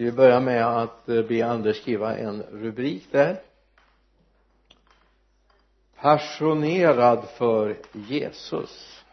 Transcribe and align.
ska 0.00 0.04
vi 0.04 0.12
börja 0.12 0.40
med 0.40 0.66
att 0.66 1.08
eh, 1.08 1.22
be 1.22 1.46
Anders 1.46 1.80
skriva 1.80 2.16
en 2.16 2.42
rubrik 2.42 3.06
där? 3.10 3.40
Passionerad 5.96 7.28
för 7.28 7.76
Jesus. 7.92 9.04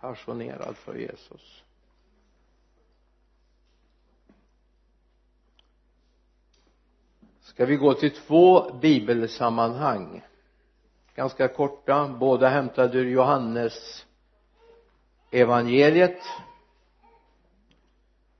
Passionerad 0.00 0.76
för 0.76 0.94
Jesus. 0.94 1.62
Ska 7.40 7.66
vi 7.66 7.76
gå 7.76 7.94
till 7.94 8.10
två 8.10 8.74
bibelsammanhang? 8.74 10.22
Ganska 11.14 11.48
korta. 11.48 12.08
Båda 12.08 12.48
hämtade 12.48 12.98
ur 12.98 13.10
Johannes 13.10 14.06
evangeliet 15.30 16.22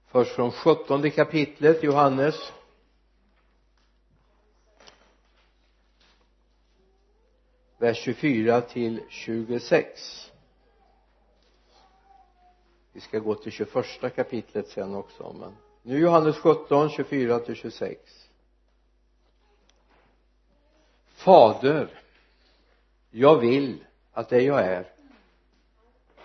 först 0.09 0.33
från 0.33 0.53
sjuttonde 0.53 1.11
kapitlet 1.11 1.83
Johannes. 1.83 2.53
Vers 7.79 7.97
24 7.99 8.61
till 8.61 9.03
26 9.09 10.31
vi 12.93 13.01
ska 13.01 13.19
gå 13.19 13.35
till 13.35 13.53
21 13.53 14.15
kapitlet 14.17 14.69
sen 14.69 14.95
också 14.95 15.33
men 15.41 15.57
nu 15.83 15.99
Johannes 15.99 16.37
17 16.37 16.91
24 16.91 17.39
till 17.39 17.55
26 17.55 18.29
fader 21.15 22.03
jag 23.11 23.37
vill 23.41 23.85
att 24.13 24.29
det 24.29 24.43
jag 24.43 24.61
är. 24.61 24.93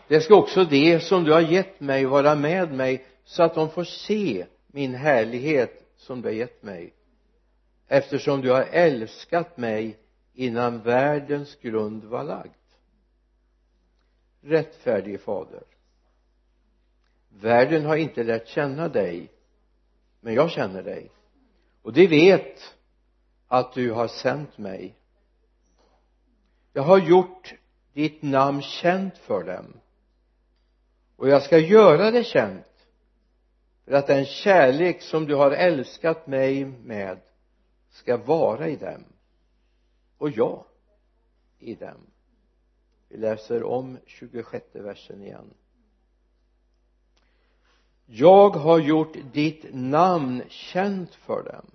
Det 0.07 0.21
ska 0.21 0.35
också 0.35 0.63
det 0.63 0.99
som 0.99 1.23
du 1.23 1.31
har 1.31 1.41
gett 1.41 1.79
mig 1.79 2.05
vara 2.05 2.35
med 2.35 2.73
mig 2.73 3.05
så 3.23 3.43
att 3.43 3.55
de 3.55 3.69
får 3.69 3.83
se 3.83 4.45
min 4.67 4.95
härlighet 4.95 5.85
som 5.97 6.21
du 6.21 6.27
har 6.27 6.33
gett 6.35 6.63
mig 6.63 6.93
eftersom 7.87 8.41
du 8.41 8.51
har 8.51 8.63
älskat 8.63 9.57
mig 9.57 9.97
innan 10.33 10.81
världens 10.81 11.55
grund 11.55 12.03
var 12.03 12.23
lagd. 12.23 12.51
Rättfärdige 14.41 15.17
fader 15.17 15.63
världen 17.41 17.85
har 17.85 17.95
inte 17.95 18.23
lärt 18.23 18.47
känna 18.47 18.87
dig 18.87 19.29
men 20.21 20.33
jag 20.33 20.51
känner 20.51 20.83
dig. 20.83 21.11
Och 21.81 21.93
de 21.93 22.07
vet 22.07 22.75
att 23.47 23.73
du 23.73 23.91
har 23.91 24.07
sänt 24.07 24.57
mig. 24.57 24.95
Jag 26.73 26.83
har 26.83 26.97
gjort 26.97 27.53
ditt 27.93 28.21
namn 28.21 28.61
känt 28.61 29.17
för 29.17 29.43
dem. 29.43 29.73
Och 31.15 31.29
jag 31.29 31.43
ska 31.43 31.57
göra 31.57 32.11
det 32.11 32.23
känt 32.23 32.65
för 33.85 33.91
att 33.91 34.07
den 34.07 34.25
kärlek 34.25 35.01
som 35.01 35.25
du 35.25 35.35
har 35.35 35.51
älskat 35.51 36.27
mig 36.27 36.65
med 36.65 37.19
ska 37.89 38.17
vara 38.17 38.67
i 38.67 38.75
dem. 38.75 39.03
Och 40.17 40.29
jag 40.29 40.65
i 41.59 41.75
dem. 41.75 42.07
Vi 43.09 43.17
läser 43.17 43.63
om 43.63 43.97
26 44.05 44.65
versen 44.73 45.23
igen. 45.23 45.53
Jag 48.05 48.49
har 48.49 48.79
gjort 48.79 49.17
ditt 49.33 49.65
namn 49.73 50.43
känt 50.49 51.15
för 51.15 51.43
dem. 51.43 51.71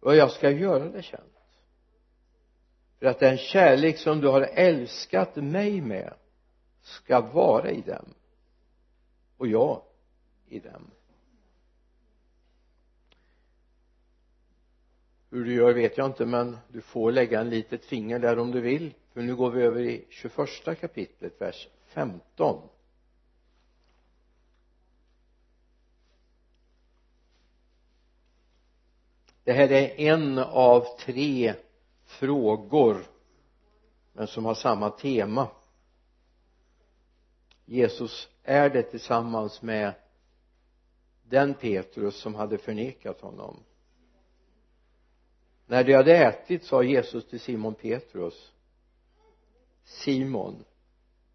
Och 0.00 0.16
jag 0.16 0.30
ska 0.30 0.50
göra 0.50 0.88
det 0.88 1.02
känt. 1.02 1.22
För 2.98 3.06
att 3.06 3.20
den 3.20 3.38
kärlek 3.38 3.98
som 3.98 4.20
du 4.20 4.28
har 4.28 4.40
älskat 4.40 5.36
mig 5.36 5.80
med 5.80 6.14
ska 6.82 7.20
vara 7.20 7.70
i 7.70 7.80
dem. 7.80 8.14
Och 9.36 9.46
jag 9.46 9.82
i 10.48 10.58
dem. 10.58 10.90
Hur 15.30 15.44
du 15.44 15.54
gör 15.54 15.72
vet 15.72 15.98
jag 15.98 16.06
inte 16.06 16.26
men 16.26 16.58
du 16.68 16.80
får 16.80 17.12
lägga 17.12 17.40
en 17.40 17.50
litet 17.50 17.84
finger 17.84 18.18
där 18.18 18.38
om 18.38 18.50
du 18.50 18.60
vill. 18.60 18.94
För 19.12 19.22
nu 19.22 19.36
går 19.36 19.50
vi 19.50 19.62
över 19.62 19.80
i 19.80 20.06
21 20.10 20.80
kapitlet 20.80 21.40
vers 21.40 21.68
15 21.86 22.68
det 29.48 29.54
här 29.54 29.72
är 29.72 30.00
en 30.00 30.38
av 30.38 30.98
tre 30.98 31.54
frågor 32.04 33.06
men 34.12 34.26
som 34.26 34.44
har 34.44 34.54
samma 34.54 34.90
tema. 34.90 35.48
Jesus 37.64 38.28
är 38.42 38.70
det 38.70 38.82
tillsammans 38.82 39.62
med 39.62 39.94
den 41.28 41.54
Petrus 41.54 42.16
som 42.16 42.34
hade 42.34 42.58
förnekat 42.58 43.20
honom. 43.20 43.56
När 45.66 45.84
de 45.84 45.92
hade 45.94 46.16
ätit 46.16 46.64
sa 46.64 46.82
Jesus 46.82 47.28
till 47.28 47.40
Simon 47.40 47.74
Petrus 47.74 48.52
Simon 49.84 50.64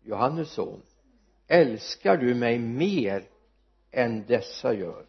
Johannes 0.02 0.52
son 0.52 0.81
älskar 1.48 2.18
du 2.18 2.36
mig 2.36 2.59
mer 2.59 3.30
än 3.92 4.26
dessa 4.26 4.74
gör? 4.74 5.06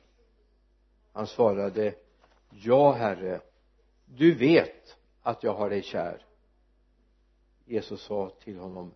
Han 1.12 1.26
svarade 1.26 1.94
ja 2.50 2.92
herre 2.92 3.40
du 4.04 4.34
vet 4.34 4.96
att 5.22 5.42
jag 5.42 5.54
har 5.54 5.70
dig 5.70 5.82
kär. 5.82 6.26
Jesus 7.64 8.02
sa 8.02 8.30
till 8.30 8.58
honom 8.58 8.94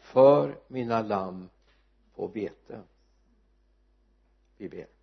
för 0.00 0.58
mina 0.68 1.02
lamm 1.02 1.48
på 2.14 2.28
bete 2.28 2.82
vi 4.56 4.68
ber 4.68 4.97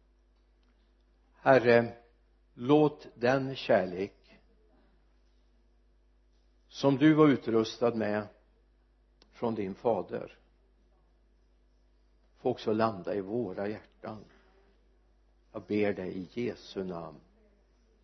herre 1.46 1.94
låt 2.54 3.08
den 3.16 3.56
kärlek 3.56 4.40
som 6.68 6.98
du 6.98 7.14
var 7.14 7.28
utrustad 7.28 7.96
med 7.96 8.28
från 9.32 9.56
din 9.56 9.76
fader 9.76 10.38
få 12.38 12.50
också 12.50 12.74
landa 12.74 13.16
i 13.16 13.22
våra 13.22 13.68
hjärtan. 13.68 14.26
Jag 15.52 15.64
ber 15.64 15.94
dig 15.94 16.18
i 16.18 16.42
Jesu 16.42 16.84
namn. 16.84 17.20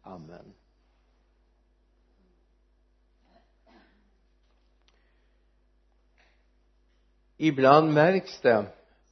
Amen. 0.01 0.53
Ibland 7.37 7.93
märks 7.93 8.41
det 8.41 8.65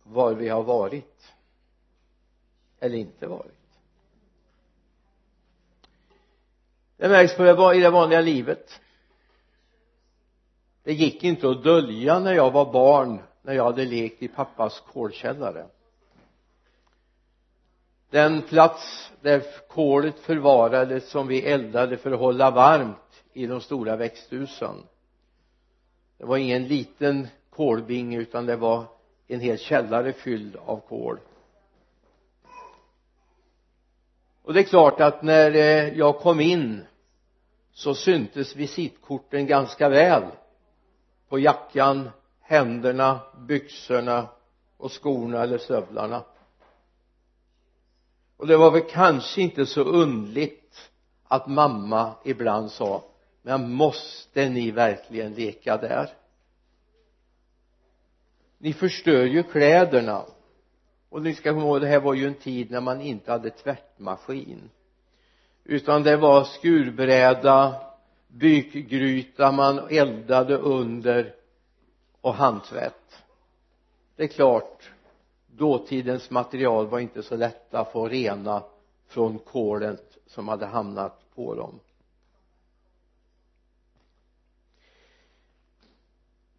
var 0.03 0.34
vi 0.34 0.50
har 0.50 0.63
varit 0.63 1.34
eller 2.79 2.97
inte 2.97 3.28
varit. 3.28 3.59
Det 7.00 7.10
märks 7.10 7.36
på 7.36 7.44
det, 7.44 7.78
i 7.78 7.80
det 7.80 7.90
vanliga 7.90 8.22
livet. 8.22 8.82
Det 10.84 10.94
gick 10.94 11.24
inte 11.24 11.50
att 11.50 11.64
dölja 11.64 12.20
när 12.20 12.34
jag 12.34 12.52
var 12.52 12.74
barn 12.74 13.20
när 13.42 13.54
jag 13.54 13.64
hade 13.64 13.86
lekt 13.86 14.24
i 14.24 14.28
pappas 14.28 14.84
kolkällare. 14.94 15.66
Den 18.10 18.42
plats 18.42 19.12
där 19.22 19.44
kolet 19.68 20.20
förvarades 20.20 21.10
som 21.10 21.28
vi 21.28 21.42
eldade 21.42 21.98
för 21.98 22.12
att 22.12 22.20
hålla 22.20 22.52
varmt 22.52 23.24
i 23.34 23.48
de 23.48 23.62
stora 23.62 23.96
växthusen. 23.96 24.76
Det 26.18 26.26
var 26.26 26.38
ingen 26.38 26.68
liten 26.68 27.28
kolbinge 27.50 28.18
utan 28.18 28.46
det 28.46 28.56
var 28.56 28.86
en 29.28 29.40
hel 29.40 29.58
källare 29.58 30.14
fylld 30.14 30.56
av 30.66 30.80
kol. 30.80 31.20
Och 34.50 34.56
det 34.56 34.62
är 34.62 34.64
klart 34.64 35.00
att 35.00 35.24
när 35.24 35.56
eh, 35.56 35.98
jag 35.98 36.20
kom 36.20 36.40
in 36.40 36.86
så 37.74 37.96
syntes 37.96 38.56
visitkorten 38.56 39.48
ganska 39.48 39.90
väl 39.90 40.24
på 41.28 41.40
jackan, 41.40 42.10
händerna, 42.42 43.20
byxorna 43.38 44.28
och 44.78 44.92
skorna 44.92 45.44
eller 45.44 45.58
stövlarna. 45.58 46.24
Och 48.38 48.48
det 48.48 48.58
var 48.58 48.72
väl 48.72 48.82
kanske 48.90 49.42
inte 49.42 49.66
så 49.66 49.81
undligt 49.81 50.92
att 51.24 51.48
mamma 51.48 52.13
ibland 52.24 52.72
sa 52.72 53.04
men 53.42 53.72
måste 53.72 54.50
ni 54.50 54.72
verkligen 54.72 55.34
leka 55.34 55.78
där? 55.78 56.10
Ni 58.57 58.74
förstör 58.74 59.25
ju 59.25 59.44
kläderna 59.44 60.25
och 61.09 61.21
ni 61.21 61.33
ska 61.35 61.53
komma 61.53 61.65
ihåg 61.65 61.81
det 61.81 61.88
här 61.88 62.00
var 62.00 62.13
ju 62.13 62.27
en 62.27 62.33
tid 62.33 62.71
när 62.71 62.81
man 62.81 63.01
inte 63.01 63.31
hade 63.31 63.50
tvättmaskin. 63.50 64.69
Utan 65.63 66.03
det 66.03 66.17
var 66.17 66.44
skurbräda 66.44 67.75
bykgryta 68.27 69.51
man 69.51 69.79
eldade 69.89 70.57
under 70.57 71.35
och 72.21 72.33
handtvätt. 72.33 73.23
Det 74.15 74.23
är 74.23 74.27
klart 74.27 74.91
dåtidens 75.47 76.29
material 76.29 76.88
var 76.88 77.00
inte 77.00 77.23
så 77.23 77.35
lätta 77.35 77.79
att 77.79 77.91
få 77.91 78.07
rena 78.07 78.63
från 79.07 79.39
kolet 79.39 80.17
som 80.25 80.47
hade 80.47 80.65
hamnat 80.65 81.35
på 81.35 81.56
dem. 81.56 81.79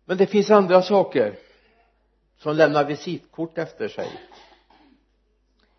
Men 0.05 0.17
det 0.17 0.27
finns 0.27 0.51
andra 0.51 0.83
saker 0.83 1.39
som 2.43 2.57
lämnar 2.57 2.85
visitkort 2.85 3.59
efter 3.59 3.89
sig. 3.89 4.21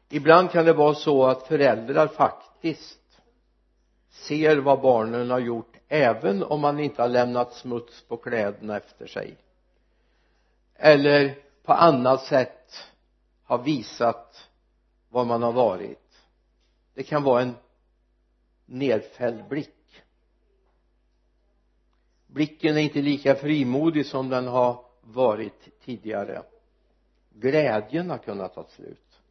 Ibland 0.10 0.52
kan 0.52 0.66
det 0.66 0.74
vara 0.74 0.94
så 0.94 1.26
att 1.26 1.48
föräldrar 1.48 2.08
faktiskt 2.08 3.22
ser 4.10 4.58
vad 4.58 4.82
barnen 4.82 5.30
har 5.30 5.40
gjort 5.40 5.78
även 5.88 6.44
om 6.44 6.62
man 6.62 6.80
inte 6.80 7.02
har 7.02 7.10
lämnat 7.10 7.54
smuts 7.54 8.02
på 8.02 8.18
kläderna 8.18 8.78
efter 8.78 9.08
sig. 9.08 9.38
Eller 10.76 11.38
på 11.64 11.74
annat 11.74 12.24
sätt 12.24 12.84
har 13.44 13.58
visat 13.58 14.50
var 15.10 15.26
man 15.26 15.44
har 15.44 15.52
varit. 15.52 16.24
Det 16.94 17.04
kan 17.04 17.24
vara 17.24 17.42
en 17.42 17.56
nedfälld 18.66 19.48
blick. 19.48 20.04
Blicken 22.28 22.78
är 22.78 22.82
inte 22.82 23.02
lika 23.02 23.36
frimodig 23.36 24.06
som 24.06 24.30
den 24.30 24.48
har 24.48 24.86
varit 25.02 25.80
tidigare 25.86 26.44
glädjen 27.42 28.10
har 28.10 28.18
kunnat 28.18 28.54
ta 28.54 28.68
slut. 28.68 29.22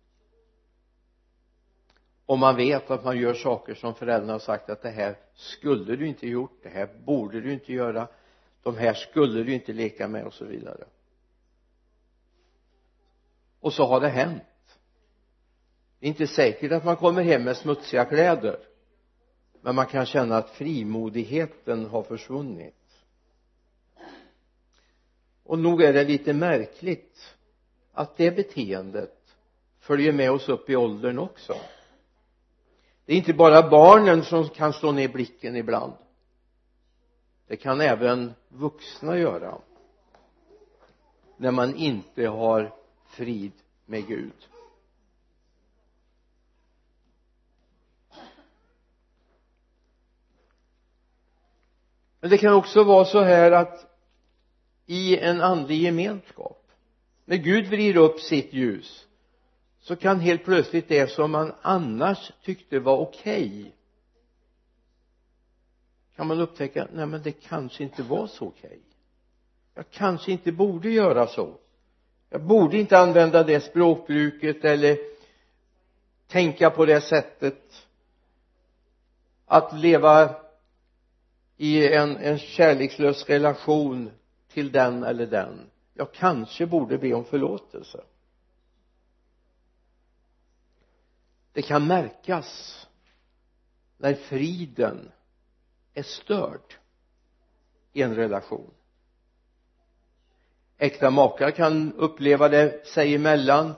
Om 2.27 2.41
man 2.41 2.57
vet 2.57 2.91
att 2.91 3.05
man 3.05 3.19
gör 3.19 3.35
saker 3.35 3.75
som 3.75 3.95
föräldrarna 3.95 4.33
har 4.33 4.39
sagt 4.39 4.71
att 4.71 4.83
det 4.83 4.91
här 4.91 5.17
skulle 5.35 5.97
du 5.97 6.07
inte 6.07 6.29
gjort 6.29 6.63
det 6.63 6.69
här 6.69 6.89
borde 7.05 7.41
du 7.41 7.53
inte 7.53 7.73
göra 7.73 8.09
de 8.63 8.77
här 8.77 8.95
skulle 8.95 9.43
du 9.43 9.55
inte 9.55 9.73
leka 9.73 10.09
med 10.09 10.25
och 10.25 10.35
så 10.35 10.45
vidare. 10.45 10.85
Och 13.61 13.73
så 13.73 13.87
har 13.87 14.01
det 14.01 14.09
hänt. 14.09 14.43
Det 15.99 16.07
är 16.07 16.09
inte 16.09 16.27
säkert 16.27 16.73
att 16.73 16.85
man 16.85 16.97
kommer 16.97 17.23
hem 17.23 17.45
med 17.45 17.57
smutsiga 17.57 18.05
kläder 18.05 18.59
men 19.63 19.75
man 19.75 19.87
kan 19.87 20.07
känna 20.07 20.37
att 20.37 20.51
frimodigheten 20.51 21.87
har 21.87 22.03
försvunnit. 22.03 22.75
Och 25.45 25.59
nog 25.59 25.83
är 25.83 25.93
det 25.93 26.05
lite 26.05 26.33
märkligt 26.33 27.37
att 27.93 28.17
det 28.17 28.31
beteendet 28.31 29.37
följer 29.79 30.13
med 30.13 30.31
oss 30.31 30.49
upp 30.49 30.71
i 30.71 30.77
åldern 30.77 31.19
också. 31.19 31.57
Det 33.05 33.13
är 33.13 33.17
inte 33.17 33.35
bara 33.35 33.71
barnen 33.71 34.25
som 34.25 34.49
kan 34.49 34.73
slå 34.73 34.93
ner 34.93 35.09
blicken 35.09 35.57
ibland. 35.57 35.93
Det 37.47 37.57
kan 37.57 37.81
även 37.81 38.35
vuxna 38.49 39.19
göra 39.19 39.59
när 41.37 41.51
man 41.51 41.75
inte 41.75 42.27
har 42.27 42.75
frid 43.07 43.53
med 43.87 44.07
Gud. 44.07 44.49
Men 52.21 52.31
det 52.31 52.39
kan 52.39 52.55
också 52.55 52.85
vara 52.85 53.05
så 53.05 53.23
här 53.23 53.53
att 53.53 53.87
i 54.87 55.19
en 55.19 55.41
andlig 55.41 55.83
gemenskap 55.83 56.60
när 57.25 57.37
Gud 57.37 57.67
vrider 57.67 58.01
upp 58.01 58.21
sitt 58.21 58.53
ljus 58.53 59.07
så 59.81 59.97
kan 59.97 60.21
helt 60.21 60.45
plötsligt 60.45 60.89
det 60.89 61.11
som 61.11 61.31
man 61.31 61.53
annars 61.63 62.33
tyckte 62.43 62.79
var 62.79 62.97
okej 62.97 63.61
okay, 63.61 63.71
kan 66.17 66.27
man 66.27 66.41
upptäcka 66.41 66.89
nej 66.93 67.07
men 67.07 67.23
det 67.23 67.33
kanske 67.33 67.83
inte 67.83 68.03
var 68.03 68.27
så 68.27 68.47
okej. 68.47 68.67
Okay. 68.67 68.79
jag 69.75 69.91
kanske 69.91 70.33
inte 70.33 70.53
borde 70.53 70.91
göra 70.91 71.27
så. 71.27 71.55
Jag 72.31 72.43
borde 72.43 72.79
inte 72.79 72.99
använda 72.99 73.43
det 73.43 73.61
språkbruket 73.61 74.65
eller 74.65 74.99
tänka 76.27 76.71
på 76.71 76.87
det 76.87 77.01
sättet. 77.01 77.87
Att 79.47 79.79
leva 79.79 80.35
i 81.57 81.95
en, 81.95 82.17
en 82.17 82.39
kärlekslös 82.39 83.29
relation 83.29 84.11
till 84.53 84.73
den 84.73 85.05
eller 85.05 85.27
den 85.27 85.71
jag 86.01 86.13
kanske 86.13 86.67
borde 86.67 86.99
be 86.99 87.15
om 87.15 87.25
förlåtelse. 87.25 88.05
Det 91.53 91.63
kan 91.63 91.87
märkas 91.87 92.87
när 93.97 94.15
friden 94.15 95.11
är 95.95 96.03
störd 96.03 96.75
i 97.93 98.03
en 98.03 98.15
relation. 98.15 98.71
Äkta 100.79 101.11
makar 101.11 101.51
kan 101.51 101.93
uppleva 101.93 102.49
det 102.49 102.87
sig 102.87 103.15
emellan. 103.15 103.75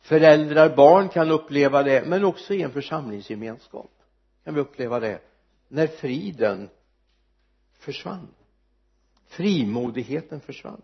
Föräldrar, 0.00 0.76
barn 0.76 1.08
kan 1.08 1.30
uppleva 1.30 1.82
det 1.82 2.06
men 2.06 2.24
också 2.24 2.54
i 2.54 2.62
en 2.62 2.72
församlingsgemenskap 2.72 3.90
kan 4.44 4.54
vi 4.54 4.60
uppleva 4.60 5.00
det 5.00 5.20
när 5.68 5.86
friden 5.86 6.68
försvann. 7.78 8.34
Frimodigheten 9.26 10.40
försvann 10.40 10.82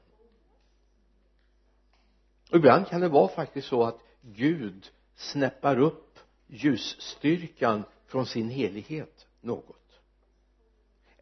och 2.55 2.59
ibland 2.59 2.89
kan 2.89 3.01
det 3.01 3.09
vara 3.09 3.29
faktiskt 3.29 3.69
så 3.69 3.83
att 3.83 3.99
Gud 4.21 4.91
snäppar 5.15 5.79
upp 5.79 6.19
ljusstyrkan 6.47 7.85
från 8.07 8.27
sin 8.27 8.49
helighet 8.49 9.27
något. 9.41 10.01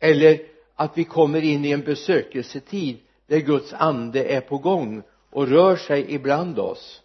Eller 0.00 0.46
att 0.74 0.98
vi 0.98 1.04
kommer 1.04 1.42
in 1.42 1.64
i 1.64 1.70
en 1.70 1.80
besökelsetid 1.80 3.00
där 3.26 3.38
Guds 3.38 3.72
ande 3.72 4.24
är 4.24 4.40
på 4.40 4.58
gång 4.58 5.02
och 5.30 5.48
rör 5.48 5.76
sig 5.76 6.14
ibland 6.14 6.58
oss. 6.58 7.02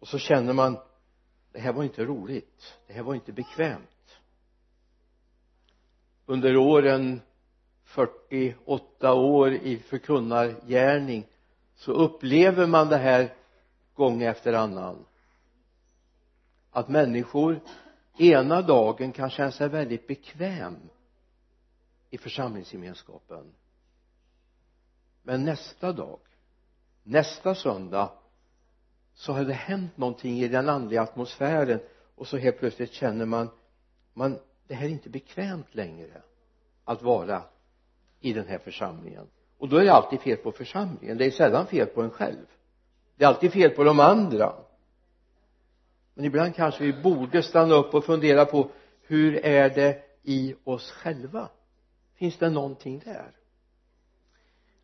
Och 0.00 0.08
så 0.08 0.18
känner 0.18 0.52
man 0.52 0.78
det 1.52 1.60
här 1.60 1.72
var 1.72 1.84
inte 1.84 2.04
roligt. 2.04 2.78
Det 2.86 2.92
här 2.92 3.02
var 3.02 3.14
inte 3.14 3.32
bekvämt. 3.32 4.18
Under 6.26 6.56
åren 6.56 7.20
48 7.84 9.14
år 9.14 9.52
i 9.52 9.78
förkunnargärning 9.78 11.26
så 11.80 11.92
upplever 11.92 12.66
man 12.66 12.88
det 12.88 12.96
här 12.96 13.34
gång 13.94 14.22
efter 14.22 14.52
annan. 14.52 15.04
Att 16.70 16.88
människor 16.88 17.60
ena 18.18 18.62
dagen 18.62 19.12
kan 19.12 19.30
känna 19.30 19.50
sig 19.50 19.68
väldigt 19.68 20.06
bekväm 20.06 20.76
i 22.10 22.18
församlingsgemenskapen. 22.18 23.52
Men 25.22 25.44
nästa 25.44 25.92
dag 25.92 26.18
nästa 27.02 27.54
söndag 27.54 28.12
så 29.14 29.32
har 29.32 29.44
det 29.44 29.52
hänt 29.52 29.96
någonting 29.96 30.38
i 30.38 30.48
den 30.48 30.68
andliga 30.68 31.02
atmosfären 31.02 31.80
och 32.14 32.26
så 32.26 32.36
helt 32.36 32.58
plötsligt 32.58 32.92
känner 32.92 33.26
man 33.26 33.48
man 34.14 34.38
det 34.66 34.74
här 34.74 34.86
är 34.86 34.90
inte 34.90 35.10
bekvämt 35.10 35.74
längre 35.74 36.22
att 36.84 37.02
vara 37.02 37.42
i 38.20 38.32
den 38.32 38.46
här 38.46 38.58
församlingen 38.58 39.26
och 39.60 39.68
då 39.68 39.76
är 39.76 39.84
det 39.84 39.92
alltid 39.92 40.20
fel 40.20 40.36
på 40.36 40.52
församlingen. 40.52 41.18
Det 41.18 41.26
är 41.26 41.30
sällan 41.30 41.66
fel 41.66 41.86
på 41.86 42.02
en 42.02 42.10
själv. 42.10 42.46
Det 43.16 43.24
är 43.24 43.28
alltid 43.28 43.52
fel 43.52 43.70
på 43.70 43.84
de 43.84 44.00
andra. 44.00 44.54
Men 46.14 46.24
ibland 46.24 46.54
kanske 46.54 46.84
vi 46.84 47.02
borde 47.02 47.42
stanna 47.42 47.74
upp 47.74 47.94
och 47.94 48.04
fundera 48.04 48.44
på 48.44 48.70
hur 49.02 49.44
är 49.44 49.70
det 49.70 50.02
i 50.22 50.54
oss 50.64 50.90
själva? 50.90 51.48
Finns 52.14 52.36
det 52.36 52.50
någonting 52.50 52.98
där? 53.04 53.30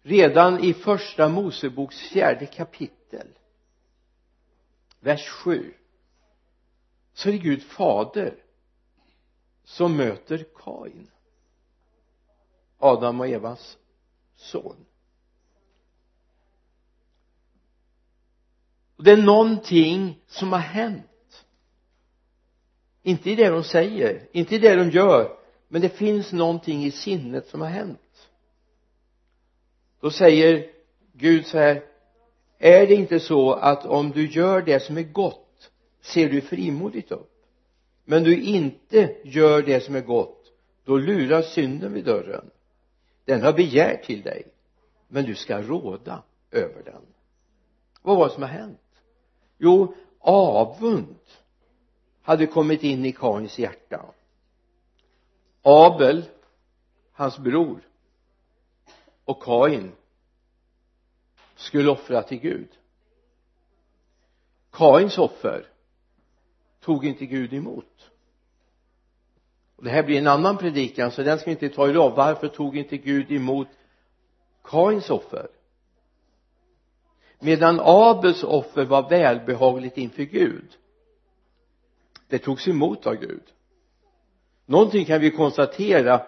Redan 0.02 0.64
i 0.64 0.74
första 0.74 1.28
moseboks 1.28 1.96
fjärde 1.96 2.46
kapitel 2.46 3.28
vers 5.00 5.28
7 5.28 5.74
så 7.12 7.28
är 7.28 7.32
det 7.32 7.38
Gud 7.38 7.62
fader 7.62 8.34
som 9.64 9.96
möter 9.96 10.46
Kain 10.54 11.10
Adam 12.78 13.20
och 13.20 13.28
Evas 13.28 13.78
son. 14.36 14.76
Det 18.96 19.10
är 19.10 19.16
någonting 19.16 20.20
som 20.26 20.52
har 20.52 20.58
hänt. 20.58 21.46
Inte 23.02 23.30
i 23.30 23.34
det 23.34 23.48
de 23.48 23.64
säger 23.64 24.28
inte 24.32 24.54
i 24.54 24.58
det 24.58 24.76
de 24.76 24.90
gör 24.90 25.36
men 25.68 25.80
det 25.80 25.88
finns 25.88 26.32
någonting 26.32 26.84
i 26.84 26.90
sinnet 26.90 27.48
som 27.48 27.60
har 27.60 27.68
hänt. 27.68 28.28
Då 30.00 30.10
säger 30.10 30.70
Gud 31.12 31.46
så 31.46 31.58
här 31.58 31.82
är 32.58 32.86
det 32.86 32.94
inte 32.94 33.20
så 33.20 33.52
att 33.52 33.86
om 33.86 34.10
du 34.10 34.26
gör 34.26 34.62
det 34.62 34.80
som 34.80 34.96
är 34.96 35.02
gott 35.02 35.70
ser 36.00 36.28
du 36.28 36.40
frimodigt 36.40 37.12
upp? 37.12 37.32
Men 38.04 38.24
du 38.24 38.42
inte 38.42 39.16
gör 39.24 39.62
det 39.62 39.80
som 39.80 39.94
är 39.96 40.00
gott 40.00 40.52
då 40.84 40.96
lurar 40.96 41.42
synden 41.42 41.92
vid 41.92 42.04
dörren 42.04 42.50
den 43.26 43.42
har 43.42 43.52
begär 43.52 43.96
till 43.96 44.22
dig 44.22 44.46
men 45.08 45.24
du 45.24 45.34
ska 45.34 45.62
råda 45.62 46.22
över 46.50 46.82
den. 46.82 47.02
Vad 48.02 48.16
var 48.16 48.28
det 48.28 48.34
som 48.34 48.42
har 48.42 48.50
hänt? 48.50 49.02
Jo 49.58 49.94
avund 50.18 51.16
hade 52.22 52.46
kommit 52.46 52.82
in 52.82 53.04
i 53.04 53.12
Kains 53.12 53.58
hjärta. 53.58 54.06
Abel 55.62 56.24
hans 57.12 57.38
bror 57.38 57.80
och 59.24 59.42
Kain 59.42 59.92
skulle 61.54 61.90
offra 61.90 62.22
till 62.22 62.38
Gud. 62.38 62.68
Kains 64.70 65.18
offer 65.18 65.66
tog 66.80 67.04
inte 67.04 67.26
Gud 67.26 67.52
emot 67.52 68.10
det 69.76 69.90
här 69.90 70.02
blir 70.02 70.18
en 70.18 70.26
annan 70.26 70.56
predikan 70.56 71.10
så 71.10 71.22
den 71.22 71.38
ska 71.38 71.44
vi 71.44 71.50
inte 71.50 71.68
ta 71.68 71.88
idag 71.88 72.10
varför 72.16 72.48
tog 72.48 72.76
inte 72.76 72.96
Gud 72.96 73.32
emot 73.32 73.68
Kains 74.64 75.10
offer? 75.10 75.48
Medan 77.38 77.80
Abels 77.82 78.44
offer 78.44 78.84
var 78.84 79.08
välbehagligt 79.08 79.98
inför 79.98 80.22
Gud 80.22 80.76
det 82.28 82.38
togs 82.38 82.68
emot 82.68 83.06
av 83.06 83.14
Gud. 83.14 83.42
Någonting 84.66 85.04
kan 85.04 85.20
vi 85.20 85.30
konstatera 85.30 86.22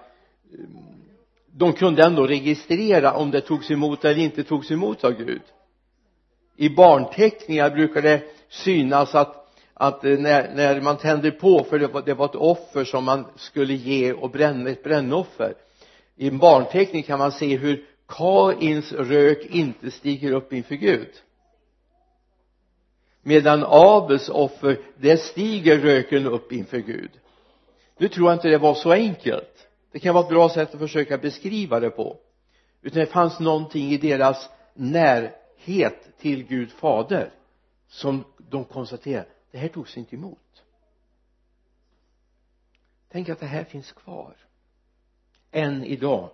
de 1.46 1.72
kunde 1.72 2.04
ändå 2.04 2.26
registrera 2.26 3.14
om 3.14 3.30
det 3.30 3.40
togs 3.40 3.70
emot 3.70 4.04
eller 4.04 4.20
inte 4.20 4.44
togs 4.44 4.70
emot 4.70 5.04
av 5.04 5.12
Gud. 5.12 5.42
I 6.56 6.68
barnteckningar 6.68 7.70
brukar 7.70 8.02
det 8.02 8.22
synas 8.48 9.14
att 9.14 9.37
att 9.78 10.04
eh, 10.04 10.18
när, 10.18 10.54
när 10.54 10.80
man 10.80 10.96
tänder 10.96 11.30
på 11.30 11.64
för 11.64 11.78
det 11.78 11.86
var, 11.86 12.02
det 12.02 12.14
var 12.14 12.24
ett 12.24 12.34
offer 12.34 12.84
som 12.84 13.04
man 13.04 13.26
skulle 13.36 13.74
ge 13.74 14.12
och 14.12 14.30
bränna 14.30 14.70
ett 14.70 14.82
brännoffer. 14.82 15.54
I 16.16 16.28
en 16.28 16.38
barnteckning 16.38 17.02
kan 17.02 17.18
man 17.18 17.32
se 17.32 17.56
hur 17.56 17.84
Kains 18.08 18.92
rök 18.92 19.46
inte 19.46 19.90
stiger 19.90 20.32
upp 20.32 20.52
inför 20.52 20.74
Gud. 20.74 21.08
Medan 23.22 23.64
Abels 23.66 24.28
offer 24.28 24.78
där 24.96 25.16
stiger 25.16 25.78
röken 25.78 26.26
upp 26.26 26.52
inför 26.52 26.78
Gud. 26.78 27.10
Nu 27.98 28.08
tror 28.08 28.28
jag 28.28 28.36
inte 28.36 28.48
det 28.48 28.58
var 28.58 28.74
så 28.74 28.92
enkelt. 28.92 29.68
Det 29.92 29.98
kan 29.98 30.14
vara 30.14 30.24
ett 30.24 30.30
bra 30.30 30.48
sätt 30.48 30.74
att 30.74 30.80
försöka 30.80 31.18
beskriva 31.18 31.80
det 31.80 31.90
på. 31.90 32.16
Utan 32.82 33.00
det 33.00 33.06
fanns 33.06 33.40
någonting 33.40 33.90
i 33.92 33.96
deras 33.96 34.48
närhet 34.74 36.18
till 36.20 36.44
Gud 36.44 36.72
fader 36.72 37.32
som 37.88 38.24
de 38.50 38.64
konstaterade 38.64 39.28
det 39.50 39.58
här 39.58 39.68
togs 39.68 39.96
inte 39.96 40.16
emot. 40.16 40.62
Tänk 43.08 43.28
att 43.28 43.40
det 43.40 43.46
här 43.46 43.64
finns 43.64 43.92
kvar. 43.92 44.36
Än 45.50 45.84
idag. 45.84 46.30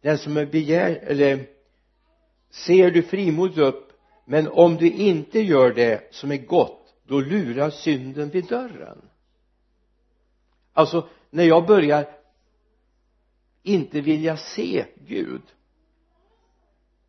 Den 0.00 0.18
som 0.18 0.36
är 0.36 0.46
begär 0.46 0.90
eller 0.90 1.46
ser 2.50 2.90
du 2.90 3.02
frimodigt 3.02 3.58
upp 3.58 3.92
men 4.24 4.48
om 4.48 4.76
du 4.76 4.90
inte 4.90 5.40
gör 5.40 5.74
det 5.74 6.14
som 6.14 6.32
är 6.32 6.36
gott 6.36 6.94
då 7.06 7.20
lurar 7.20 7.70
synden 7.70 8.28
vid 8.30 8.46
dörren. 8.46 9.08
Alltså 10.72 11.08
när 11.30 11.44
jag 11.44 11.66
börjar 11.66 12.10
inte 13.62 14.00
vilja 14.00 14.36
se 14.36 14.86
Gud. 14.96 15.42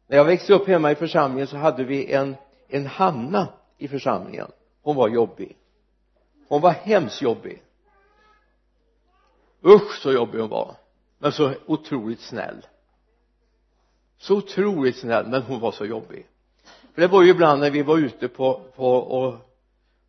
När 0.07 0.17
jag 0.17 0.25
växte 0.25 0.53
upp 0.53 0.67
hemma 0.67 0.91
i 0.91 0.95
församlingen 0.95 1.47
så 1.47 1.57
hade 1.57 1.83
vi 1.83 2.11
en 2.11 2.35
en 2.67 2.85
Hanna 2.85 3.47
i 3.77 3.87
församlingen 3.87 4.51
hon 4.85 4.95
var 4.95 5.09
jobbig. 5.09 5.57
Hon 6.47 6.61
var 6.61 6.71
hemskt 6.71 7.21
jobbig. 7.21 7.61
Usch 9.63 10.01
så 10.01 10.11
jobbig 10.11 10.39
hon 10.39 10.49
var. 10.49 10.75
Men 11.17 11.31
så 11.31 11.53
otroligt 11.65 12.21
snäll. 12.21 12.65
Så 14.17 14.37
otroligt 14.37 14.97
snäll 14.97 15.27
men 15.27 15.41
hon 15.41 15.59
var 15.59 15.71
så 15.71 15.85
jobbig. 15.85 16.25
För 16.93 17.01
det 17.01 17.07
var 17.07 17.21
ju 17.23 17.29
ibland 17.29 17.61
när 17.61 17.71
vi 17.71 17.81
var 17.81 17.97
ute 17.97 18.27
på, 18.27 18.61
på, 18.75 18.93
och, 18.95 19.35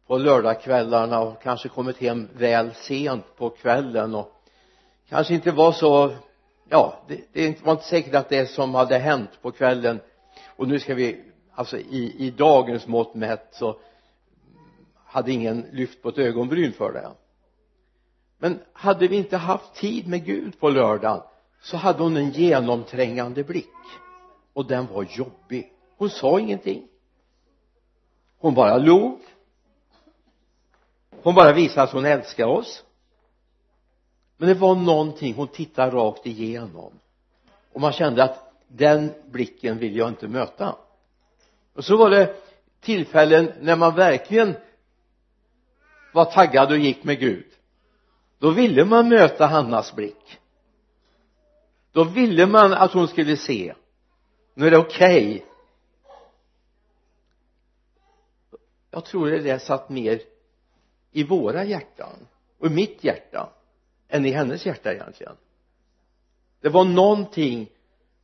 på 0.06 0.18
lördagskvällarna 0.18 1.20
och 1.20 1.42
kanske 1.42 1.68
kommit 1.68 1.98
hem 1.98 2.28
väl 2.32 2.74
sent 2.74 3.36
på 3.36 3.50
kvällen 3.50 4.14
och 4.14 4.42
kanske 5.08 5.34
inte 5.34 5.50
var 5.50 5.72
så 5.72 6.14
ja 6.68 7.04
det, 7.08 7.20
det 7.32 7.64
var 7.64 7.72
inte 7.72 7.84
säkert 7.84 8.14
att 8.14 8.28
det 8.28 8.46
som 8.46 8.74
hade 8.74 8.98
hänt 8.98 9.30
på 9.42 9.50
kvällen. 9.50 10.00
Och 10.56 10.68
nu 10.68 10.78
ska 10.78 10.94
vi 10.94 11.24
alltså 11.54 11.78
i, 11.78 12.14
i 12.18 12.30
dagens 12.30 12.86
mått 12.86 13.14
mätt 13.14 13.48
så 13.52 13.76
hade 15.16 15.32
ingen 15.32 15.66
lyft 15.72 16.02
på 16.02 16.08
ett 16.08 16.18
ögonbryn 16.18 16.72
för 16.72 16.92
det. 16.92 17.10
Men 18.38 18.60
hade 18.72 19.08
vi 19.08 19.16
inte 19.16 19.36
haft 19.36 19.74
tid 19.74 20.08
med 20.08 20.24
Gud 20.24 20.60
på 20.60 20.68
lördagen 20.68 21.22
så 21.62 21.76
hade 21.76 22.02
hon 22.02 22.16
en 22.16 22.30
genomträngande 22.30 23.44
blick. 23.44 23.70
Och 24.52 24.66
den 24.66 24.86
var 24.86 25.06
jobbig. 25.10 25.72
Hon 25.96 26.10
sa 26.10 26.40
ingenting. 26.40 26.88
Hon 28.38 28.54
bara 28.54 28.78
log. 28.78 29.18
Hon 31.22 31.34
bara 31.34 31.52
visade 31.52 31.82
att 31.82 31.92
hon 31.92 32.04
älskade 32.04 32.52
oss. 32.52 32.84
Men 34.36 34.48
det 34.48 34.54
var 34.54 34.74
någonting 34.74 35.34
hon 35.34 35.48
tittade 35.48 35.96
rakt 35.96 36.26
igenom. 36.26 36.92
Och 37.72 37.80
man 37.80 37.92
kände 37.92 38.24
att 38.24 38.52
den 38.68 39.12
blicken 39.26 39.78
vill 39.78 39.96
jag 39.96 40.08
inte 40.08 40.28
möta. 40.28 40.76
Och 41.74 41.84
så 41.84 41.96
var 41.96 42.10
det 42.10 42.34
tillfällen 42.80 43.52
när 43.60 43.76
man 43.76 43.94
verkligen 43.94 44.54
var 46.16 46.24
taggad 46.24 46.72
och 46.72 46.78
gick 46.78 47.04
med 47.04 47.20
Gud. 47.20 47.46
Då 48.38 48.50
ville 48.50 48.84
man 48.84 49.08
möta 49.08 49.46
Hannas 49.46 49.94
blick. 49.94 50.38
Då 51.92 52.04
ville 52.04 52.46
man 52.46 52.72
att 52.72 52.92
hon 52.92 53.08
skulle 53.08 53.36
se. 53.36 53.74
Nu 54.54 54.66
är 54.66 54.70
det 54.70 54.78
okej. 54.78 55.28
Okay. 55.28 55.42
jag 58.90 59.04
tror 59.04 59.30
det 59.30 59.38
där 59.38 59.58
satt 59.58 59.88
mer 59.88 60.20
i 61.12 61.24
våra 61.24 61.64
hjärtan 61.64 62.26
och 62.58 62.66
i 62.66 62.70
mitt 62.70 63.04
hjärta 63.04 63.52
än 64.08 64.26
i 64.26 64.30
hennes 64.30 64.66
hjärta 64.66 64.92
egentligen. 64.92 65.36
Det 66.60 66.68
var 66.68 66.84
någonting 66.84 67.70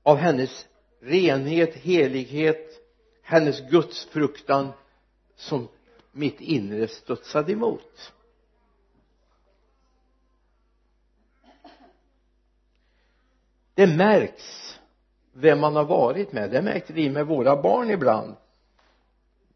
av 0.03 0.17
hennes 0.17 0.67
renhet, 1.01 1.75
helighet 1.75 2.81
hennes 3.23 3.61
gudsfruktan 3.71 4.73
som 5.37 5.69
mitt 6.13 6.41
inre 6.41 6.89
studsade 6.89 7.53
emot. 7.53 8.13
Det 13.75 13.87
märks 13.87 14.79
vem 15.33 15.61
man 15.61 15.77
har 15.77 15.85
varit 15.85 16.33
med. 16.33 16.51
Det 16.51 16.63
märkte 16.63 16.93
vi 16.93 17.11
med 17.11 17.27
våra 17.27 17.63
barn 17.63 17.91
ibland. 17.91 18.35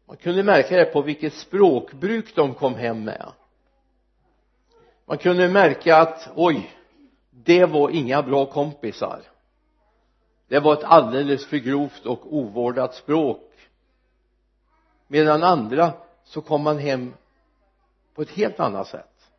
Man 0.05 0.17
kunde 0.17 0.43
märka 0.43 0.77
det 0.77 0.85
på 0.85 1.01
vilket 1.01 1.33
språkbruk 1.33 2.35
de 2.35 2.53
kom 2.53 2.75
hem 2.75 3.03
med. 3.03 3.31
Man 5.05 5.17
kunde 5.17 5.49
märka 5.49 5.97
att 5.97 6.29
oj 6.35 6.71
det 7.29 7.65
var 7.65 7.89
inga 7.89 8.21
bra 8.21 8.45
kompisar. 8.45 9.21
Det 10.47 10.59
var 10.59 10.73
ett 10.73 10.83
alldeles 10.83 11.45
för 11.45 11.57
grovt 11.57 12.05
och 12.05 12.35
ovårdat 12.35 12.95
språk. 12.95 13.51
Medan 15.07 15.43
andra 15.43 15.93
så 16.27 16.41
kom 16.41 16.63
man 16.63 16.77
hem 16.77 17.13
på 18.15 18.21
ett 18.21 18.29
helt 18.29 18.59
annat 18.59 18.87
sätt. 18.87 19.29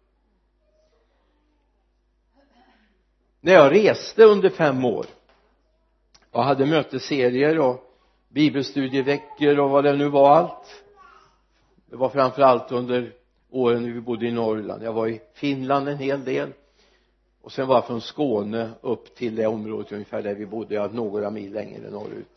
När 3.40 3.52
jag 3.52 3.72
reste 3.72 4.24
under 4.24 4.50
fem 4.50 4.84
år 4.84 5.06
och 6.30 6.44
hade 6.44 6.66
mötesserier 6.66 7.58
och 7.58 7.84
bibelstudieveckor 8.28 9.58
och 9.58 9.70
vad 9.70 9.84
det 9.84 9.96
nu 9.96 10.08
var 10.08 10.36
allt 10.36 10.84
det 11.90 11.96
var 11.96 12.08
framför 12.08 12.42
allt 12.42 12.72
under 12.72 13.12
åren 13.50 13.82
när 13.82 13.90
vi 13.90 14.00
bodde 14.00 14.26
i 14.26 14.32
Norrland. 14.32 14.82
Jag 14.82 14.92
var 14.92 15.08
i 15.08 15.20
Finland 15.34 15.88
en 15.88 15.98
hel 15.98 16.24
del 16.24 16.52
och 17.42 17.52
sen 17.52 17.66
var 17.66 17.74
jag 17.74 17.86
från 17.86 18.00
Skåne 18.00 18.70
upp 18.80 19.14
till 19.14 19.36
det 19.36 19.46
området 19.46 19.92
ungefär 19.92 20.22
där 20.22 20.34
vi 20.34 20.46
bodde 20.46 20.74
jag 20.74 20.94
några 20.94 21.30
mil 21.30 21.52
längre 21.52 21.90
norrut. 21.90 22.28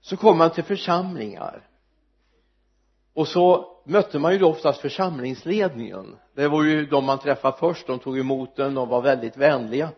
Så 0.00 0.16
kom 0.16 0.38
man 0.38 0.50
till 0.50 0.64
församlingar 0.64 1.68
och 3.14 3.28
så 3.28 3.72
mötte 3.84 4.18
man 4.18 4.32
ju 4.32 4.38
då 4.38 4.50
oftast 4.50 4.80
församlingsledningen. 4.80 6.16
Det 6.34 6.48
var 6.48 6.64
ju 6.64 6.86
de 6.86 7.04
man 7.04 7.18
träffade 7.18 7.56
först 7.58 7.86
de 7.86 7.98
tog 7.98 8.18
emot 8.18 8.56
den 8.56 8.78
och 8.78 8.88
var 8.88 9.02
väldigt 9.02 9.36
vänliga. 9.36 9.88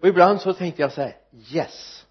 Och 0.00 0.08
ibland 0.08 0.40
så 0.40 0.52
tänkte 0.52 0.82
jag 0.82 0.92
så 0.92 1.00
här 1.00 1.16
yes. 1.52 2.06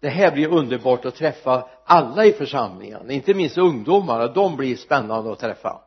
Det 0.00 0.08
här 0.08 0.32
blir 0.32 0.48
underbart 0.48 1.04
att 1.04 1.14
träffa 1.14 1.68
alla 1.84 2.24
i 2.24 2.32
församlingen 2.32 3.10
inte 3.10 3.34
minst 3.34 3.58
ungdomarna 3.58 4.26
de 4.26 4.56
blir 4.56 4.76
spännande 4.76 5.32
att 5.32 5.38
träffa. 5.38 5.80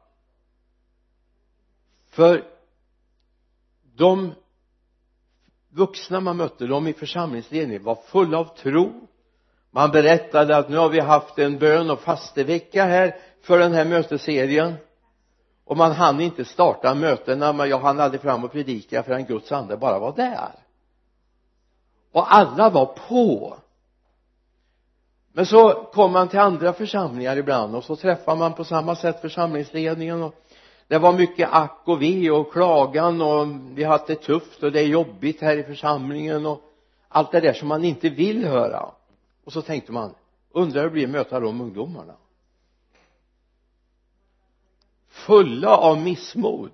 För 2.10 2.43
de 3.96 4.34
vuxna 5.69 6.19
man 6.19 6.38
mötte 6.38 6.67
de 6.67 6.88
i 6.88 6.93
församlingsledningen 6.93 7.84
var 7.84 7.96
fulla 7.96 8.38
av 8.38 8.55
tro 8.57 9.07
man 9.71 9.91
berättade 9.91 10.57
att 10.57 10.69
nu 10.69 10.77
har 10.77 10.89
vi 10.89 11.00
haft 11.00 11.39
en 11.39 11.59
bön 11.59 11.89
och 11.89 12.00
fastevecka 12.00 12.86
här 12.86 13.15
för 13.41 13.59
den 13.59 13.74
här 13.74 13.86
mötesserien 13.86 14.74
och 15.65 15.77
man 15.77 15.91
hann 15.91 16.21
inte 16.21 16.45
starta 16.45 16.95
mötena 16.95 17.53
men 17.53 17.69
jag 17.69 17.79
hann 17.79 18.00
aldrig 18.00 18.21
fram 18.21 18.43
och 18.43 18.51
predika 18.51 19.03
förrän 19.03 19.25
Guds 19.25 19.51
ande 19.51 19.77
bara 19.77 20.00
var 20.00 20.15
där. 20.15 20.51
Och 22.12 22.36
alla 22.36 22.69
var 22.69 22.86
på. 22.86 23.57
Men 25.33 25.45
så 25.45 25.69
kom 25.69 26.12
man 26.12 26.27
till 26.27 26.39
andra 26.39 26.74
församlingar 26.74 27.38
ibland 27.38 27.75
och 27.75 27.83
så 27.83 27.95
träffar 27.95 28.36
man 28.36 28.53
på 28.53 28.63
samma 28.63 28.95
sätt 28.95 29.21
församlingsledningen 29.21 30.24
och 30.24 30.36
det 30.88 30.97
var 30.97 31.13
mycket 31.13 31.50
ack 31.51 31.81
och 31.83 32.01
ve 32.01 32.31
och 32.31 32.51
klagan 32.51 33.21
och 33.21 33.47
vi 33.75 33.83
har 33.83 33.91
haft 33.91 34.07
det 34.07 34.15
tufft 34.15 34.63
och 34.63 34.71
det 34.71 34.79
är 34.79 34.88
jobbigt 34.88 35.41
här 35.41 35.57
i 35.57 35.63
församlingen 35.63 36.45
och 36.45 36.62
allt 37.07 37.31
det 37.31 37.39
där 37.39 37.53
som 37.53 37.67
man 37.67 37.83
inte 37.83 38.09
vill 38.09 38.45
höra 38.45 38.91
och 39.48 39.54
så 39.54 39.62
tänkte 39.62 39.92
man 39.92 40.16
undrar 40.51 40.82
hur 40.82 40.89
det 40.89 40.94
blir 40.94 41.04
att 41.04 41.12
möta 41.12 41.39
de 41.39 41.62
ungdomarna. 41.62 42.16
Fulla 45.08 45.77
av 45.77 46.01
missmod. 46.01 46.72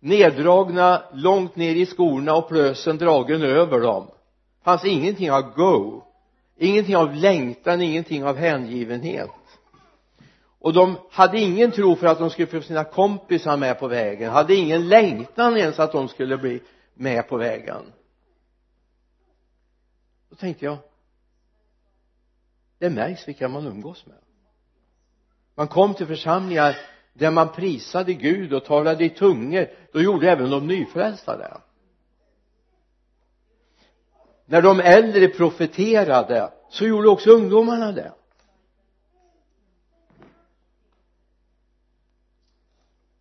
Neddragna 0.00 1.02
långt 1.12 1.56
ner 1.56 1.74
i 1.74 1.86
skorna 1.86 2.34
och 2.34 2.48
plösen 2.48 2.98
dragen 2.98 3.42
över 3.42 3.80
dem. 3.80 4.06
Fanns 4.62 4.84
ingenting 4.84 5.30
av 5.30 5.54
go. 5.54 6.02
Ingenting 6.56 6.96
av 6.96 7.14
längtan, 7.14 7.82
ingenting 7.82 8.24
av 8.24 8.36
hängivenhet. 8.36 9.30
Och 10.58 10.72
de 10.72 10.96
hade 11.10 11.40
ingen 11.40 11.70
tro 11.70 11.96
för 11.96 12.06
att 12.06 12.18
de 12.18 12.30
skulle 12.30 12.46
få 12.46 12.60
sina 12.60 12.84
kompisar 12.84 13.56
med 13.56 13.78
på 13.78 13.88
vägen. 13.88 14.32
Hade 14.32 14.54
ingen 14.54 14.88
längtan 14.88 15.56
ens 15.56 15.78
att 15.78 15.92
de 15.92 16.08
skulle 16.08 16.36
bli 16.36 16.62
med 16.94 17.28
på 17.28 17.36
vägen. 17.36 17.92
Då 20.30 20.36
tänkte 20.36 20.64
jag 20.64 20.78
det 22.84 22.90
märks 22.90 23.28
vilka 23.28 23.48
man 23.48 23.66
umgås 23.66 24.06
med. 24.06 24.16
Man 25.54 25.68
kom 25.68 25.94
till 25.94 26.06
församlingar 26.06 26.76
där 27.12 27.30
man 27.30 27.52
prisade 27.52 28.14
Gud 28.14 28.52
och 28.52 28.64
talade 28.64 29.04
i 29.04 29.10
tungor. 29.10 29.70
Då 29.92 30.00
gjorde 30.00 30.30
även 30.30 30.50
de 30.50 30.66
nyfrälsta 30.66 31.36
det. 31.36 31.60
När 34.46 34.62
de 34.62 34.80
äldre 34.80 35.28
profeterade 35.28 36.52
så 36.70 36.86
gjorde 36.86 37.08
också 37.08 37.30
ungdomarna 37.30 37.92
det. 37.92 38.12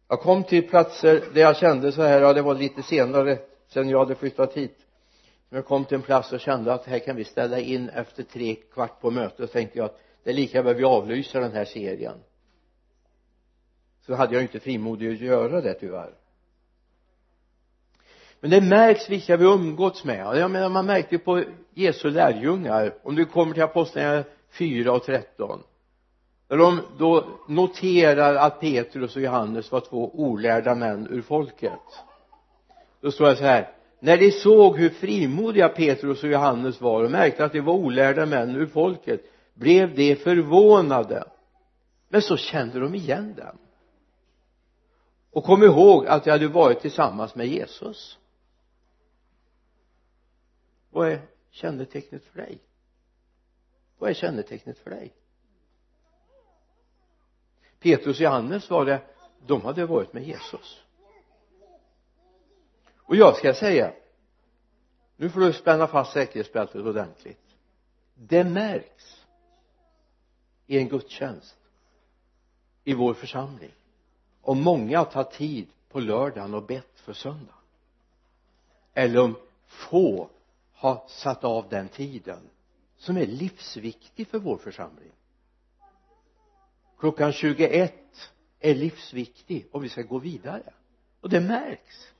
Jag 0.08 0.20
kom 0.20 0.44
till 0.44 0.70
platser 0.70 1.24
där 1.34 1.42
jag 1.42 1.58
kände 1.58 1.92
så 1.92 2.02
här, 2.02 2.22
ja 2.22 2.34
det 2.34 2.42
var 2.42 2.56
lite 2.56 2.84
senare 2.84 3.40
sen 3.68 3.90
jag 3.90 4.00
hade 4.00 4.16
flyttat 4.16 4.54
hit 4.54 4.83
jag 5.56 5.66
kom 5.66 5.86
till 5.86 5.96
en 5.96 6.02
plats 6.02 6.34
och 6.34 6.40
kände 6.40 6.74
att 6.74 6.86
här 6.86 7.00
kan 7.00 7.16
vi 7.16 7.24
ställa 7.24 7.60
in 7.60 7.90
efter 7.90 8.24
tre 8.24 8.56
kvart 8.56 9.02
på 9.02 9.12
mötet 9.12 9.52
tänkte 9.52 9.78
jag 9.78 9.86
att 9.86 10.00
det 10.24 10.30
är 10.30 10.34
lika 10.34 10.64
bra 10.64 10.74
vi 10.74 10.84
avlyser 10.84 11.42
den 11.42 11.52
här 11.52 11.66
serien. 11.66 12.18
Så 14.06 14.16
hade 14.16 14.34
jag 14.34 14.44
inte 14.44 14.60
frimodig 14.60 15.14
att 15.14 15.20
göra 15.20 15.62
det 15.62 15.74
tyvärr. 15.74 16.14
Men 18.40 18.50
det 18.52 18.62
märks 18.62 19.10
vilka 19.10 19.38
vi 19.38 19.46
umgåtts 19.46 20.04
med. 20.04 20.38
Jag 20.38 20.52
menar 20.52 20.70
man 20.70 20.86
märkte 20.86 21.16
ju 21.16 21.20
på 21.20 21.44
Jesu 21.74 22.10
lärjungar 22.10 22.94
om 23.04 23.16
du 23.16 23.26
kommer 23.26 23.54
till 23.54 23.64
apostlagärningarna 23.64 24.26
4 24.52 24.92
och 24.92 25.04
13 25.04 25.64
när 26.54 26.58
de 26.58 26.82
då 26.98 27.26
noterar 27.48 28.36
att 28.36 28.60
Petrus 28.60 29.16
och 29.16 29.22
Johannes 29.22 29.72
var 29.72 29.80
två 29.80 30.12
olärda 30.14 30.76
män 30.76 31.08
ur 31.10 31.22
folket. 31.22 31.80
Då 33.02 33.12
står 33.12 33.26
det 33.26 33.36
så 33.36 33.44
här 33.44 33.72
när 34.04 34.18
de 34.18 34.32
såg 34.32 34.78
hur 34.78 34.90
frimodiga 34.90 35.70
Petrus 35.70 36.24
och 36.24 36.30
Johannes 36.30 36.82
var 36.82 37.04
och 37.04 37.12
märkte 37.12 37.46
att 37.46 37.52
de 37.52 37.62
var 37.62 37.74
olärda 37.74 38.26
män 38.26 38.56
ur 38.56 38.66
folket 38.66 39.22
blev 39.54 39.96
de 39.96 40.16
förvånade. 40.16 41.24
Men 42.10 42.22
så 42.22 42.38
kände 42.38 42.80
de 42.80 42.96
igen 42.96 43.36
dem. 43.36 43.58
Och 45.32 45.44
kom 45.44 45.64
ihåg 45.64 46.08
att 46.08 46.24
de 46.24 46.32
hade 46.32 46.48
varit 46.48 46.80
tillsammans 46.80 47.36
med 47.36 47.48
Jesus. 47.48 48.18
Vad 50.90 51.12
är 51.12 51.22
kännetecknet 51.50 52.24
för 52.24 52.38
dig? 52.40 52.62
Vad 53.98 54.10
är 54.10 54.14
kännetecknet 54.14 54.78
för 54.78 54.90
dig? 54.90 55.14
Petrus 57.80 58.18
och 58.18 58.24
Johannes 58.24 58.70
var 58.70 58.86
det 58.86 59.02
de 59.48 59.62
hade 59.62 59.86
varit 59.86 60.14
med 60.14 60.24
Jesus 60.24 60.83
och 63.14 63.18
jag 63.18 63.38
ska 63.38 63.54
säga 63.54 63.94
nu 65.18 65.30
får 65.30 65.40
du 65.40 65.54
spänna 65.54 65.88
fast 65.88 66.14
säkerhetsbältet 66.14 66.82
ordentligt. 66.82 67.56
Det 68.16 68.44
märks 68.44 69.26
i 70.68 70.78
en 70.78 70.90
gudstjänst 70.90 71.58
i 72.84 72.94
vår 72.94 73.14
församling. 73.14 73.72
Om 74.42 74.62
många 74.62 75.06
tar 75.06 75.24
tid 75.24 75.68
på 75.90 76.00
lördagen 76.00 76.54
och 76.54 76.64
bett 76.64 77.00
för 77.00 77.14
söndagen. 77.14 77.64
Eller 78.94 79.22
om 79.22 79.36
få 79.66 80.30
har 80.74 81.04
satt 81.08 81.44
av 81.44 81.70
den 81.70 81.90
tiden 81.90 82.50
som 82.98 83.18
är 83.18 83.26
livsviktig 83.26 84.28
för 84.28 84.40
vår 84.40 84.58
församling. 84.58 85.12
Klockan 87.00 87.34
21 87.34 87.94
är 88.60 88.76
livsviktig 88.76 89.68
om 89.72 89.82
vi 89.82 89.90
ska 89.90 90.02
gå 90.02 90.20
vidare. 90.20 90.74
Och 91.22 91.30
det 91.30 91.42
märks 91.42 92.13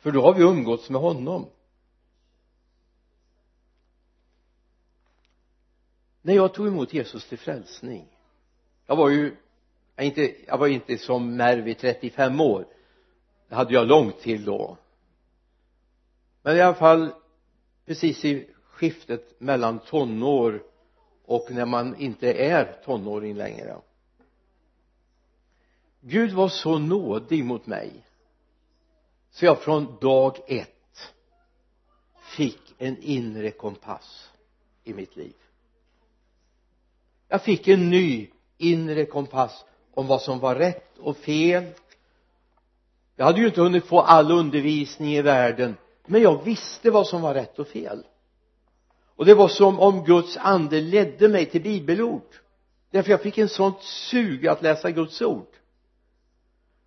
för 0.00 0.10
då 0.10 0.22
har 0.22 0.34
vi 0.34 0.42
umgåtts 0.42 0.90
med 0.90 1.00
honom. 1.00 1.46
När 6.22 6.34
jag 6.34 6.54
tog 6.54 6.66
emot 6.66 6.92
Jesus 6.92 7.28
till 7.28 7.38
frälsning 7.38 8.06
jag 8.90 8.96
var 8.96 9.08
ju 9.08 9.36
jag, 9.96 10.06
inte, 10.06 10.34
jag 10.46 10.58
var 10.58 10.66
inte 10.66 10.98
som 10.98 11.36
Mervi 11.36 11.74
35 11.74 12.40
år. 12.40 12.66
Det 13.48 13.54
hade 13.54 13.74
jag 13.74 13.86
långt 13.86 14.20
till 14.20 14.44
då. 14.44 14.76
Men 16.42 16.56
i 16.56 16.60
alla 16.60 16.74
fall 16.74 17.12
precis 17.86 18.24
i 18.24 18.48
skiftet 18.64 19.40
mellan 19.40 19.78
tonår 19.78 20.62
och 21.24 21.46
när 21.50 21.66
man 21.66 21.96
inte 21.96 22.32
är 22.32 22.82
tonåring 22.84 23.34
längre. 23.34 23.76
Gud 26.00 26.32
var 26.32 26.48
så 26.48 26.78
nådig 26.78 27.44
mot 27.44 27.66
mig 27.66 28.04
så 29.30 29.44
jag 29.44 29.62
från 29.62 29.98
dag 30.00 30.36
ett 30.46 31.12
fick 32.36 32.74
en 32.78 33.02
inre 33.02 33.50
kompass 33.50 34.30
i 34.84 34.94
mitt 34.94 35.16
liv. 35.16 35.34
Jag 37.28 37.42
fick 37.42 37.68
en 37.68 37.90
ny 37.90 38.30
inre 38.58 39.06
kompass 39.06 39.64
om 39.94 40.06
vad 40.06 40.22
som 40.22 40.38
var 40.38 40.54
rätt 40.54 40.98
och 40.98 41.16
fel. 41.16 41.64
Jag 43.16 43.24
hade 43.24 43.40
ju 43.40 43.46
inte 43.46 43.60
hunnit 43.60 43.84
få 43.84 44.00
all 44.00 44.30
undervisning 44.30 45.14
i 45.14 45.22
världen 45.22 45.76
men 46.06 46.22
jag 46.22 46.44
visste 46.44 46.90
vad 46.90 47.06
som 47.06 47.22
var 47.22 47.34
rätt 47.34 47.58
och 47.58 47.68
fel. 47.68 48.04
Och 49.16 49.26
det 49.26 49.34
var 49.34 49.48
som 49.48 49.80
om 49.80 50.04
Guds 50.04 50.36
ande 50.36 50.80
ledde 50.80 51.28
mig 51.28 51.46
till 51.46 51.62
bibelord. 51.62 52.36
Därför 52.90 53.10
jag 53.10 53.22
fick 53.22 53.38
en 53.38 53.48
sånt 53.48 53.82
sug 53.82 54.46
att 54.46 54.62
läsa 54.62 54.90
Guds 54.90 55.22
ord. 55.22 55.48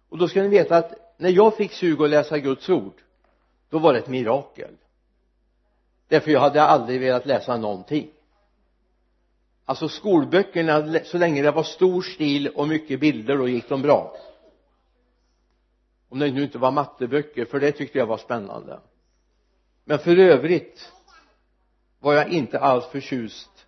Och 0.09 0.17
då 0.17 0.27
ska 0.27 0.41
ni 0.41 0.47
veta 0.47 0.77
att 0.77 1.02
när 1.17 1.29
jag 1.29 1.57
fick 1.57 1.71
sug 1.71 2.01
att 2.01 2.09
läsa 2.09 2.39
Guds 2.39 2.69
ord 2.69 2.93
då 3.69 3.79
var 3.79 3.93
det 3.93 3.99
ett 3.99 4.07
mirakel. 4.07 4.77
Därför 6.07 6.31
jag 6.31 6.39
hade 6.39 6.63
aldrig 6.63 6.99
velat 6.99 7.25
läsa 7.25 7.57
någonting. 7.57 8.09
Alltså 9.65 9.89
skolböckerna 9.89 10.99
så 11.03 11.17
länge 11.17 11.41
det 11.41 11.51
var 11.51 11.63
stor 11.63 12.01
stil 12.01 12.47
och 12.47 12.67
mycket 12.67 12.99
bilder 12.99 13.37
då 13.37 13.47
gick 13.47 13.69
de 13.69 13.81
bra. 13.81 14.17
Om 16.09 16.19
det 16.19 16.31
nu 16.31 16.43
inte 16.43 16.57
var 16.57 16.71
matteböcker 16.71 17.45
för 17.45 17.59
det 17.59 17.71
tyckte 17.71 17.97
jag 17.97 18.05
var 18.05 18.17
spännande. 18.17 18.79
Men 19.85 19.99
för 19.99 20.17
övrigt 20.17 20.91
var 21.99 22.13
jag 22.13 22.29
inte 22.29 22.59
alls 22.59 22.85
förtjust 22.85 23.65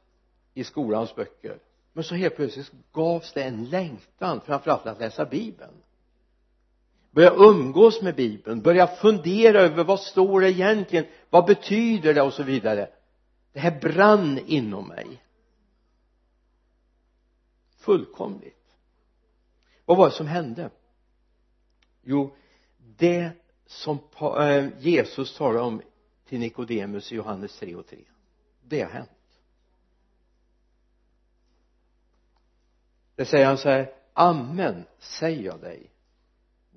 i 0.54 0.64
skolans 0.64 1.16
böcker. 1.16 1.60
Men 1.94 2.04
så 2.04 2.16
helt 2.16 2.36
plötsligt 2.36 2.72
gavs 2.92 3.34
det 3.34 3.44
en 3.44 3.66
längtan 3.66 4.42
framförallt 4.42 4.86
att 4.86 5.00
läsa 5.00 5.26
bibeln 5.26 5.74
börja 7.16 7.34
umgås 7.34 8.02
med 8.02 8.16
bibeln. 8.16 8.62
Börja 8.62 8.88
fundera 8.88 9.62
över 9.62 9.84
vad 9.84 10.00
står 10.00 10.42
det 10.42 10.52
egentligen? 10.52 11.06
Vad 11.30 11.46
betyder 11.46 12.14
det? 12.14 12.22
Och 12.22 12.34
så 12.34 12.44
vidare. 12.44 12.90
Det 13.54 13.60
här 13.60 13.80
brann 13.80 14.40
inom 14.46 14.88
mig. 14.88 15.24
Fullkomligt. 17.78 18.76
Vad 19.86 19.98
var 19.98 20.06
det 20.06 20.16
som 20.16 20.28
hände? 20.28 20.70
Jo 22.04 22.36
det 22.78 23.32
som 23.66 24.00
eh, 24.22 24.68
Jesus 24.80 25.38
talar 25.38 25.62
om 25.62 25.82
till 26.28 26.40
Nikodemus 26.40 27.12
i 27.12 27.16
Johannes 27.16 27.60
3 27.60 27.76
och 27.76 27.88
3 27.88 27.98
det 28.68 28.82
har 28.82 28.90
hänt. 28.90 29.10
Det 33.16 33.26
säger 33.26 33.46
han 33.46 33.58
så 33.58 33.70
här 33.70 33.94
amen 34.14 34.86
säger 35.00 35.44
jag 35.44 35.62
dig 35.62 35.92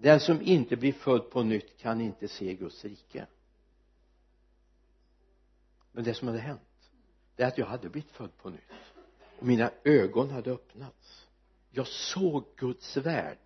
den 0.01 0.21
som 0.21 0.43
inte 0.43 0.77
blir 0.77 0.93
född 0.93 1.31
på 1.31 1.43
nytt 1.43 1.79
kan 1.79 2.01
inte 2.01 2.29
se 2.29 2.55
Guds 2.55 2.85
rike. 2.85 3.27
Men 5.93 6.05
det 6.05 6.15
som 6.15 6.29
hade 6.29 6.41
hänt 6.41 6.61
det 7.39 7.45
är 7.45 7.49
att 7.49 7.59
jag 7.59 7.67
hade 7.67 7.89
blivit 7.89 8.11
född 8.11 8.37
på 8.43 8.51
nytt. 8.51 8.61
Och 9.39 9.47
mina 9.47 9.71
ögon 9.85 10.31
hade 10.31 10.51
öppnats. 10.51 11.27
Jag 11.71 11.87
såg 11.87 12.45
Guds 12.57 12.97
värld. 12.97 13.39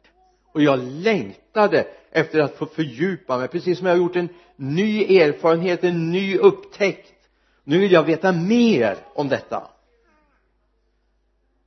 Och 0.53 0.63
jag 0.63 0.79
längtade 0.79 1.87
efter 2.11 2.41
att 2.41 2.55
få 2.55 2.67
fördjupa 2.67 3.39
mig 3.39 3.49
precis 3.49 3.79
som 3.79 3.87
jag 3.87 3.95
har 3.95 3.99
gjort 3.99 4.17
en 4.17 4.29
ny 4.57 5.19
erfarenhet, 5.19 5.85
en 5.85 6.11
ny 6.11 6.39
upptäckt. 6.39 7.29
Nu 7.65 7.79
vill 7.79 7.93
jag 7.93 8.03
veta 8.03 8.33
mer 8.33 8.99
om 9.15 9.29
detta. 9.29 9.71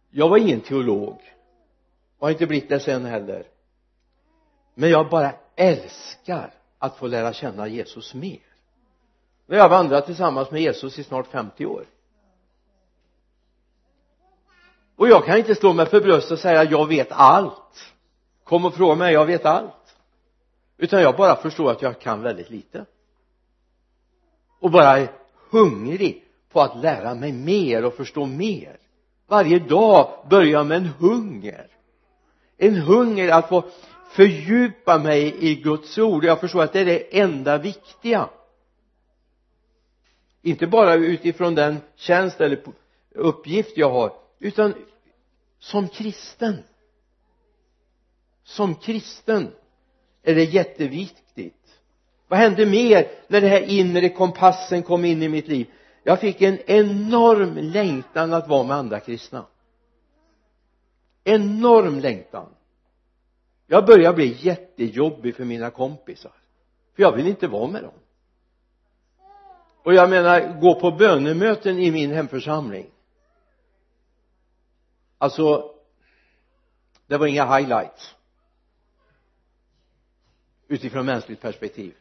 Jag 0.10 0.30
var 0.30 0.38
ingen 0.38 0.62
teolog. 0.62 1.21
Och 2.17 2.28
har 2.28 2.32
inte 2.32 2.48
blivit 2.48 2.69
det 2.69 2.80
sen 2.80 3.06
heller 3.06 3.48
men 4.76 4.90
jag 4.90 5.10
bara 5.10 5.32
älskar 5.56 6.54
att 6.80 6.98
få 6.98 7.08
lära 7.08 7.34
känna 7.34 7.68
Jesus 7.68 8.14
mer. 8.14 8.40
Vi 9.46 9.58
har 9.58 9.70
vandrat 9.70 10.06
tillsammans 10.06 10.52
med 10.52 10.62
Jesus 10.62 11.00
i 11.00 11.04
snart 11.04 11.28
50 11.28 11.66
år. 11.66 11.86
Och 14.96 15.08
jag 15.08 15.26
kan 15.26 15.38
inte 15.38 15.56
slå 15.56 15.74
mig 15.74 15.86
för 15.86 16.02
bröstet 16.02 16.32
och 16.32 16.40
säga 16.40 16.64
jag 16.64 16.88
vet 16.88 17.12
allt. 17.12 17.94
Kom 18.44 18.66
och 18.66 18.74
fråga 18.74 18.96
mig, 18.96 19.14
jag 19.14 19.26
vet 19.26 19.46
allt. 19.46 19.96
Utan 20.78 21.02
jag 21.02 21.16
bara 21.16 21.36
förstår 21.36 21.72
att 21.72 21.82
jag 21.82 22.00
kan 22.00 22.22
väldigt 22.22 22.50
lite. 22.50 22.86
Och 24.60 24.72
bara 24.72 24.98
är 25.00 25.12
hungrig 25.50 26.24
på 26.52 26.62
att 26.62 26.78
lära 26.78 27.16
mig 27.16 27.32
mer 27.32 27.86
och 27.86 27.94
förstå 27.94 28.26
mer. 28.26 28.78
Varje 29.28 29.60
dag 29.60 30.28
börjar 30.30 30.64
med 30.64 30.78
en 30.78 30.86
hunger. 30.86 31.68
En 32.58 32.76
hunger 32.76 33.30
att 33.30 33.50
få 33.50 33.64
fördjupa 34.15 34.97
mig 34.97 35.36
i 35.39 35.56
Guds 35.56 35.97
ord. 35.97 36.25
Jag 36.25 36.39
förstår 36.39 36.63
att 36.63 36.73
det 36.73 36.80
är 36.80 36.86
det 36.86 37.19
enda 37.19 37.58
viktiga. 37.58 38.30
Inte 40.41 40.67
bara 40.67 40.93
utifrån 40.93 41.56
den 41.56 41.78
tjänst 41.95 42.41
eller 42.41 42.62
uppgift 43.15 43.78
jag 43.78 43.91
har 43.91 44.13
utan 44.39 44.73
som 45.60 45.88
kristen. 45.88 46.63
Som 48.43 48.75
kristen 48.75 49.51
är 50.23 50.36
det 50.36 50.43
jätteviktigt. 50.43 51.80
Vad 52.28 52.39
hände 52.39 52.65
mer 52.65 53.08
när 53.28 53.41
den 53.41 53.49
här 53.49 53.62
inre 53.62 54.10
kompassen 54.10 54.84
kom 54.84 55.06
in 55.06 55.23
i 55.23 55.30
mitt 55.30 55.47
liv? 55.47 55.67
Jag 56.04 56.19
fick 56.19 56.41
en 56.41 56.60
enorm 56.65 57.58
längtan 57.58 58.34
att 58.34 58.47
vara 58.47 58.63
med 58.63 58.78
andra 58.78 58.99
kristna. 58.99 59.45
Enorm 61.23 61.99
längtan 61.99 62.47
jag 63.67 63.86
börjar 63.86 64.13
bli 64.13 64.38
jättejobbig 64.39 65.36
för 65.36 65.45
mina 65.45 65.69
kompisar. 65.69 66.32
För 66.95 67.04
jag 67.04 67.12
vill 67.12 67.28
inte 67.28 67.47
vara 67.47 67.67
med 67.67 67.84
dem. 67.84 67.93
Och 69.84 69.93
jag 69.93 70.10
menar 70.10 70.60
gå 70.62 70.80
på 70.80 70.91
bönemöten 70.91 71.80
i 71.80 71.91
min 71.91 72.12
hemförsamling. 72.12 72.89
Alltså 75.17 75.75
det 77.08 77.17
var 77.17 77.28
inga 77.28 77.58
highlights. 77.58 78.15
Utifrån 80.67 81.06
mänskligt 81.06 81.41
perspektiv. 81.41 81.95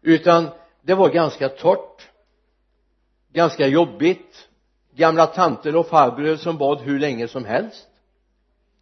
Utan 0.00 0.48
det 0.82 0.94
var 0.94 1.10
ganska 1.10 1.48
torrt. 1.48 2.08
Ganska 3.32 3.66
jobbigt. 3.66 4.48
Gamla 4.94 5.26
tanter 5.26 5.76
och 5.76 5.86
farbröder 5.86 6.36
som 6.36 6.58
bad 6.58 6.80
hur 6.80 6.98
länge 6.98 7.28
som 7.28 7.44
helst 7.44 7.88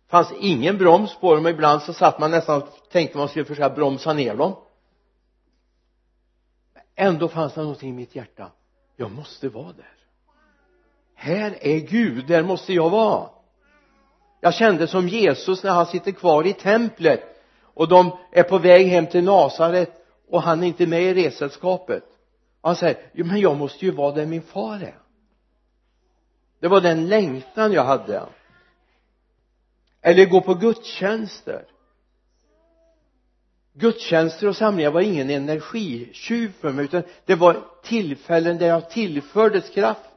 fanns 0.09 0.33
ingen 0.41 0.79
broms 0.79 1.17
på 1.21 1.35
dem 1.35 1.45
och 1.45 1.51
ibland 1.51 1.83
så 1.83 1.93
satt 1.93 2.19
man 2.19 2.31
nästan 2.31 2.63
och 2.63 2.69
tänkte 2.91 3.19
man 3.19 3.29
skulle 3.29 3.45
försöka 3.45 3.71
bromsa 3.71 4.13
ner 4.13 4.35
dem. 4.35 4.57
Ändå 6.97 7.29
fanns 7.29 7.55
det 7.55 7.61
någonting 7.61 7.91
i 7.91 7.93
mitt 7.93 8.17
hjärta. 8.17 8.51
Jag 8.97 9.11
måste 9.11 9.49
vara 9.49 9.73
där. 9.73 9.95
Här 11.15 11.59
är 11.61 11.79
Gud, 11.79 12.27
där 12.27 12.43
måste 12.43 12.73
jag 12.73 12.91
vara. 12.91 13.29
Jag 14.41 14.55
kände 14.55 14.87
som 14.87 15.09
Jesus 15.09 15.63
när 15.63 15.71
han 15.71 15.87
sitter 15.87 16.13
kvar 16.13 16.47
i 16.47 16.53
templet 16.53 17.21
och 17.61 17.89
de 17.89 18.11
är 18.33 18.43
på 18.43 18.59
väg 18.59 18.87
hem 18.87 19.07
till 19.07 19.25
Nasaret 19.25 19.93
och 20.29 20.43
han 20.43 20.63
är 20.63 20.67
inte 20.67 20.87
med 20.87 21.03
i 21.03 21.15
resällskapet. 21.15 22.05
Och 22.61 22.69
han 22.69 22.77
säger 22.77 23.11
jo 23.13 23.25
men 23.25 23.41
jag 23.41 23.57
måste 23.57 23.85
ju 23.85 23.91
vara 23.91 24.15
där 24.15 24.27
min 24.27 24.43
far 24.43 24.75
är. 24.75 24.99
Det 26.61 26.69
var 26.69 26.81
den 26.81 27.09
längtan 27.09 27.73
jag 27.73 27.85
hade 27.85 28.23
eller 30.05 30.27
gå 30.27 30.41
på 30.41 30.55
gudstjänster. 30.55 31.67
Gudstjänster 33.73 34.49
och 34.49 34.57
samlingar 34.57 34.91
var 34.91 35.01
ingen 35.01 35.31
energitjuv 35.31 36.53
för 36.53 36.73
mig 36.73 36.85
utan 36.85 37.03
det 37.25 37.35
var 37.35 37.65
tillfällen 37.83 38.59
där 38.59 38.67
jag 38.67 38.91
tillfördes 38.91 39.71
kraft. 39.71 40.11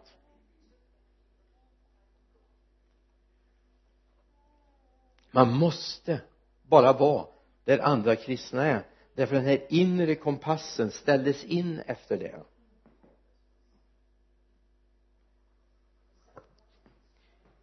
Man 5.32 5.54
måste 5.54 6.22
bara 6.64 6.94
vara 6.94 7.26
där 7.66 7.80
andra 7.80 8.16
kristna 8.16 8.66
är 8.66 8.86
därför 9.16 9.36
den 9.36 9.46
här 9.46 9.66
inre 9.70 10.16
kompassen 10.16 10.92
ställdes 10.92 11.44
in 11.44 11.82
efter 11.86 12.18
det. 12.18 12.36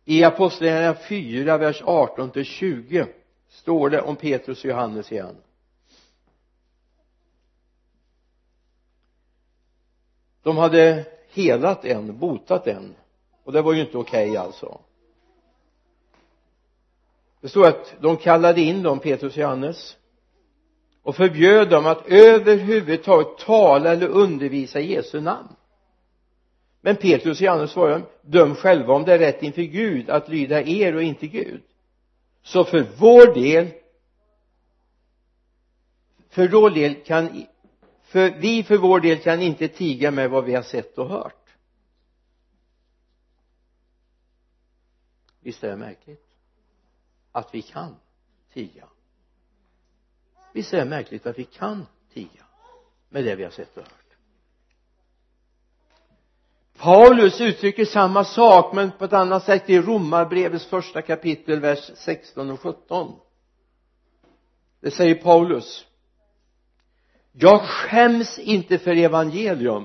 I 0.05 0.25
apostlagärningarna 0.25 0.95
4 0.95 1.59
vers 1.59 1.83
18 1.85 2.31
till 2.31 2.45
20 2.45 3.07
står 3.49 3.91
det 3.91 4.01
om 4.01 4.17
Petrus 4.17 4.65
och 4.65 4.71
Johannes 4.71 5.13
igen. 5.13 5.37
De 10.43 10.57
hade 10.57 11.05
helat 11.31 11.85
en, 11.85 12.19
botat 12.19 12.67
en 12.67 12.95
och 13.45 13.53
det 13.53 13.63
var 13.63 13.73
ju 13.73 13.81
inte 13.81 13.99
okej 13.99 14.31
okay 14.31 14.37
alltså. 14.37 14.81
Det 17.41 17.49
står 17.49 17.67
att 17.67 17.95
de 18.01 18.17
kallade 18.17 18.61
in 18.61 18.83
dem, 18.83 18.99
Petrus 18.99 19.33
och 19.33 19.39
Johannes 19.39 19.97
och 21.03 21.17
förbjöd 21.17 21.71
dem 21.71 21.87
att 21.87 22.07
överhuvudtaget 22.07 23.39
tala 23.39 23.93
eller 23.93 24.09
undervisa 24.09 24.81
i 24.81 24.93
Jesu 24.93 25.21
namn 25.21 25.49
men 26.85 26.97
Petrus 26.97 27.41
och 27.41 27.45
Johannes 27.45 27.71
svarade 27.71 28.05
döm 28.21 28.55
själva 28.55 28.95
om 28.95 29.05
det 29.05 29.13
är 29.15 29.19
rätt 29.19 29.43
inför 29.43 29.63
Gud 29.63 30.11
att 30.11 30.29
lyda 30.29 30.63
er 30.63 30.95
och 30.95 31.03
inte 31.03 31.27
Gud. 31.27 31.63
Så 32.43 32.65
för 32.65 32.87
vår 32.99 33.35
del 33.35 33.73
för 36.29 36.49
vår 36.49 36.71
del 36.71 36.95
kan 36.95 37.47
för 38.03 38.31
vi 38.31 38.63
för 38.63 38.77
vår 38.77 39.01
del 39.01 39.19
kan 39.19 39.43
inte 39.43 39.69
tiga 39.69 40.11
med 40.11 40.31
vad 40.31 40.45
vi 40.45 40.55
har 40.55 40.63
sett 40.63 40.99
och 40.99 41.09
hört. 41.09 41.51
Visst 45.41 45.65
är 45.65 45.69
det 45.69 45.77
märkligt 45.77 46.27
att 47.33 47.55
vi 47.55 47.63
kan 47.63 47.97
tiga? 48.53 48.89
Visst 50.53 50.73
är 50.75 50.79
det 50.79 50.85
märkligt 50.85 51.27
att 51.27 51.39
vi 51.39 51.45
kan 51.45 51.87
tiga 52.13 52.45
med 53.09 53.25
det 53.25 53.37
vi 53.37 53.45
har 53.45 53.51
sett 53.51 53.77
och 53.77 53.83
hört? 53.83 54.04
Paulus 56.79 57.41
uttrycker 57.41 57.85
samma 57.85 58.25
sak 58.25 58.75
men 58.75 58.91
på 58.99 59.05
ett 59.05 59.13
annat 59.13 59.45
sätt 59.45 59.71
i 59.71 59.79
romarbrevets 59.81 60.67
första 60.67 61.03
kapitel 61.03 61.61
vers 61.61 61.91
16 61.95 62.51
och 62.51 62.61
17 62.61 63.13
det 64.85 64.91
säger 64.91 65.15
Paulus. 65.15 65.87
Jag 67.33 67.61
skäms 67.61 68.39
inte 68.39 68.79
för 68.79 68.97
evangelium. 68.97 69.85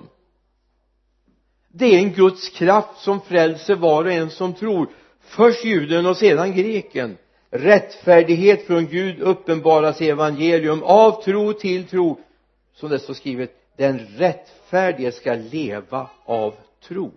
Det 1.67 1.85
är 1.85 1.99
en 1.99 2.13
Guds 2.13 2.49
kraft 2.49 3.03
som 3.03 3.21
frälser 3.21 3.75
var 3.75 4.05
och 4.05 4.11
en 4.11 4.29
som 4.29 4.53
tror. 4.53 4.89
Först 5.19 5.65
juden 5.65 6.05
och 6.05 6.17
sedan 6.17 6.53
greken. 6.53 7.17
Rättfärdighet 7.49 8.67
från 8.67 8.87
Gud 8.87 9.19
uppenbaras 9.19 10.01
i 10.01 10.09
evangelium. 10.09 10.83
Av 10.83 11.23
tro 11.23 11.53
till 11.53 11.87
tro. 11.87 12.19
Som 12.73 12.89
det 12.89 12.99
står 12.99 13.13
skrivet 13.13 13.51
den 13.77 13.99
rättfärdige 13.99 15.11
ska 15.11 15.33
leva 15.33 16.09
av 16.25 16.55
tro. 16.79 17.11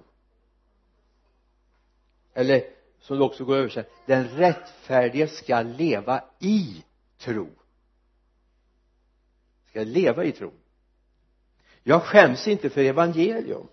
Eller 2.35 2.63
som 3.01 3.19
det 3.19 3.25
också 3.25 3.45
går 3.45 3.57
översatt 3.57 3.91
den 4.07 4.29
rättfärdige 4.29 5.29
ska 5.29 5.63
leva 5.63 6.25
i 6.39 6.85
tro. 7.19 7.49
Ska 9.69 9.85
leva 9.85 10.25
i 10.25 10.33
tro. 10.33 10.53
Jag 11.83 12.03
skäms 12.03 12.49
inte 12.49 12.71
för 12.71 12.81
evangelium. 12.81 13.67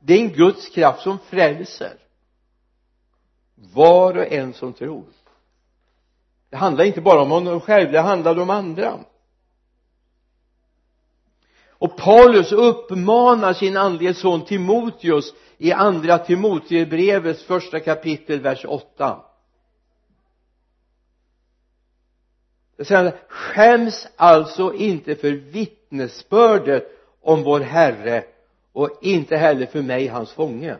Det 0.00 0.14
är 0.14 0.20
en 0.20 0.32
Guds 0.32 0.68
kraft 0.68 1.02
som 1.02 1.18
frälser. 1.18 1.98
Var 3.54 4.16
och 4.16 4.32
en 4.32 4.52
som 4.52 4.72
tror. 4.72 5.04
Det 6.50 6.56
handlar 6.56 6.84
inte 6.84 7.00
bara 7.00 7.22
om 7.22 7.30
honom 7.30 7.60
själv 7.60 7.92
det 7.92 8.00
handlar 8.00 8.38
om 8.38 8.50
andra 8.50 9.04
och 11.78 11.96
Paulus 11.96 12.52
uppmanar 12.52 13.52
sin 13.52 13.76
andlige 13.76 14.14
son 14.14 14.44
Timoteus 14.44 15.34
i 15.58 15.72
andra 15.72 16.18
Timoteusbrevets 16.18 17.44
första 17.44 17.80
kapitel 17.80 18.40
vers 18.40 18.64
8 18.64 19.20
det 22.76 22.84
säger 22.84 23.14
skäms 23.28 24.08
alltså 24.16 24.74
inte 24.74 25.14
för 25.14 25.30
vittnesbördet 25.32 26.92
om 27.20 27.42
vår 27.42 27.60
Herre 27.60 28.24
och 28.72 28.98
inte 29.02 29.36
heller 29.36 29.66
för 29.66 29.82
mig 29.82 30.06
hans 30.06 30.32
fånge 30.32 30.76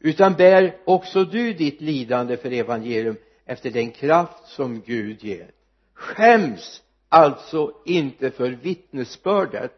utan 0.00 0.34
bär 0.34 0.76
också 0.84 1.24
du 1.24 1.52
ditt 1.52 1.80
lidande 1.80 2.36
för 2.36 2.50
evangelium 2.50 3.16
efter 3.44 3.70
den 3.70 3.90
kraft 3.90 4.48
som 4.48 4.80
Gud 4.80 5.24
ger. 5.24 5.50
Skäms 5.94 6.82
alltså 7.08 7.72
inte 7.84 8.30
för 8.30 8.50
vittnesbördet 8.50 9.72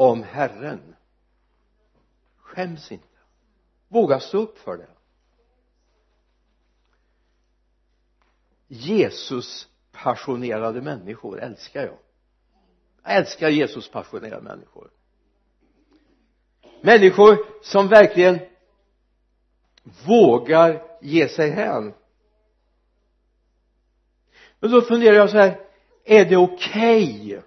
om 0.00 0.22
Herren. 0.22 0.96
Skäms 2.36 2.92
inte. 2.92 3.06
Våga 3.88 4.20
stå 4.20 4.38
upp 4.38 4.58
för 4.58 4.76
det. 4.76 4.88
Jesus 8.68 9.68
passionerade 9.92 10.80
människor 10.80 11.40
älskar 11.40 11.80
jag. 11.80 11.98
Jag 13.02 13.16
älskar 13.16 13.48
Jesus 13.48 13.90
passionerade 13.90 14.42
människor. 14.42 14.90
Människor 16.80 17.62
som 17.62 17.88
verkligen 17.88 18.38
vågar 20.06 20.82
ge 21.00 21.28
sig 21.28 21.50
hän. 21.50 21.94
Men 24.60 24.70
då 24.70 24.82
funderar 24.82 25.16
jag 25.16 25.30
så 25.30 25.36
här 25.36 25.60
är 26.04 26.24
det 26.24 26.36
okej 26.36 27.26
okay 27.26 27.42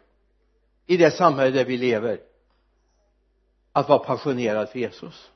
i 0.86 0.98
det 0.98 1.12
samhälle 1.12 1.52
där 1.52 1.66
vi 1.66 1.78
lever? 1.78 2.33
att 3.74 3.90
vara 3.90 4.00
passionerad 4.00 4.70
för 4.70 4.80
Jesus 4.80 5.32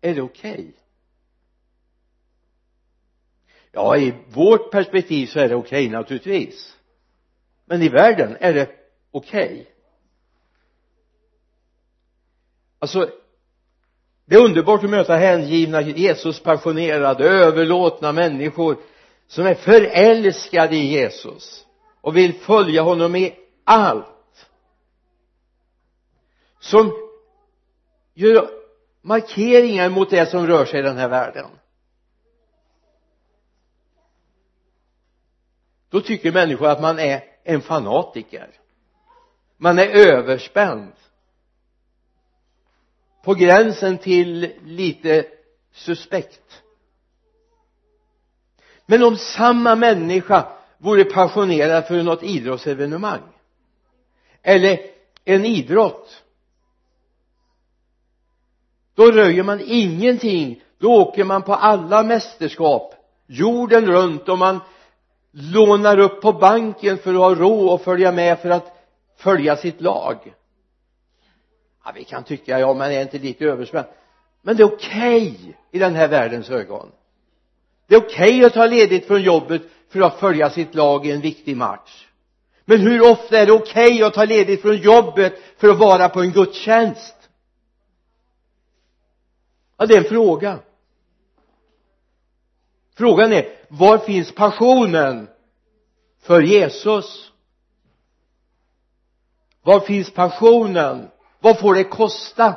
är 0.00 0.14
det 0.14 0.22
okej 0.22 0.52
okay? 0.52 0.72
ja 3.72 3.96
i 3.96 4.14
vårt 4.28 4.70
perspektiv 4.70 5.26
så 5.26 5.38
är 5.38 5.48
det 5.48 5.54
okej 5.54 5.86
okay, 5.86 5.98
naturligtvis 5.98 6.76
men 7.64 7.82
i 7.82 7.88
världen 7.88 8.36
är 8.40 8.54
det 8.54 8.70
okej 9.10 9.52
okay. 9.52 9.66
alltså 12.78 13.10
det 14.24 14.34
är 14.34 14.44
underbart 14.44 14.84
att 14.84 14.90
möta 14.90 15.16
hängivna 15.16 15.80
Jesus 15.80 16.40
passionerade 16.40 17.24
överlåtna 17.24 18.12
människor 18.12 18.76
som 19.26 19.46
är 19.46 19.54
förälskade 19.54 20.76
i 20.76 20.92
Jesus 20.92 21.66
och 22.00 22.16
vill 22.16 22.34
följa 22.34 22.82
honom 22.82 23.16
i 23.16 23.34
allt 23.64 24.11
som 26.62 26.92
gör 28.14 28.50
markeringar 29.00 29.90
mot 29.90 30.10
det 30.10 30.26
som 30.26 30.46
rör 30.46 30.64
sig 30.64 30.80
i 30.80 30.82
den 30.82 30.96
här 30.96 31.08
världen. 31.08 31.50
Då 35.88 36.00
tycker 36.00 36.32
människor 36.32 36.68
att 36.68 36.80
man 36.80 36.98
är 36.98 37.24
en 37.44 37.60
fanatiker. 37.60 38.50
Man 39.56 39.78
är 39.78 39.86
överspänd. 39.86 40.92
På 43.24 43.34
gränsen 43.34 43.98
till 43.98 44.52
lite 44.64 45.26
suspekt. 45.72 46.62
Men 48.86 49.02
om 49.02 49.16
samma 49.16 49.74
människa 49.76 50.52
vore 50.78 51.04
passionerad 51.04 51.86
för 51.86 52.02
något 52.02 52.22
idrottsevenemang 52.22 53.22
eller 54.42 54.80
en 55.24 55.44
idrott 55.44 56.21
då 58.94 59.10
röjer 59.10 59.42
man 59.42 59.60
ingenting. 59.66 60.62
Då 60.78 60.92
åker 60.92 61.24
man 61.24 61.42
på 61.42 61.54
alla 61.54 62.02
mästerskap. 62.02 62.94
Jorden 63.26 63.86
runt 63.86 64.28
och 64.28 64.38
man 64.38 64.60
lånar 65.32 65.98
upp 65.98 66.20
på 66.20 66.32
banken 66.32 66.98
för 66.98 67.10
att 67.10 67.20
ha 67.20 67.34
råd 67.34 67.74
att 67.74 67.84
följa 67.84 68.12
med 68.12 68.38
för 68.38 68.50
att 68.50 68.76
följa 69.16 69.56
sitt 69.56 69.80
lag. 69.80 70.34
Ja 71.84 71.92
vi 71.94 72.04
kan 72.04 72.24
tycka 72.24 72.60
ja 72.60 72.74
men 72.74 72.92
är 72.92 73.02
inte 73.02 73.18
lite 73.18 73.44
överspänd. 73.44 73.86
Men 74.42 74.56
det 74.56 74.62
är 74.62 74.74
okej 74.74 75.30
okay 75.30 75.54
i 75.70 75.78
den 75.78 75.94
här 75.94 76.08
världens 76.08 76.50
ögon. 76.50 76.88
Det 77.88 77.94
är 77.94 77.98
okej 77.98 78.36
okay 78.36 78.44
att 78.44 78.54
ta 78.54 78.66
ledigt 78.66 79.06
från 79.06 79.22
jobbet 79.22 79.62
för 79.88 80.00
att 80.00 80.20
följa 80.20 80.50
sitt 80.50 80.74
lag 80.74 81.06
i 81.06 81.10
en 81.10 81.20
viktig 81.20 81.56
match. 81.56 82.06
Men 82.64 82.80
hur 82.80 83.10
ofta 83.10 83.38
är 83.38 83.46
det 83.46 83.52
okej 83.52 83.94
okay 83.94 84.02
att 84.02 84.14
ta 84.14 84.24
ledigt 84.24 84.62
från 84.62 84.76
jobbet 84.76 85.32
för 85.58 85.68
att 85.68 85.78
vara 85.78 86.08
på 86.08 86.20
en 86.20 86.32
gudstjänst? 86.32 87.11
Ja 89.82 89.86
det 89.86 89.94
är 89.94 89.98
en 89.98 90.04
fråga. 90.04 90.58
Frågan 92.94 93.32
är 93.32 93.58
var 93.68 93.98
finns 93.98 94.34
passionen 94.34 95.28
för 96.20 96.42
Jesus? 96.42 97.32
Var 99.62 99.80
finns 99.80 100.14
passionen? 100.14 101.10
Vad 101.40 101.58
får 101.58 101.74
det 101.74 101.84
kosta? 101.84 102.56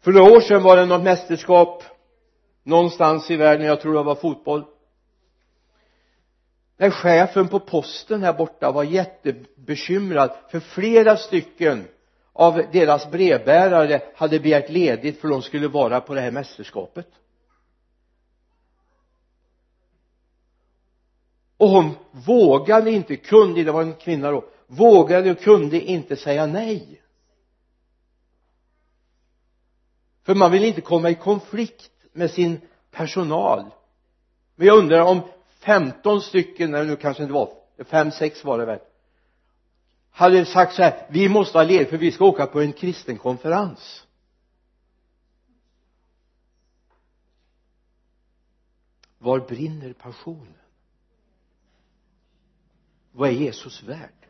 För 0.00 0.12
några 0.12 0.32
år 0.32 0.40
sedan 0.40 0.62
var 0.62 0.76
det 0.76 0.86
något 0.86 1.02
mästerskap 1.02 1.84
någonstans 2.62 3.30
i 3.30 3.36
världen 3.36 3.66
jag 3.66 3.80
tror 3.80 3.94
det 3.94 4.02
var 4.02 4.14
fotboll. 4.14 4.64
När 6.76 6.90
chefen 6.90 7.48
på 7.48 7.60
posten 7.60 8.22
här 8.22 8.32
borta 8.32 8.72
var 8.72 8.84
jättebekymrad 8.84 10.30
för 10.50 10.60
flera 10.60 11.16
stycken 11.16 11.88
av 12.40 12.62
deras 12.72 13.10
brevbärare 13.10 14.02
hade 14.14 14.40
begärt 14.40 14.70
ledigt 14.70 15.20
för 15.20 15.28
de 15.28 15.42
skulle 15.42 15.68
vara 15.68 16.00
på 16.00 16.14
det 16.14 16.20
här 16.20 16.30
mästerskapet. 16.30 17.06
Och 21.56 21.68
hon 21.68 21.94
vågade 22.10 22.90
inte, 22.90 23.16
kunde, 23.16 23.64
det 23.64 23.72
var 23.72 23.82
en 23.82 23.94
kvinna 23.94 24.30
då 24.30 24.44
vågade 24.66 25.30
och 25.30 25.38
kunde 25.38 25.80
inte 25.80 26.16
säga 26.16 26.46
nej. 26.46 27.02
För 30.22 30.34
man 30.34 30.50
vill 30.50 30.64
inte 30.64 30.80
komma 30.80 31.10
i 31.10 31.14
konflikt 31.14 31.92
med 32.12 32.30
sin 32.30 32.60
personal. 32.90 33.64
Men 34.56 34.66
jag 34.66 34.78
undrar 34.78 35.00
om 35.00 35.20
15 35.58 36.20
stycken, 36.20 36.74
eller 36.74 36.86
nu 36.86 36.96
kanske 36.96 37.22
inte 37.22 37.34
var 37.34 37.52
fem, 37.84 38.10
sex 38.10 38.44
var 38.44 38.58
det 38.58 38.64
väl 38.64 38.78
hade 40.10 40.46
sagt 40.46 40.74
så 40.74 40.82
här 40.82 41.06
vi 41.10 41.28
måste 41.28 41.58
ha 41.58 41.64
ledigt 41.64 41.90
för 41.90 41.98
vi 41.98 42.12
ska 42.12 42.24
åka 42.24 42.46
på 42.46 42.60
en 42.60 42.72
kristen 42.72 43.18
konferens. 43.18 44.06
Var 49.18 49.40
brinner 49.40 49.92
passionen? 49.92 50.54
Vad 53.12 53.28
är 53.28 53.32
Jesus 53.32 53.82
värd? 53.82 54.26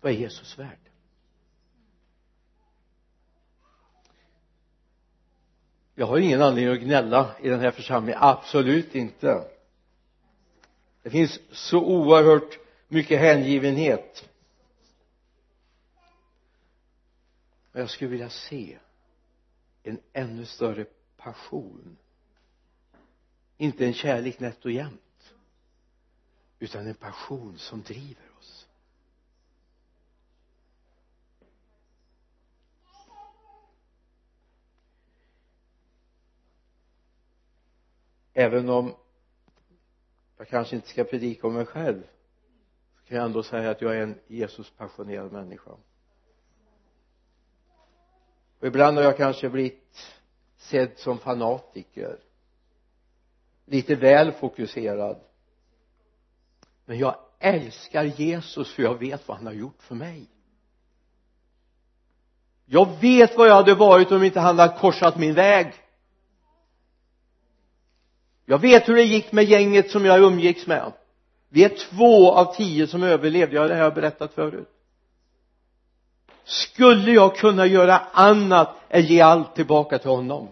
Vad 0.00 0.12
är 0.12 0.16
Jesus 0.16 0.58
värd? 0.58 0.78
Jag 5.94 6.06
har 6.06 6.18
ingen 6.18 6.42
anledning 6.42 6.74
att 6.74 6.82
gnälla 6.82 7.36
i 7.40 7.48
den 7.48 7.60
här 7.60 7.70
församlingen. 7.70 8.18
Absolut 8.22 8.94
inte. 8.94 9.44
Det 11.02 11.10
finns 11.10 11.40
så 11.50 11.78
oerhört 11.80 12.58
mycket 12.88 13.20
hängivenhet. 13.20 14.28
Och 17.72 17.80
jag 17.80 17.90
skulle 17.90 18.10
vilja 18.10 18.30
se 18.30 18.78
en 19.82 20.00
ännu 20.12 20.46
större 20.46 20.86
passion. 21.16 21.96
Inte 23.56 23.86
en 23.86 23.94
kärlek 23.94 24.40
nätt 24.40 24.64
och 24.64 24.70
jämnt 24.70 25.34
utan 26.58 26.86
en 26.86 26.94
passion 26.94 27.58
som 27.58 27.82
driver 27.82 28.30
oss. 28.38 28.68
Även 38.32 38.68
om 38.68 38.94
jag 40.36 40.48
kanske 40.48 40.76
inte 40.76 40.88
ska 40.88 41.04
predika 41.04 41.46
om 41.46 41.54
mig 41.54 41.66
själv 41.66 42.02
kan 43.08 43.16
jag 43.16 43.26
ändå 43.26 43.42
säga 43.42 43.70
att 43.70 43.82
jag 43.82 43.96
är 43.96 44.02
en 44.02 44.18
Jesus 44.26 44.70
passionerad 44.70 45.32
människa. 45.32 45.70
Och 48.60 48.66
ibland 48.66 48.96
har 48.96 49.04
jag 49.04 49.16
kanske 49.16 49.48
blivit 49.48 50.16
sedd 50.56 50.92
som 50.96 51.18
fanatiker. 51.18 52.18
Lite 53.64 53.94
väl 53.94 54.32
fokuserad. 54.32 55.20
Men 56.84 56.98
jag 56.98 57.16
älskar 57.38 58.04
Jesus 58.04 58.74
för 58.74 58.82
jag 58.82 58.98
vet 58.98 59.28
vad 59.28 59.36
han 59.36 59.46
har 59.46 59.54
gjort 59.54 59.82
för 59.82 59.94
mig. 59.94 60.26
Jag 62.64 63.00
vet 63.00 63.36
vad 63.36 63.48
jag 63.48 63.54
hade 63.54 63.74
varit 63.74 64.12
om 64.12 64.22
inte 64.22 64.40
han 64.40 64.58
hade 64.58 64.78
korsat 64.78 65.18
min 65.18 65.34
väg. 65.34 65.74
Jag 68.44 68.58
vet 68.58 68.88
hur 68.88 68.94
det 68.94 69.02
gick 69.02 69.32
med 69.32 69.44
gänget 69.44 69.90
som 69.90 70.04
jag 70.04 70.22
umgicks 70.22 70.66
med 70.66 70.92
vi 71.48 71.64
är 71.64 71.76
två 71.90 72.32
av 72.32 72.54
tio 72.54 72.86
som 72.86 73.02
överlevde, 73.02 73.56
ja 73.56 73.68
det 73.68 73.74
har 73.74 73.82
jag 73.82 73.94
berättat 73.94 74.34
förut. 74.34 74.68
Skulle 76.44 77.10
jag 77.10 77.36
kunna 77.36 77.66
göra 77.66 77.98
annat 77.98 78.76
än 78.88 79.06
ge 79.06 79.20
allt 79.20 79.54
tillbaka 79.54 79.98
till 79.98 80.10
honom? 80.10 80.48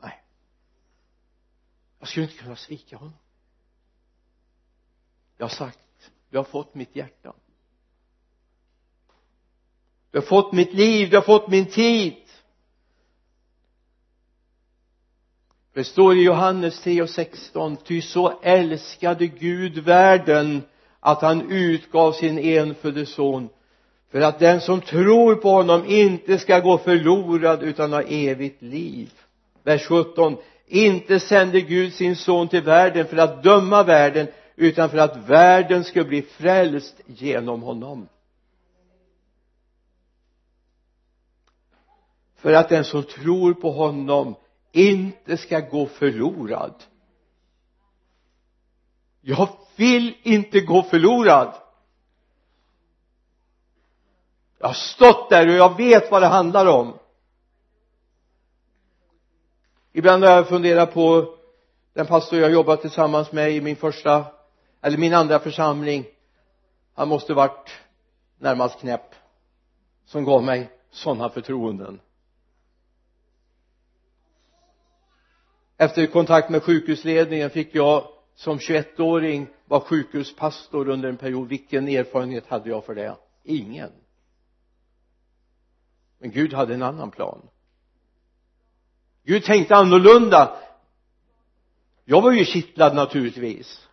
Nej. 0.00 0.22
Jag 1.98 2.08
skulle 2.08 2.26
inte 2.26 2.38
kunna 2.38 2.56
svika 2.56 2.96
honom. 2.96 3.18
Jag 5.36 5.44
har 5.44 5.50
sagt 5.50 5.78
du 6.34 6.38
har 6.38 6.44
fått 6.44 6.74
mitt 6.74 6.96
hjärta. 6.96 7.34
Du 10.10 10.18
har 10.18 10.26
fått 10.26 10.52
mitt 10.52 10.74
liv, 10.74 11.10
du 11.10 11.16
har 11.16 11.22
fått 11.22 11.48
min 11.48 11.66
tid. 11.66 12.23
Det 15.74 15.84
står 15.84 16.16
i 16.16 16.22
Johannes 16.22 16.80
3 16.80 17.02
och 17.02 17.10
16 17.10 17.76
ty 17.76 18.00
så 18.00 18.40
älskade 18.42 19.26
Gud 19.26 19.78
världen 19.78 20.62
att 21.00 21.22
han 21.22 21.50
utgav 21.50 22.12
sin 22.12 22.38
enfödde 22.38 23.06
son 23.06 23.48
för 24.10 24.20
att 24.20 24.38
den 24.38 24.60
som 24.60 24.80
tror 24.80 25.34
på 25.34 25.50
honom 25.50 25.84
inte 25.86 26.38
ska 26.38 26.60
gå 26.60 26.78
förlorad 26.78 27.62
utan 27.62 27.92
ha 27.92 28.02
evigt 28.02 28.62
liv. 28.62 29.12
Vers 29.62 29.86
17 29.86 30.36
inte 30.66 31.20
sände 31.20 31.60
Gud 31.60 31.92
sin 31.92 32.16
son 32.16 32.48
till 32.48 32.62
världen 32.62 33.06
för 33.06 33.16
att 33.16 33.42
döma 33.42 33.82
världen 33.82 34.26
utan 34.56 34.90
för 34.90 34.98
att 34.98 35.28
världen 35.28 35.84
ska 35.84 36.04
bli 36.04 36.22
frälst 36.22 37.00
genom 37.06 37.62
honom. 37.62 38.08
För 42.36 42.52
att 42.52 42.68
den 42.68 42.84
som 42.84 43.02
tror 43.02 43.54
på 43.54 43.70
honom 43.70 44.34
inte 44.74 45.36
ska 45.36 45.60
gå 45.60 45.86
förlorad. 45.86 46.74
Jag 49.20 49.48
vill 49.76 50.16
inte 50.22 50.60
gå 50.60 50.82
förlorad. 50.82 51.54
Jag 54.58 54.66
har 54.66 54.74
stått 54.74 55.30
där 55.30 55.48
och 55.48 55.54
jag 55.54 55.76
vet 55.76 56.10
vad 56.10 56.22
det 56.22 56.26
handlar 56.26 56.66
om. 56.66 56.98
Ibland 59.92 60.24
har 60.24 60.30
jag 60.30 60.48
funderat 60.48 60.94
på 60.94 61.36
den 61.92 62.06
pastor 62.06 62.38
jag 62.38 62.52
jobbat 62.52 62.80
tillsammans 62.80 63.32
med 63.32 63.52
i 63.52 63.60
min 63.60 63.76
första 63.76 64.24
eller 64.80 64.98
min 64.98 65.14
andra 65.14 65.38
församling. 65.38 66.04
Han 66.94 67.08
måste 67.08 67.34
varit 67.34 67.70
närmast 68.38 68.80
knäpp 68.80 69.14
som 70.04 70.24
gav 70.24 70.44
mig 70.44 70.70
sådana 70.90 71.28
förtroenden. 71.28 72.00
Efter 75.76 76.06
kontakt 76.06 76.50
med 76.50 76.62
sjukhusledningen 76.62 77.50
fick 77.50 77.74
jag 77.74 78.08
som 78.34 78.58
21-åring 78.58 79.46
vara 79.64 79.80
sjukhuspastor 79.80 80.88
under 80.88 81.08
en 81.08 81.16
period. 81.16 81.48
Vilken 81.48 81.88
erfarenhet 81.88 82.46
hade 82.46 82.70
jag 82.70 82.84
för 82.84 82.94
det? 82.94 83.16
Ingen. 83.42 83.92
Men 86.18 86.30
Gud 86.30 86.52
hade 86.52 86.74
en 86.74 86.82
annan 86.82 87.10
plan. 87.10 87.48
Gud 89.22 89.44
tänkte 89.44 89.76
annorlunda. 89.76 90.56
Jag 92.04 92.22
var 92.22 92.32
ju 92.32 92.44
kittlad 92.44 92.94
naturligtvis. 92.94 93.88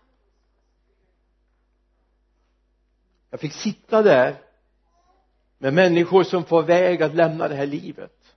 Jag 3.29 3.39
fick 3.39 3.53
sitta 3.53 4.01
där 4.01 4.41
med 5.57 5.73
människor 5.73 6.23
som 6.23 6.43
får 6.43 6.63
väg 6.63 7.03
att 7.03 7.15
lämna 7.15 7.47
det 7.47 7.55
här 7.55 7.65
livet. 7.65 8.35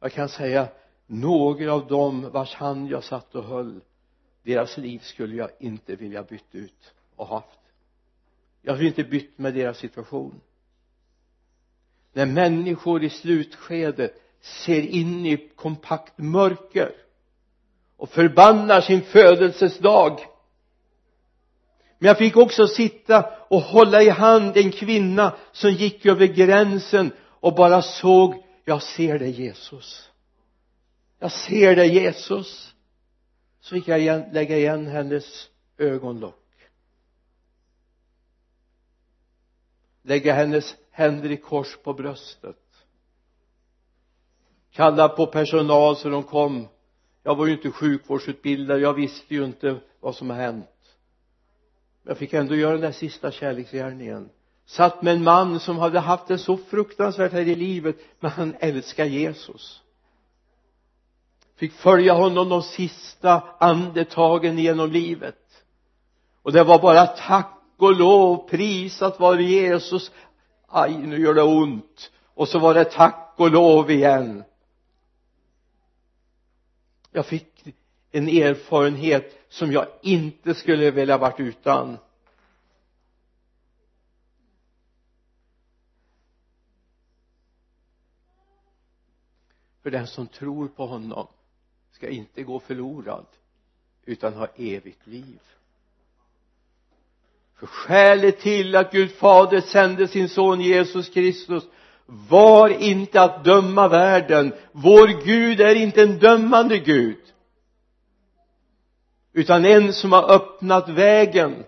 Jag 0.00 0.12
kan 0.12 0.28
säga 0.28 0.68
några 1.06 1.72
av 1.72 1.86
dem 1.86 2.30
vars 2.30 2.54
hand 2.54 2.90
jag 2.90 3.04
satt 3.04 3.34
och 3.34 3.44
höll 3.44 3.80
deras 4.42 4.76
liv 4.76 4.98
skulle 4.98 5.36
jag 5.36 5.50
inte 5.58 5.96
vilja 5.96 6.22
bytt 6.22 6.54
ut 6.54 6.94
och 7.16 7.28
haft. 7.28 7.58
Jag 8.62 8.76
skulle 8.76 8.88
inte 8.88 9.04
bytt 9.04 9.38
med 9.38 9.54
deras 9.54 9.78
situation. 9.78 10.40
När 12.12 12.26
människor 12.26 13.04
i 13.04 13.10
slutskedet 13.10 14.14
ser 14.40 14.82
in 14.82 15.26
i 15.26 15.48
kompakt 15.56 16.18
mörker 16.18 16.92
och 17.96 18.10
förbannar 18.10 18.80
sin 18.80 19.02
födelsedag. 19.02 20.20
Men 21.98 22.08
jag 22.08 22.18
fick 22.18 22.36
också 22.36 22.66
sitta 22.66 23.30
och 23.48 23.60
hålla 23.60 24.02
i 24.02 24.08
hand 24.08 24.56
en 24.56 24.72
kvinna 24.72 25.36
som 25.52 25.70
gick 25.70 26.06
över 26.06 26.26
gränsen 26.26 27.12
och 27.20 27.54
bara 27.54 27.82
såg 27.82 28.44
jag 28.64 28.82
ser 28.82 29.18
dig 29.18 29.30
Jesus 29.30 30.10
jag 31.24 31.32
ser 31.32 31.76
dig 31.76 31.94
Jesus. 31.94 32.74
Så 33.60 33.74
fick 33.74 33.88
jag 33.88 34.00
igen, 34.00 34.24
lägga 34.32 34.56
igen 34.56 34.86
hennes 34.86 35.48
ögonlock. 35.78 36.70
Lägga 40.02 40.34
hennes 40.34 40.76
händer 40.90 41.30
i 41.30 41.36
kors 41.36 41.76
på 41.76 41.94
bröstet. 41.94 42.86
Kalla 44.72 45.08
på 45.08 45.26
personal 45.26 45.96
så 45.96 46.08
de 46.08 46.22
kom. 46.22 46.68
Jag 47.22 47.34
var 47.34 47.46
ju 47.46 47.52
inte 47.52 47.70
sjukvårdsutbildad 47.70 48.80
jag 48.80 48.94
visste 48.94 49.34
ju 49.34 49.44
inte 49.44 49.80
vad 50.00 50.14
som 50.14 50.30
har 50.30 50.36
hänt. 50.36 50.96
Jag 52.02 52.18
fick 52.18 52.32
ändå 52.32 52.54
göra 52.54 52.72
den 52.72 52.80
där 52.80 52.92
sista 52.92 53.30
kärleksgärningen. 53.30 54.28
Satt 54.66 55.02
med 55.02 55.14
en 55.14 55.24
man 55.24 55.60
som 55.60 55.78
hade 55.78 56.00
haft 56.00 56.28
det 56.28 56.38
så 56.38 56.56
fruktansvärt 56.56 57.32
här 57.32 57.48
i 57.48 57.54
livet 57.54 57.96
men 58.20 58.30
han 58.30 58.54
älskar 58.60 59.04
Jesus 59.04 59.83
fick 61.56 61.72
följa 61.72 62.12
honom 62.12 62.48
de 62.48 62.62
sista 62.62 63.42
andetagen 63.58 64.58
genom 64.58 64.90
livet. 64.90 65.64
Och 66.42 66.52
det 66.52 66.64
var 66.64 66.78
bara 66.78 67.06
tack 67.06 67.60
och 67.76 67.96
lov 67.96 68.48
prisat 68.48 69.20
var 69.20 69.38
Jesus. 69.38 70.12
Aj 70.68 70.98
nu 70.98 71.20
gör 71.20 71.34
det 71.34 71.42
ont. 71.42 72.10
Och 72.34 72.48
så 72.48 72.58
var 72.58 72.74
det 72.74 72.84
tack 72.84 73.34
och 73.36 73.50
lov 73.50 73.90
igen. 73.90 74.44
Jag 77.10 77.26
fick 77.26 77.76
en 78.10 78.28
erfarenhet 78.28 79.46
som 79.48 79.72
jag 79.72 79.86
inte 80.02 80.54
skulle 80.54 80.90
vilja 80.90 81.18
varit 81.18 81.40
utan. 81.40 81.98
För 89.82 89.90
den 89.90 90.06
som 90.06 90.26
tror 90.26 90.68
på 90.68 90.86
honom 90.86 91.26
ska 92.04 92.12
inte 92.12 92.42
gå 92.42 92.60
förlorad 92.60 93.26
utan 94.06 94.34
ha 94.34 94.46
evigt 94.56 95.06
liv. 95.06 95.38
För 97.58 97.66
skälet 97.66 98.40
till 98.40 98.76
att 98.76 98.92
Gud 98.92 99.10
fader 99.10 99.60
sände 99.60 100.08
sin 100.08 100.28
son 100.28 100.60
Jesus 100.60 101.08
Kristus. 101.08 101.64
Var 102.06 102.68
inte 102.68 103.22
att 103.22 103.44
döma 103.44 103.88
världen. 103.88 104.52
Vår 104.72 105.24
Gud 105.24 105.60
är 105.60 105.74
inte 105.74 106.02
en 106.02 106.18
dömande 106.18 106.78
Gud 106.78 107.16
utan 109.32 109.64
en 109.64 109.92
som 109.92 110.12
har 110.12 110.30
öppnat 110.30 110.88
vägen 110.88 111.64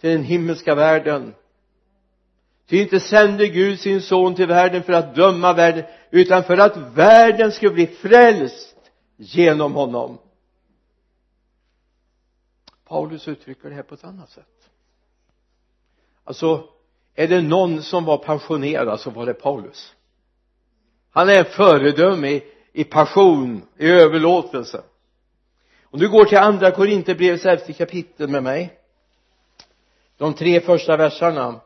till 0.00 0.10
den 0.10 0.24
himmelska 0.24 0.74
världen. 0.74 1.34
Ty 2.68 2.82
inte 2.82 3.00
sände 3.00 3.48
Gud 3.48 3.80
sin 3.80 4.02
son 4.02 4.34
till 4.34 4.46
världen 4.46 4.82
för 4.82 4.92
att 4.92 5.14
döma 5.14 5.52
världen 5.52 5.84
utan 6.10 6.44
för 6.44 6.58
att 6.58 6.76
världen 6.76 7.52
skulle 7.52 7.72
bli 7.72 7.86
frälst 7.86 8.71
genom 9.16 9.74
honom. 9.74 10.18
Paulus 12.84 13.28
uttrycker 13.28 13.68
det 13.68 13.74
här 13.74 13.82
på 13.82 13.94
ett 13.94 14.04
annat 14.04 14.30
sätt. 14.30 14.70
Alltså 16.24 16.68
är 17.14 17.28
det 17.28 17.42
någon 17.42 17.82
som 17.82 18.04
var 18.04 18.18
passionerad 18.18 19.00
så 19.00 19.10
var 19.10 19.26
det 19.26 19.34
Paulus. 19.34 19.94
Han 21.10 21.28
är 21.28 21.44
föredöme 21.44 22.28
i, 22.28 22.44
i 22.72 22.84
passion, 22.84 23.62
i 23.76 23.90
överlåtelse. 23.90 24.82
Om 25.82 25.98
du 25.98 26.08
går 26.08 26.24
till 26.24 26.38
andra 26.38 26.70
Korinthierbrevets 26.70 27.46
elfte 27.46 27.72
kapitel 27.72 28.28
med 28.28 28.42
mig. 28.42 28.78
De 30.16 30.34
tre 30.34 30.60
första 30.60 30.96
verserna. 30.96 31.60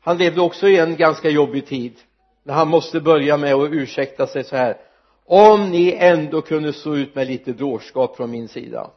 Han 0.00 0.18
levde 0.18 0.40
också 0.40 0.68
i 0.68 0.78
en 0.78 0.96
ganska 0.96 1.30
jobbig 1.30 1.66
tid 1.66 2.00
när 2.44 2.54
han 2.54 2.68
måste 2.68 3.00
börja 3.00 3.36
med 3.36 3.54
att 3.54 3.72
ursäkta 3.72 4.26
sig 4.26 4.44
så 4.44 4.56
här 4.56 4.80
om 5.26 5.70
ni 5.70 5.92
ändå 5.92 6.42
kunde 6.42 6.72
stå 6.72 6.96
ut 6.96 7.14
med 7.14 7.26
lite 7.26 7.52
dårskap 7.52 8.16
från 8.16 8.30
min 8.30 8.48
sida. 8.48 8.90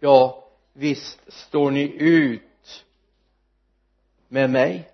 Ja 0.00 0.44
visst 0.72 1.32
står 1.32 1.70
ni 1.70 1.92
ut 1.98 2.84
med 4.28 4.50
mig. 4.50 4.90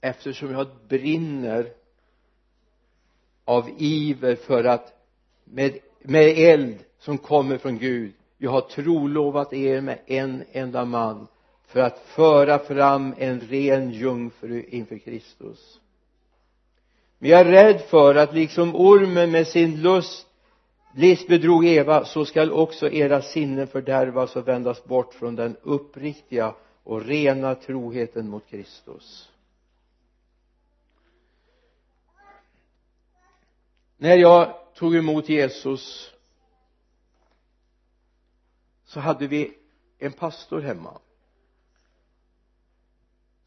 Eftersom 0.00 0.52
jag 0.52 0.66
brinner 0.88 1.72
av 3.44 3.70
iver 3.78 4.36
för 4.36 4.64
att 4.64 4.92
med, 5.44 5.78
med 5.98 6.38
eld 6.38 6.78
som 6.98 7.18
kommer 7.18 7.58
från 7.58 7.78
Gud 7.78 8.12
jag 8.42 8.50
har 8.50 8.60
trolovat 8.60 9.52
er 9.52 9.80
med 9.80 9.98
en 10.06 10.44
enda 10.52 10.84
man 10.84 11.26
för 11.70 11.80
att 11.80 11.98
föra 11.98 12.58
fram 12.58 13.14
en 13.18 13.40
ren 13.40 13.90
jungfru 13.90 14.64
inför 14.68 14.98
Kristus. 14.98 15.80
Men 17.18 17.30
jag 17.30 17.40
är 17.40 17.44
rädd 17.44 17.80
för 17.80 18.14
att 18.14 18.34
liksom 18.34 18.76
ormen 18.76 19.30
med 19.30 19.46
sin 19.46 19.82
lust 19.82 20.26
list 20.94 21.28
bedrog 21.28 21.66
Eva 21.66 22.04
så 22.04 22.24
skall 22.24 22.52
också 22.52 22.90
era 22.90 23.22
sinnen 23.22 23.66
fördärvas 23.66 24.36
och 24.36 24.48
vändas 24.48 24.84
bort 24.84 25.14
från 25.14 25.36
den 25.36 25.56
uppriktiga 25.62 26.54
och 26.82 27.04
rena 27.04 27.54
troheten 27.54 28.28
mot 28.28 28.46
Kristus. 28.46 29.30
När 33.96 34.16
jag 34.16 34.54
tog 34.74 34.96
emot 34.96 35.28
Jesus 35.28 36.14
så 38.84 39.00
hade 39.00 39.26
vi 39.26 39.54
en 39.98 40.12
pastor 40.12 40.60
hemma 40.60 40.98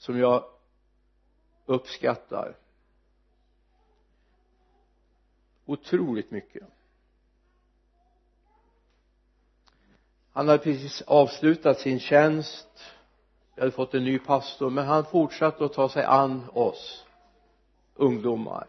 som 0.03 0.19
jag 0.19 0.43
uppskattar 1.65 2.55
otroligt 5.65 6.31
mycket. 6.31 6.63
Han 10.31 10.47
hade 10.47 10.63
precis 10.63 11.01
avslutat 11.01 11.79
sin 11.79 11.99
tjänst. 11.99 12.67
Vi 13.55 13.61
hade 13.61 13.71
fått 13.71 13.93
en 13.93 14.03
ny 14.03 14.19
pastor 14.19 14.69
men 14.69 14.85
han 14.85 15.05
fortsatte 15.05 15.65
att 15.65 15.73
ta 15.73 15.89
sig 15.89 16.03
an 16.03 16.49
oss 16.53 17.05
ungdomar. 17.95 18.67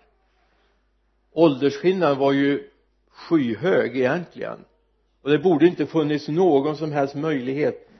Åldersskillnaden 1.32 2.18
var 2.18 2.32
ju 2.32 2.70
skyhög 3.08 3.96
egentligen. 3.96 4.64
Och 5.22 5.30
det 5.30 5.38
borde 5.38 5.66
inte 5.66 5.86
funnits 5.86 6.28
någon 6.28 6.76
som 6.76 6.92
helst 6.92 7.14
möjlighet. 7.14 7.90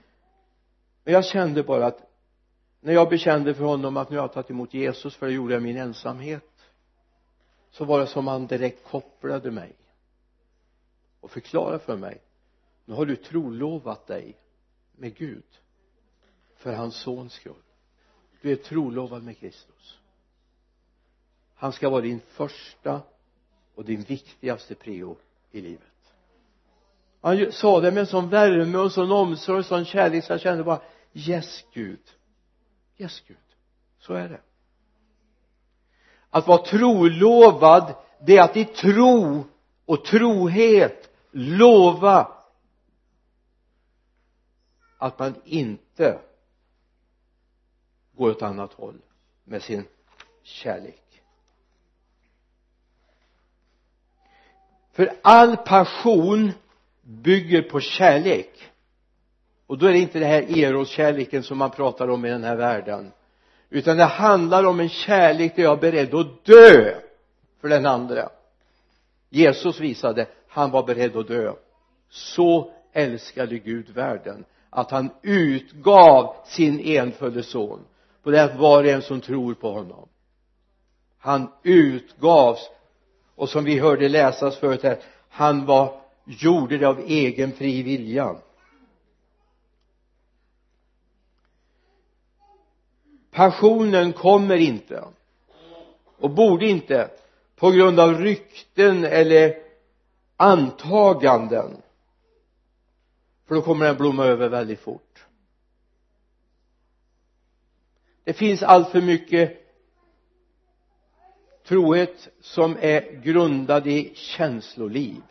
Men 1.05 1.15
jag 1.15 1.25
kände 1.25 1.63
bara 1.63 1.87
att 1.87 2.14
när 2.85 2.93
jag 2.93 3.09
bekände 3.09 3.55
för 3.55 3.65
honom 3.65 3.97
att 3.97 4.11
nu 4.11 4.17
har 4.17 4.25
jag 4.25 4.33
tagit 4.33 4.51
emot 4.51 4.75
Jesus 4.75 5.17
för 5.17 5.27
det 5.27 5.33
gjorde 5.33 5.55
jag 5.55 5.61
i 5.61 5.65
min 5.65 5.77
ensamhet 5.77 6.51
så 7.71 7.85
var 7.85 8.01
det 8.01 8.07
som 8.07 8.27
han 8.27 8.47
direkt 8.47 8.85
kopplade 8.85 9.51
mig 9.51 9.73
och 11.21 11.31
förklarade 11.31 11.79
för 11.79 11.97
mig 11.97 12.21
nu 12.85 12.95
har 12.95 13.07
du 13.07 13.17
trolovat 13.17 14.07
dig 14.07 14.37
med 14.97 15.17
Gud 15.17 15.45
för 16.57 16.73
hans 16.73 16.97
sons 16.97 17.33
skull. 17.33 17.63
Du 18.43 18.53
är 18.53 18.57
trolovad 18.57 19.23
med 19.23 19.39
Kristus. 19.39 19.99
Han 21.55 21.73
ska 21.73 21.91
vara 21.91 22.01
din 22.01 22.21
första 22.21 23.01
och 23.75 23.85
din 23.85 24.03
viktigaste 24.03 24.75
prio 24.75 25.17
i 25.51 25.61
livet. 25.61 26.13
Han 27.21 27.53
sa 27.53 27.81
det 27.81 27.91
med 27.91 28.01
en 28.01 28.07
sån 28.07 28.29
värme 28.29 28.79
och 28.79 28.85
en 28.85 28.91
sån 28.91 29.13
omsorg 29.13 29.59
och 29.59 29.67
sån 29.67 29.85
kärlek 29.85 30.25
så 30.25 30.33
jag 30.33 30.41
kände 30.41 30.65
bara 30.65 30.83
yes 31.13 31.65
Gud 31.73 32.01
yes 32.97 33.23
Gud. 33.27 33.37
Så 33.99 34.15
är 34.15 34.29
det. 34.29 34.41
Att 36.31 36.47
vara 36.47 36.63
trolovad 36.63 37.95
det 38.21 38.37
är 38.37 38.43
att 38.43 38.57
i 38.57 38.65
tro 38.65 39.45
och 39.85 40.05
trohet 40.05 41.11
lova 41.31 42.33
att 44.99 45.19
man 45.19 45.35
inte 45.45 46.21
går 48.17 48.31
åt 48.31 48.43
annat 48.43 48.73
håll 48.73 49.03
med 49.45 49.63
sin 49.63 49.85
kärlek. 50.43 51.23
För 54.93 55.21
all 55.23 55.57
passion 55.57 56.53
bygger 57.03 57.63
på 57.63 57.81
kärlek 57.81 58.71
och 59.75 59.81
då 59.81 59.87
är 59.87 59.93
det 59.93 59.99
inte 59.99 60.19
det 60.19 60.27
här 60.27 60.59
eroskärleken 60.59 61.43
som 61.43 61.59
man 61.59 61.71
pratar 61.71 62.09
om 62.09 62.25
i 62.25 62.31
den 62.31 62.45
här 62.45 62.57
världen. 62.57 63.13
Utan 63.71 63.97
det 63.97 64.05
handlar 64.05 64.65
om 64.65 64.81
en 64.81 64.89
kärlek 64.89 65.57
där 65.57 65.63
jag 65.63 65.73
är 65.73 65.81
beredd 65.81 66.15
att 66.15 66.45
dö 66.45 66.95
för 67.61 67.69
den 67.69 67.87
andra. 67.87 68.29
Jesus 69.31 69.81
visade 69.81 70.27
han 70.49 70.71
var 70.71 70.83
beredd 70.83 71.17
att 71.17 71.29
dö. 71.29 71.53
Så 72.11 72.71
älskade 72.93 73.59
Gud 73.59 73.91
världen 73.91 74.45
att 74.71 74.91
han 74.91 75.11
utgav 75.23 76.37
sin 76.47 76.81
enfödde 76.81 77.43
son. 77.43 77.81
På 78.23 78.31
det 78.31 78.45
att 78.45 78.57
var 78.57 78.85
och 78.85 78.91
en 78.91 79.03
som 79.03 79.21
tror 79.21 79.55
på 79.55 79.73
honom. 79.73 80.09
Han 81.19 81.49
utgavs 81.63 82.71
och 83.35 83.49
som 83.49 83.65
vi 83.65 83.79
hörde 83.79 84.09
läsas 84.09 84.57
förut 84.57 84.83
här 84.83 84.99
han 85.29 85.67
var 85.67 86.01
gjorde 86.25 86.79
det 86.79 86.89
av 86.89 87.01
egen 87.07 87.53
fri 87.53 87.83
vilja. 87.83 88.37
Passionen 93.35 94.13
kommer 94.13 94.57
inte. 94.57 95.05
Och 96.17 96.31
borde 96.31 96.67
inte 96.67 97.11
på 97.57 97.71
grund 97.71 98.01
av 98.01 98.15
rykten 98.15 99.05
eller 99.05 99.63
antaganden. 100.37 101.83
För 103.47 103.55
då 103.55 103.63
kommer 103.63 103.87
den 103.87 103.97
blomma 103.97 104.25
över 104.25 104.49
väldigt 104.49 104.81
fort. 104.81 105.27
Det 108.25 108.33
finns 108.33 108.63
allt 108.63 108.89
för 108.89 109.01
mycket 109.01 109.61
trohet 111.65 112.29
som 112.41 112.77
är 112.81 113.21
grundad 113.23 113.87
i 113.87 114.13
känsloliv. 114.15 115.23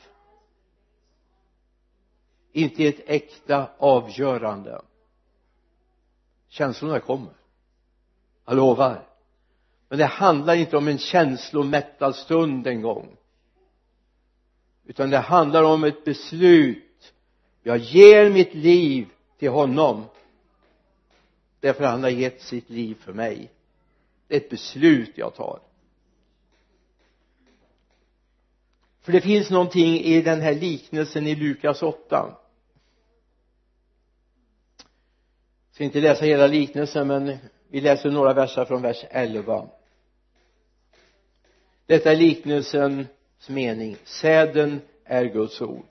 Inte 2.51 2.83
i 2.83 2.87
ett 2.87 3.01
äkta 3.05 3.69
avgörande. 3.77 4.81
Känslorna 6.47 6.99
kommer 6.99 7.33
jag 8.45 8.55
lovar. 8.55 9.07
Men 9.89 9.99
det 9.99 10.05
handlar 10.05 10.55
inte 10.55 10.77
om 10.77 10.87
en 10.87 10.97
känslomättad 10.97 12.15
stund 12.15 12.67
en 12.67 12.81
gång. 12.81 13.17
Utan 14.85 15.09
det 15.09 15.17
handlar 15.17 15.63
om 15.63 15.83
ett 15.83 16.05
beslut. 16.05 17.13
Jag 17.63 17.77
ger 17.77 18.29
mitt 18.29 18.53
liv 18.53 19.07
till 19.39 19.49
honom. 19.49 20.05
Därför 21.59 21.83
han 21.83 22.03
har 22.03 22.09
gett 22.09 22.41
sitt 22.41 22.69
liv 22.69 22.95
för 22.95 23.13
mig. 23.13 23.51
Det 24.27 24.35
är 24.35 24.39
ett 24.39 24.49
beslut 24.49 25.11
jag 25.15 25.35
tar. 25.35 25.59
För 29.01 29.11
det 29.11 29.21
finns 29.21 29.49
någonting 29.49 29.99
i 29.99 30.21
den 30.21 30.41
här 30.41 30.53
liknelsen 30.53 31.27
i 31.27 31.35
Lukas 31.35 31.83
8 31.83 32.35
jag 35.73 35.75
ska 35.75 35.83
inte 35.83 36.01
läsa 36.01 36.25
hela 36.25 36.47
liknelsen 36.47 37.07
men 37.07 37.37
vi 37.73 37.81
läser 37.81 38.11
några 38.11 38.33
verser 38.33 38.65
från 38.65 38.81
vers 38.81 39.05
11 39.09 39.67
detta 41.85 42.11
är 42.11 42.15
liknelsens 42.15 43.07
mening. 43.47 43.97
Säden 44.03 44.81
är 45.05 45.25
Guds 45.25 45.61
ord. 45.61 45.85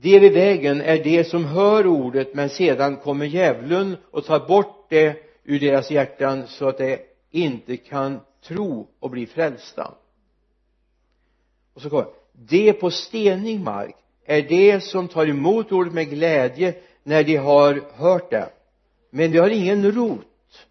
De 0.00 0.18
vid 0.18 0.32
vägen 0.32 0.80
är 0.80 1.04
de 1.04 1.24
som 1.24 1.44
hör 1.44 1.86
ordet 1.86 2.34
men 2.34 2.48
sedan 2.48 2.96
kommer 2.96 3.26
djävulen 3.26 3.96
och 4.10 4.24
tar 4.24 4.48
bort 4.48 4.86
det 4.88 5.16
ur 5.44 5.60
deras 5.60 5.90
hjärtan 5.90 6.46
så 6.46 6.68
att 6.68 6.78
de 6.78 6.98
inte 7.30 7.76
kan 7.76 8.20
tro 8.42 8.88
och 9.00 9.10
bli 9.10 9.26
frälsta. 9.26 9.94
Och 11.74 11.82
så 11.82 11.90
kommer 11.90 12.06
de 12.32 12.72
på 12.72 12.90
stenig 12.90 13.60
mark 13.60 13.96
är 14.24 14.42
de 14.42 14.80
som 14.80 15.08
tar 15.08 15.26
emot 15.26 15.72
ordet 15.72 15.92
med 15.92 16.10
glädje 16.10 16.74
när 17.02 17.24
de 17.24 17.36
har 17.36 17.82
hört 17.94 18.30
det 18.30 18.50
men 19.10 19.32
de 19.32 19.38
har 19.38 19.50
ingen 19.50 19.92
rot. 19.92 20.66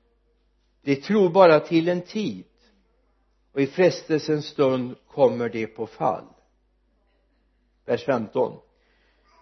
De 0.81 0.95
tror 0.95 1.29
bara 1.29 1.59
till 1.59 1.89
en 1.89 2.01
tid. 2.01 2.45
Och 3.53 3.61
i 3.61 3.67
frestelsens 3.67 4.45
stund 4.45 4.95
kommer 5.07 5.49
de 5.49 5.67
på 5.67 5.87
fall. 5.87 6.25
Vers 7.85 8.03
15 8.05 8.59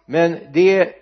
men 0.06 0.40
det 0.54 0.96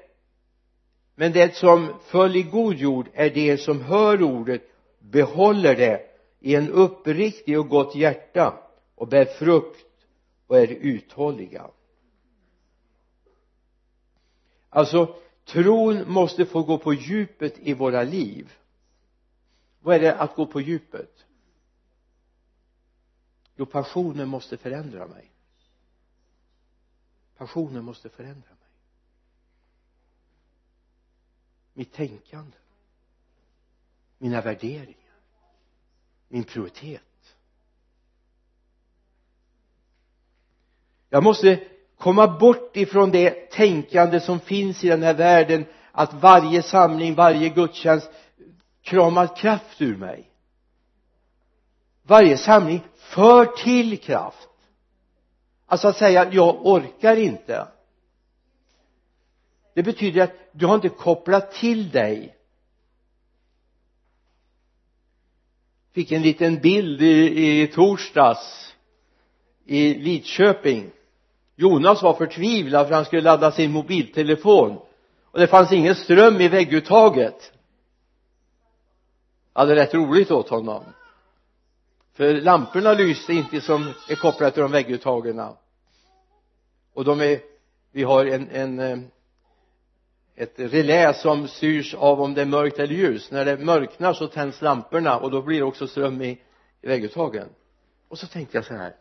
men 1.15 1.31
det 1.31 1.55
som 1.55 1.93
föll 2.05 2.35
i 2.35 2.43
god 2.43 2.75
jord 2.75 3.09
är 3.13 3.29
det 3.29 3.57
som 3.57 3.81
hör 3.81 4.23
ordet 4.23 4.61
behåller 4.99 5.75
det 5.75 6.01
i 6.39 6.55
en 6.55 6.69
uppriktig 6.69 7.59
och 7.59 7.69
gott 7.69 7.95
hjärta 7.95 8.53
och 8.95 9.07
bär 9.07 9.25
frukt 9.25 9.85
och 10.47 10.57
är 10.59 10.67
uthålliga. 10.67 11.69
Alltså 14.69 15.15
tron 15.45 16.11
måste 16.11 16.45
få 16.45 16.63
gå 16.63 16.77
på 16.77 16.93
djupet 16.93 17.59
i 17.59 17.73
våra 17.73 18.03
liv. 18.03 18.53
Vad 19.79 19.95
är 19.95 19.99
det 19.99 20.15
att 20.15 20.35
gå 20.35 20.45
på 20.45 20.61
djupet? 20.61 21.25
Jo 23.55 23.65
passionen 23.65 24.29
måste 24.29 24.57
förändra 24.57 25.07
mig. 25.07 25.31
Passionen 27.37 27.83
måste 27.83 28.09
förändra 28.09 28.49
mig. 28.49 28.69
Mitt 31.73 31.93
tänkande. 31.93 32.57
Mina 34.17 34.41
värderingar. 34.41 34.97
Min 36.27 36.43
prioritet. 36.43 37.35
Jag 41.09 41.23
måste 41.23 41.67
komma 41.97 42.39
bort 42.39 42.77
ifrån 42.77 43.11
det 43.11 43.42
tänkande 43.53 44.19
som 44.19 44.39
finns 44.39 44.83
i 44.83 44.87
den 44.87 45.03
här 45.03 45.13
världen 45.13 45.65
att 45.91 46.13
varje 46.13 46.61
samling, 46.61 47.15
varje 47.15 47.49
gudstjänst 47.49 48.09
kramar 48.81 49.35
kraft 49.35 49.81
ur 49.81 49.97
mig. 49.97 50.29
Varje 52.03 52.37
samling 52.37 52.81
för 52.95 53.45
till 53.45 53.99
kraft. 53.99 54.49
Alltså 55.65 55.87
att 55.87 55.97
säga 55.97 56.33
jag 56.33 56.65
orkar 56.65 57.15
inte. 57.17 57.67
Det 59.73 59.83
betyder 59.83 60.23
att 60.23 60.33
du 60.51 60.65
har 60.65 60.75
inte 60.75 60.89
kopplat 60.89 61.51
till 61.51 61.89
dig. 61.89 62.35
Fick 65.91 66.11
en 66.11 66.21
liten 66.21 66.59
bild 66.59 67.01
i, 67.01 67.61
i 67.61 67.67
torsdags 67.67 68.75
i 69.65 69.93
Lidköping. 69.93 70.91
Jonas 71.55 72.03
var 72.03 72.13
förtvivlad 72.13 72.87
för 72.87 72.95
han 72.95 73.05
skulle 73.05 73.21
ladda 73.21 73.51
sin 73.51 73.71
mobiltelefon. 73.71 74.77
Och 75.31 75.39
det 75.39 75.47
fanns 75.47 75.71
ingen 75.71 75.95
ström 75.95 76.41
i 76.41 76.47
vägguttaget. 76.47 77.51
Ja 79.53 79.61
hade 79.61 79.75
rätt 79.75 79.93
roligt 79.93 80.31
åt 80.31 80.49
honom. 80.49 80.83
För 82.13 82.33
lamporna 82.33 82.93
lyste 82.93 83.33
inte 83.33 83.61
som 83.61 83.93
är 84.09 84.15
kopplade 84.15 84.51
till 84.51 84.61
de 84.61 84.71
vägguttagen. 84.71 85.41
Och 86.93 87.05
de 87.05 87.21
är 87.21 87.39
vi 87.91 88.03
har 88.03 88.25
en, 88.25 88.49
en 88.49 88.79
eh, 88.79 88.97
ett 90.35 90.53
relä 90.55 91.13
som 91.13 91.47
styrs 91.47 91.93
av 91.93 92.21
om 92.21 92.33
det 92.33 92.41
är 92.41 92.45
mörkt 92.45 92.79
eller 92.79 92.95
ljus 92.95 93.31
när 93.31 93.45
det 93.45 93.57
mörknar 93.57 94.13
så 94.13 94.27
tänds 94.27 94.61
lamporna 94.61 95.19
och 95.19 95.31
då 95.31 95.41
blir 95.41 95.57
det 95.57 95.65
också 95.65 95.87
ström 95.87 96.21
i, 96.21 96.41
i 96.81 96.87
vägguttagen. 96.87 97.49
Och 98.07 98.19
så 98.19 98.27
tänkte 98.27 98.57
jag 98.57 98.65
så 98.65 98.73
här 98.73 98.95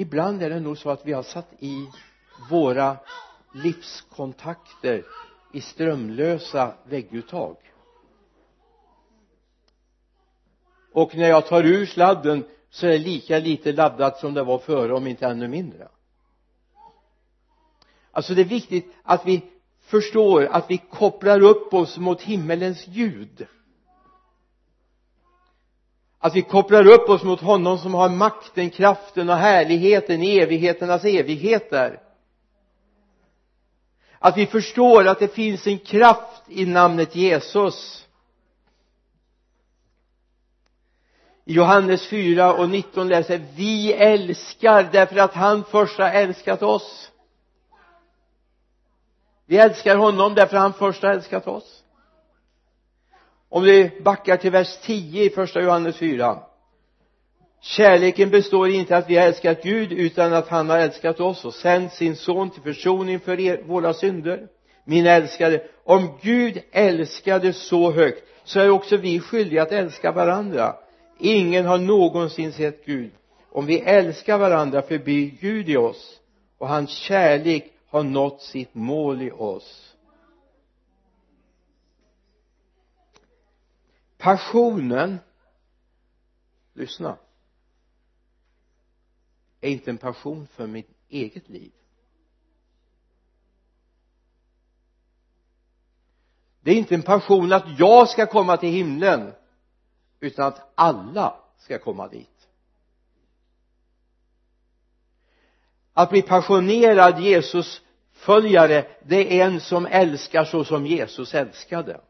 ibland 0.00 0.42
är 0.42 0.50
det 0.50 0.60
nog 0.60 0.78
så 0.78 0.90
att 0.90 1.06
vi 1.06 1.12
har 1.12 1.22
satt 1.22 1.52
i 1.58 1.86
våra 2.50 2.96
livskontakter 3.52 5.04
i 5.52 5.60
strömlösa 5.60 6.74
vägguttag. 6.84 7.56
Och 10.92 11.16
när 11.16 11.28
jag 11.28 11.46
tar 11.46 11.64
ur 11.64 11.86
sladden 11.86 12.44
så 12.70 12.86
är 12.86 12.90
det 12.90 12.98
lika 12.98 13.38
lite 13.38 13.72
laddat 13.72 14.18
som 14.18 14.34
det 14.34 14.42
var 14.42 14.58
före 14.58 14.94
om 14.94 15.06
inte 15.06 15.26
ännu 15.26 15.48
mindre. 15.48 15.88
Alltså 18.10 18.34
det 18.34 18.40
är 18.40 18.44
viktigt 18.44 18.94
att 19.02 19.26
vi 19.26 19.44
förstår 19.80 20.44
att 20.44 20.70
vi 20.70 20.78
kopplar 20.78 21.40
upp 21.40 21.74
oss 21.74 21.98
mot 21.98 22.22
himmelens 22.22 22.86
ljud 22.88 23.46
att 26.18 26.36
vi 26.36 26.42
kopplar 26.42 26.86
upp 26.86 27.08
oss 27.08 27.22
mot 27.22 27.40
honom 27.40 27.78
som 27.78 27.94
har 27.94 28.08
makten, 28.08 28.70
kraften 28.70 29.30
och 29.30 29.36
härligheten 29.36 30.22
i 30.22 30.38
evigheternas 30.38 31.04
evigheter. 31.04 32.00
Att 34.18 34.36
vi 34.36 34.46
förstår 34.46 35.06
att 35.06 35.18
det 35.18 35.34
finns 35.34 35.66
en 35.66 35.78
kraft 35.78 36.42
i 36.48 36.66
namnet 36.66 37.16
Jesus. 37.16 38.04
I 41.44 41.52
Johannes 41.52 42.06
4 42.08 42.54
och 42.54 42.68
19 42.68 43.08
läser 43.08 43.46
vi 43.56 43.92
älskar 43.92 44.88
därför 44.92 45.16
att 45.16 45.34
han 45.34 45.64
först 45.64 45.98
har 45.98 46.10
älskat 46.10 46.62
oss. 46.62 47.10
Vi 49.46 49.58
älskar 49.58 49.96
honom 49.96 50.34
därför 50.34 50.56
att 50.56 50.62
han 50.62 50.72
först 50.72 51.02
har 51.02 51.10
älskat 51.10 51.46
oss 51.46 51.77
om 53.48 53.62
vi 53.62 53.90
backar 54.00 54.36
till 54.36 54.50
vers 54.50 54.78
10 54.82 55.24
i 55.24 55.30
första 55.30 55.60
Johannes 55.60 55.96
4 55.96 56.38
kärleken 57.60 58.30
består 58.30 58.68
inte 58.68 58.96
att 58.96 59.10
vi 59.10 59.16
har 59.16 59.26
älskat 59.26 59.62
Gud 59.62 59.92
utan 59.92 60.32
att 60.32 60.48
han 60.48 60.70
har 60.70 60.78
älskat 60.78 61.20
oss 61.20 61.44
och 61.44 61.54
sänt 61.54 61.92
sin 61.92 62.16
son 62.16 62.50
till 62.50 62.62
försoning 62.62 63.20
för 63.20 63.40
er, 63.40 63.62
våra 63.66 63.94
synder. 63.94 64.46
Min 64.84 65.06
älskade 65.06 65.62
om 65.84 66.18
Gud 66.22 66.62
älskade 66.72 67.52
så 67.52 67.90
högt 67.90 68.24
så 68.44 68.60
är 68.60 68.70
också 68.70 68.96
vi 68.96 69.20
skyldiga 69.20 69.62
att 69.62 69.72
älska 69.72 70.12
varandra. 70.12 70.76
Ingen 71.20 71.66
har 71.66 71.78
någonsin 71.78 72.52
sett 72.52 72.84
Gud. 72.86 73.10
Om 73.52 73.66
vi 73.66 73.80
älskar 73.80 74.38
varandra 74.38 74.82
förblir 74.82 75.30
Gud 75.40 75.68
i 75.68 75.76
oss 75.76 76.20
och 76.58 76.68
hans 76.68 76.90
kärlek 76.90 77.72
har 77.90 78.02
nått 78.02 78.42
sitt 78.42 78.74
mål 78.74 79.22
i 79.22 79.30
oss. 79.30 79.87
Passionen 84.28 85.18
lyssna 86.72 87.16
är 89.60 89.70
inte 89.70 89.90
en 89.90 89.98
passion 89.98 90.46
för 90.46 90.66
mitt 90.66 90.90
eget 91.08 91.48
liv. 91.48 91.72
Det 96.60 96.70
är 96.70 96.74
inte 96.74 96.94
en 96.94 97.02
passion 97.02 97.52
att 97.52 97.78
jag 97.78 98.08
ska 98.08 98.26
komma 98.26 98.56
till 98.56 98.68
himlen 98.68 99.32
utan 100.20 100.46
att 100.46 100.72
alla 100.74 101.40
ska 101.58 101.78
komma 101.78 102.08
dit. 102.08 102.48
Att 105.92 106.10
bli 106.10 106.22
passionerad 106.22 107.20
Jesus 107.20 107.82
följare 108.12 108.86
det 109.04 109.40
är 109.40 109.46
en 109.46 109.60
som 109.60 109.86
älskar 109.86 110.44
så 110.44 110.64
som 110.64 110.86
Jesus 110.86 111.34
älskade. 111.34 112.00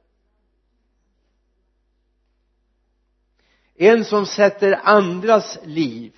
En 3.79 4.05
som 4.05 4.26
sätter 4.26 4.81
andras 4.83 5.59
liv. 5.64 6.12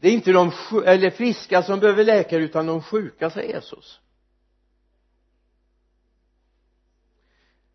Det 0.00 0.08
är 0.08 0.12
inte 0.12 0.32
de 0.32 0.52
eller 0.86 1.10
friska 1.10 1.62
som 1.62 1.80
behöver 1.80 2.04
läkare 2.04 2.42
utan 2.42 2.66
de 2.66 2.82
sjuka 2.82 3.30
säger 3.30 3.54
Jesus. 3.54 4.00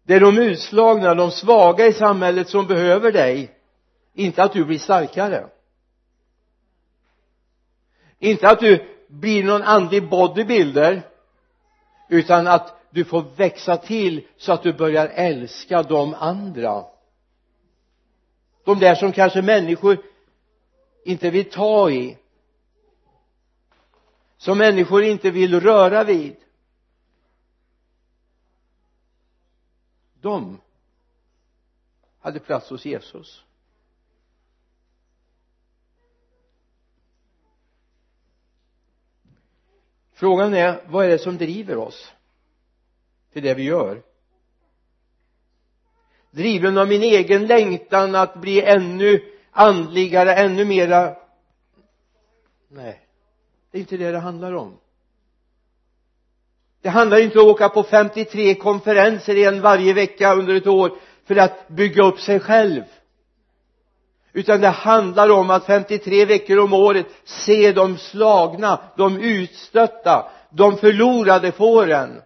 Det 0.03 0.13
är 0.13 0.19
de 0.19 0.37
utslagna, 0.37 1.13
de 1.13 1.31
svaga 1.31 1.87
i 1.87 1.93
samhället 1.93 2.49
som 2.49 2.67
behöver 2.67 3.11
dig. 3.11 3.57
Inte 4.13 4.43
att 4.43 4.53
du 4.53 4.65
blir 4.65 4.79
starkare. 4.79 5.47
Inte 8.19 8.49
att 8.49 8.59
du 8.59 8.85
blir 9.07 9.43
någon 9.43 9.61
andlig 9.61 10.09
bodybuilder 10.09 11.01
utan 12.09 12.47
att 12.47 12.79
du 12.89 13.05
får 13.05 13.21
växa 13.35 13.77
till 13.77 14.27
så 14.37 14.53
att 14.53 14.63
du 14.63 14.73
börjar 14.73 15.07
älska 15.07 15.83
de 15.83 16.13
andra 16.13 16.92
de 18.63 18.79
där 18.79 18.95
som 18.95 19.11
kanske 19.11 19.41
människor 19.41 19.97
inte 21.03 21.29
vill 21.29 21.49
ta 21.49 21.91
i. 21.91 22.17
Som 24.37 24.57
människor 24.57 25.03
inte 25.03 25.31
vill 25.31 25.59
röra 25.59 26.03
vid. 26.03 26.35
De 30.21 30.61
hade 32.19 32.39
plats 32.39 32.69
hos 32.69 32.85
Jesus. 32.85 33.43
Frågan 40.13 40.53
är 40.53 40.83
vad 40.87 41.05
är 41.05 41.09
det 41.09 41.19
som 41.19 41.37
driver 41.37 41.77
oss 41.77 42.13
till 43.31 43.43
det 43.43 43.53
vi 43.53 43.63
gör? 43.63 44.12
Driven 46.33 46.77
av 46.77 46.87
min 46.87 47.03
egen 47.03 47.47
längtan 47.47 48.15
att 48.15 48.35
bli 48.35 48.61
ännu 48.61 49.21
andligare, 49.51 50.33
ännu 50.33 50.65
mera. 50.65 51.15
Nej 52.69 52.99
det 53.73 53.77
är 53.77 53.79
inte 53.79 53.97
det 53.97 54.11
det 54.11 54.19
handlar 54.19 54.53
om. 54.53 54.77
Det 56.81 56.89
handlar 56.89 57.19
inte 57.19 57.39
om 57.39 57.45
att 57.45 57.51
åka 57.51 57.69
på 57.69 57.83
53 57.83 58.55
konferenser 58.55 59.35
en 59.35 59.61
varje 59.61 59.93
vecka 59.93 60.35
under 60.35 60.55
ett 60.55 60.67
år 60.67 60.91
för 61.25 61.35
att 61.35 61.67
bygga 61.67 62.03
upp 62.03 62.19
sig 62.19 62.39
själv. 62.39 62.83
Utan 64.33 64.61
det 64.61 64.67
handlar 64.67 65.29
om 65.29 65.49
att 65.49 65.65
53 65.65 66.25
veckor 66.25 66.59
om 66.59 66.73
året 66.73 67.05
se 67.23 67.71
de 67.71 67.97
slagna, 67.97 68.79
de 68.97 69.19
utstötta, 69.19 70.31
de 70.49 70.77
förlorade 70.77 71.51
fåren. 71.51 72.21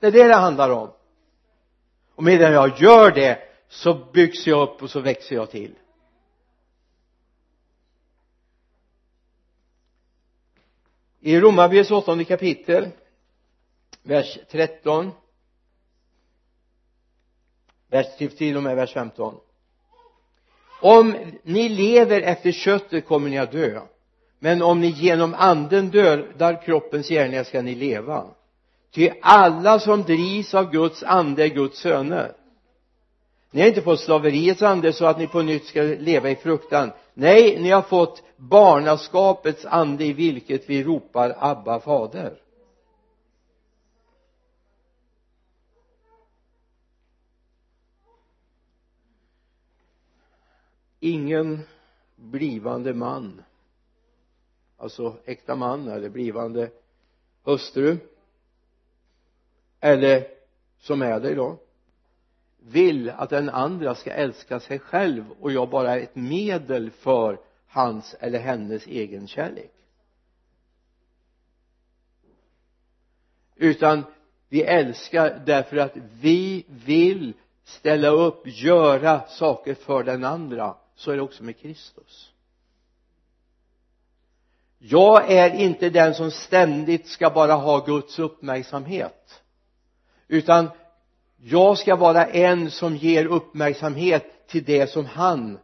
Det 0.00 0.06
är 0.06 0.12
det 0.12 0.28
det 0.28 0.34
handlar 0.34 0.70
om 0.70 0.90
och 2.20 2.24
medan 2.24 2.52
jag 2.52 2.78
gör 2.78 3.10
det 3.10 3.38
så 3.68 3.94
byggs 3.94 4.46
jag 4.46 4.68
upp 4.68 4.82
och 4.82 4.90
så 4.90 5.00
växer 5.00 5.36
jag 5.36 5.50
till. 5.50 5.74
I 11.20 11.40
Romarbrevets 11.40 11.90
åttonde 11.90 12.24
kapitel 12.24 12.88
vers 14.02 14.38
13 14.50 15.10
vers 17.88 18.06
till 18.16 18.56
och 18.56 18.62
med 18.62 18.76
vers 18.76 18.92
15 18.92 19.34
om 20.80 21.16
ni 21.42 21.68
lever 21.68 22.20
efter 22.20 22.52
köttet 22.52 23.06
kommer 23.06 23.30
ni 23.30 23.38
att 23.38 23.52
dö 23.52 23.80
men 24.38 24.62
om 24.62 24.80
ni 24.80 24.88
genom 24.88 25.34
anden 25.34 25.90
dödar 25.90 26.62
kroppens 26.62 27.08
gärningar 27.08 27.44
ska 27.44 27.62
ni 27.62 27.74
leva 27.74 28.34
ty 28.90 29.10
alla 29.22 29.78
som 29.78 30.02
drivs 30.02 30.54
av 30.54 30.70
Guds 30.70 31.02
ande 31.02 31.44
är 31.44 31.48
Guds 31.48 31.78
söner. 31.78 32.32
Ni 33.50 33.60
har 33.60 33.68
inte 33.68 33.82
fått 33.82 34.00
slaveriets 34.00 34.62
ande 34.62 34.92
så 34.92 35.06
att 35.06 35.18
ni 35.18 35.26
på 35.26 35.42
nytt 35.42 35.66
ska 35.66 35.82
leva 35.82 36.30
i 36.30 36.36
fruktan. 36.36 36.92
Nej, 37.14 37.58
ni 37.62 37.70
har 37.70 37.82
fått 37.82 38.22
barnaskapets 38.36 39.64
ande 39.64 40.04
i 40.04 40.12
vilket 40.12 40.70
vi 40.70 40.84
ropar 40.84 41.36
Abba 41.38 41.80
fader. 41.80 42.36
Ingen 51.00 51.60
blivande 52.16 52.94
man 52.94 53.42
alltså 54.80 55.16
äkta 55.24 55.56
man 55.56 55.88
eller 55.88 56.08
blivande 56.08 56.70
hustru 57.42 57.96
eller 59.80 60.26
som 60.78 61.02
är 61.02 61.20
det 61.20 61.30
idag 61.30 61.56
vill 62.62 63.10
att 63.10 63.30
den 63.30 63.48
andra 63.48 63.94
ska 63.94 64.10
älska 64.12 64.60
sig 64.60 64.78
själv 64.78 65.24
och 65.40 65.52
jag 65.52 65.70
bara 65.70 65.94
är 65.94 66.00
ett 66.00 66.16
medel 66.16 66.90
för 66.90 67.40
hans 67.66 68.14
eller 68.20 68.38
hennes 68.38 68.86
egen 68.86 69.28
kärlek. 69.28 69.72
Utan 73.56 74.04
vi 74.48 74.62
älskar 74.62 75.42
därför 75.46 75.76
att 75.76 75.96
vi 76.20 76.64
vill 76.68 77.32
ställa 77.64 78.08
upp, 78.08 78.42
göra 78.44 79.28
saker 79.28 79.74
för 79.74 80.02
den 80.02 80.24
andra 80.24 80.76
så 80.94 81.10
är 81.10 81.16
det 81.16 81.22
också 81.22 81.44
med 81.44 81.58
Kristus. 81.58 82.32
Jag 84.78 85.30
är 85.32 85.54
inte 85.54 85.90
den 85.90 86.14
som 86.14 86.30
ständigt 86.30 87.06
ska 87.06 87.30
bara 87.30 87.52
ha 87.54 87.84
Guds 87.84 88.18
uppmärksamhet 88.18 89.42
utan 90.30 90.70
jag 91.36 91.78
ska 91.78 91.96
vara 91.96 92.26
en 92.26 92.70
som 92.70 92.96
ger 92.96 93.26
uppmärksamhet 93.26 94.46
till 94.46 94.64
det 94.64 94.86
som 94.86 95.04
han 95.04 95.58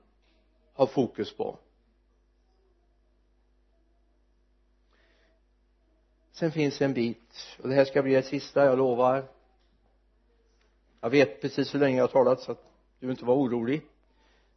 har 0.75 0.87
fokus 0.87 1.37
på. 1.37 1.59
Sen 6.33 6.53
finns 6.53 6.81
en 6.81 6.95
bit 6.95 7.59
och 7.63 7.69
det 7.69 7.75
här 7.75 7.85
ska 7.85 8.03
bli 8.03 8.15
det 8.15 8.23
sista 8.23 8.65
jag 8.65 8.79
lovar. 8.79 9.29
Jag 11.01 11.11
vet 11.11 11.41
precis 11.41 11.75
hur 11.75 11.81
länge 11.81 11.97
jag 11.97 12.03
har 12.03 12.09
talat 12.09 12.41
så 12.41 12.53
att 12.53 12.65
du 13.01 13.11
inte 13.11 13.25
var 13.25 13.35
orolig. 13.35 13.83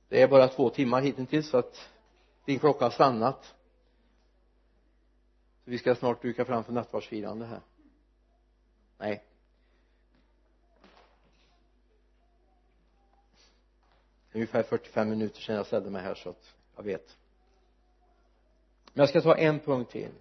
Det 0.08 0.22
är 0.22 0.28
bara 0.28 0.48
två 0.48 0.70
timmar 0.70 1.02
hittills 1.02 1.50
så 1.50 1.58
att 1.58 1.90
din 2.46 2.60
klocka 2.60 2.86
har 2.86 2.92
stannat. 2.92 3.56
Vi 5.64 5.78
ska 5.78 5.96
snart 5.96 6.22
duka 6.22 6.46
fram 6.46 6.64
för 6.64 6.74
nattvardsfirande 6.74 7.46
här. 7.46 7.62
Nej. 8.98 9.24
Ungefär 14.40 14.64
45 14.64 15.10
minuter 15.10 15.42
sedan 15.42 15.56
jag 15.56 15.66
ställde 15.66 15.90
mig 15.90 16.02
här 16.02 16.16
så 16.16 16.30
att 16.30 16.56
jag 16.76 16.84
vet. 16.84 17.18
Men 18.94 19.02
jag 19.02 19.10
ska 19.10 19.22
ta 19.22 19.38
en 19.38 19.60
punkt 19.60 19.92
till. 19.92 20.12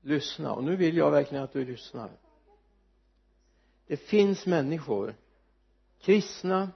Lyssna 0.00 0.52
och 0.52 0.64
nu 0.64 0.76
vill 0.76 0.96
jag 0.96 1.10
verkligen 1.10 1.44
att 1.44 1.52
du 1.52 1.64
lyssnar. 1.64 2.10
Det 3.86 3.96
finns 3.96 4.46
människor 4.46 5.14
kristna 5.98 6.70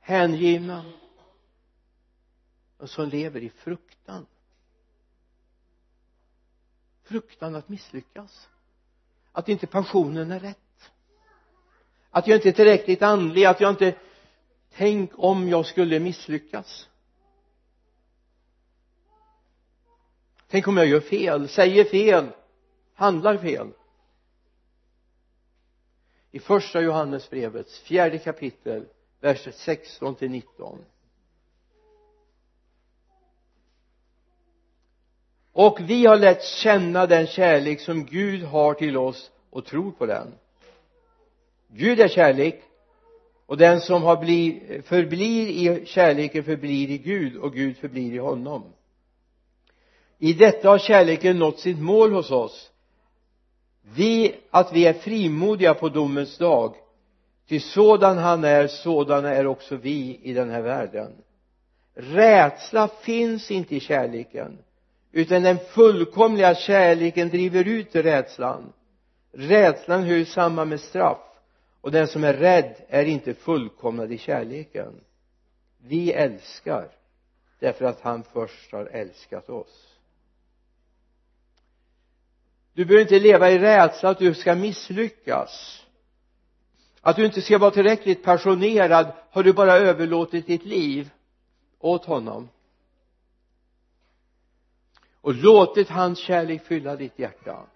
hängivna 0.00 0.92
och 2.76 2.90
som 2.90 3.08
lever 3.08 3.40
i 3.40 3.50
fruktan. 3.50 4.26
Fruktan 7.02 7.54
att 7.54 7.68
misslyckas. 7.68 8.48
Att 9.32 9.48
inte 9.48 9.66
passionen 9.66 10.30
är 10.30 10.40
rätt 10.40 10.61
att 12.14 12.26
jag 12.26 12.36
inte 12.36 12.48
är 12.48 12.52
tillräckligt 12.52 13.02
andlig 13.02 13.44
att 13.44 13.60
jag 13.60 13.70
inte 13.70 13.94
tänk 14.74 15.10
om 15.14 15.48
jag 15.48 15.66
skulle 15.66 16.00
misslyckas. 16.00 16.88
Tänk 20.48 20.68
om 20.68 20.76
jag 20.76 20.86
gör 20.86 21.00
fel, 21.00 21.48
säger 21.48 21.84
fel, 21.84 22.28
handlar 22.94 23.36
fel. 23.36 23.68
I 26.30 26.38
första 26.38 26.80
Johannesbrevets 26.80 27.78
fjärde 27.80 28.18
kapitel 28.18 28.86
vers 29.20 29.48
16 29.54 30.14
till 30.14 30.30
19 30.30 30.84
och 35.52 35.78
vi 35.80 36.06
har 36.06 36.16
lärt 36.16 36.44
känna 36.44 37.06
den 37.06 37.26
kärlek 37.26 37.80
som 37.80 38.06
Gud 38.06 38.42
har 38.42 38.74
till 38.74 38.96
oss 38.96 39.30
och 39.50 39.64
tror 39.64 39.92
på 39.92 40.06
den. 40.06 40.34
Gud 41.74 42.00
är 42.00 42.08
kärlek 42.08 42.62
och 43.46 43.56
den 43.56 43.80
som 43.80 44.02
har 44.02 44.16
bli, 44.16 44.62
förblir 44.84 45.46
i 45.48 45.86
kärleken 45.86 46.44
förblir 46.44 46.90
i 46.90 46.98
Gud 46.98 47.36
och 47.36 47.54
Gud 47.54 47.76
förblir 47.76 48.12
i 48.12 48.18
honom. 48.18 48.64
I 50.18 50.32
detta 50.32 50.68
har 50.68 50.78
kärleken 50.78 51.38
nått 51.38 51.60
sitt 51.60 51.78
mål 51.78 52.12
hos 52.12 52.30
oss. 52.30 52.70
Vi, 53.94 54.34
att 54.50 54.72
vi 54.72 54.86
är 54.86 54.92
frimodiga 54.92 55.74
på 55.74 55.88
domens 55.88 56.38
dag. 56.38 56.74
Till 57.48 57.62
sådan 57.62 58.18
han 58.18 58.44
är, 58.44 58.66
sådana 58.66 59.30
är 59.30 59.46
också 59.46 59.76
vi 59.76 60.20
i 60.22 60.32
den 60.32 60.50
här 60.50 60.62
världen. 60.62 61.12
Rädsla 61.94 62.88
finns 62.88 63.50
inte 63.50 63.76
i 63.76 63.80
kärleken 63.80 64.58
utan 65.12 65.42
den 65.42 65.58
fullkomliga 65.58 66.54
kärleken 66.54 67.28
driver 67.28 67.68
ut 67.68 67.94
rädslan. 67.94 68.72
Rädslan 69.32 70.02
hör 70.02 70.24
samman 70.24 70.68
med 70.68 70.80
straff 70.80 71.31
och 71.82 71.92
den 71.92 72.08
som 72.08 72.24
är 72.24 72.34
rädd 72.34 72.74
är 72.88 73.04
inte 73.04 73.34
fullkomnad 73.34 74.12
i 74.12 74.18
kärleken. 74.18 75.00
Vi 75.78 76.12
älskar 76.12 76.88
därför 77.58 77.84
att 77.84 78.00
han 78.00 78.22
först 78.22 78.72
har 78.72 78.86
älskat 78.86 79.48
oss. 79.48 79.98
Du 82.72 82.84
behöver 82.84 83.02
inte 83.02 83.18
leva 83.18 83.50
i 83.50 83.58
rädsla 83.58 84.10
att 84.10 84.18
du 84.18 84.34
ska 84.34 84.54
misslyckas. 84.54 85.84
Att 87.00 87.16
du 87.16 87.26
inte 87.26 87.42
ska 87.42 87.58
vara 87.58 87.70
tillräckligt 87.70 88.22
passionerad 88.22 89.12
har 89.30 89.42
du 89.42 89.52
bara 89.52 89.72
överlåtit 89.72 90.46
ditt 90.46 90.64
liv 90.64 91.10
åt 91.78 92.04
honom. 92.04 92.48
Och 95.20 95.34
låtit 95.34 95.88
hans 95.88 96.18
kärlek 96.18 96.64
fylla 96.64 96.96
ditt 96.96 97.18
hjärta. 97.18 97.66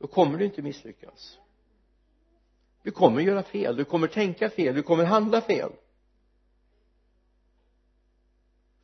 Då 0.00 0.06
kommer 0.06 0.38
du 0.38 0.44
inte 0.44 0.62
misslyckas. 0.62 1.38
Du 2.82 2.90
kommer 2.90 3.20
göra 3.20 3.42
fel, 3.42 3.76
du 3.76 3.84
kommer 3.84 4.08
tänka 4.08 4.50
fel, 4.50 4.74
du 4.74 4.82
kommer 4.82 5.04
handla 5.04 5.40
fel. 5.40 5.72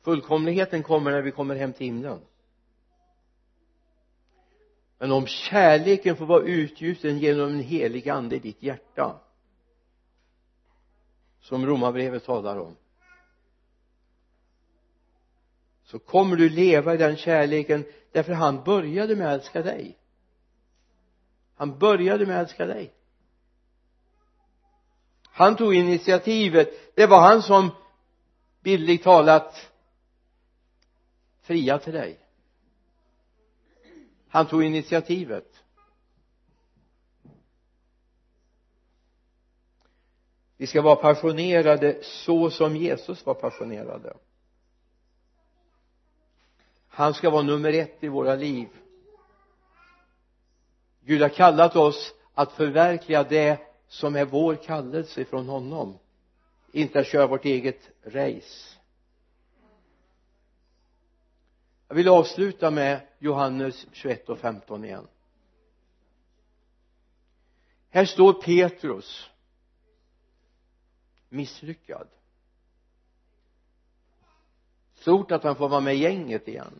Fullkomligheten 0.01 0.83
kommer 0.83 1.11
när 1.11 1.21
vi 1.21 1.31
kommer 1.31 1.55
hem 1.55 1.73
till 1.73 1.85
himlen. 1.85 2.19
Men 4.97 5.11
om 5.11 5.27
kärleken 5.27 6.15
får 6.15 6.25
vara 6.25 6.43
utgjuten 6.43 7.19
genom 7.19 7.49
en 7.49 7.59
helig 7.59 8.09
ande 8.09 8.35
i 8.35 8.39
ditt 8.39 8.63
hjärta 8.63 9.19
som 11.39 11.65
romarbrevet 11.65 12.25
talar 12.25 12.57
om 12.57 12.75
så 15.83 15.99
kommer 15.99 16.35
du 16.35 16.49
leva 16.49 16.93
i 16.93 16.97
den 16.97 17.17
kärleken 17.17 17.85
därför 18.11 18.33
han 18.33 18.63
började 18.63 19.15
med 19.15 19.27
att 19.27 19.41
älska 19.41 19.61
dig 19.61 19.97
han 21.57 21.77
började 21.77 22.25
med 22.25 22.41
att 22.41 22.47
älska 22.47 22.65
dig. 22.65 22.93
Han 25.23 25.55
tog 25.55 25.73
initiativet. 25.75 26.95
Det 26.95 27.05
var 27.05 27.21
han 27.21 27.41
som 27.41 27.69
bildligt 28.61 29.03
talat 29.03 29.71
fria 31.41 31.79
till 31.79 31.93
dig. 31.93 32.19
Han 34.27 34.47
tog 34.47 34.63
initiativet. 34.63 35.63
Vi 40.57 40.67
ska 40.67 40.81
vara 40.81 40.95
passionerade 40.95 42.03
så 42.03 42.49
som 42.49 42.75
Jesus 42.75 43.25
var 43.25 43.33
passionerade. 43.33 44.17
Han 46.87 47.13
ska 47.13 47.29
vara 47.29 47.43
nummer 47.43 47.73
ett 47.73 48.03
i 48.03 48.07
våra 48.07 48.35
liv. 48.35 48.67
Gud 51.07 51.21
har 51.21 51.29
kallat 51.29 51.75
oss 51.75 52.13
att 52.33 52.51
förverkliga 52.51 53.23
det 53.23 53.59
som 53.87 54.15
är 54.15 54.25
vår 54.25 54.55
kallelse 54.55 55.25
från 55.25 55.47
honom. 55.47 55.97
Inte 56.71 56.99
att 56.99 57.07
köra 57.07 57.27
vårt 57.27 57.45
eget 57.45 57.89
race. 58.03 58.77
Jag 61.87 61.95
vill 61.95 62.07
avsluta 62.07 62.71
med 62.71 63.07
Johannes 63.19 63.85
21 63.91 64.29
och 64.29 64.39
15 64.39 64.85
igen. 64.85 65.07
Här 67.89 68.05
står 68.05 68.33
Petrus 68.33 69.29
misslyckad. 71.29 72.07
Stort 74.95 75.31
att 75.31 75.43
han 75.43 75.55
får 75.55 75.69
vara 75.69 75.81
med 75.81 75.95
i 75.95 75.99
gänget 75.99 76.47
igen. 76.47 76.79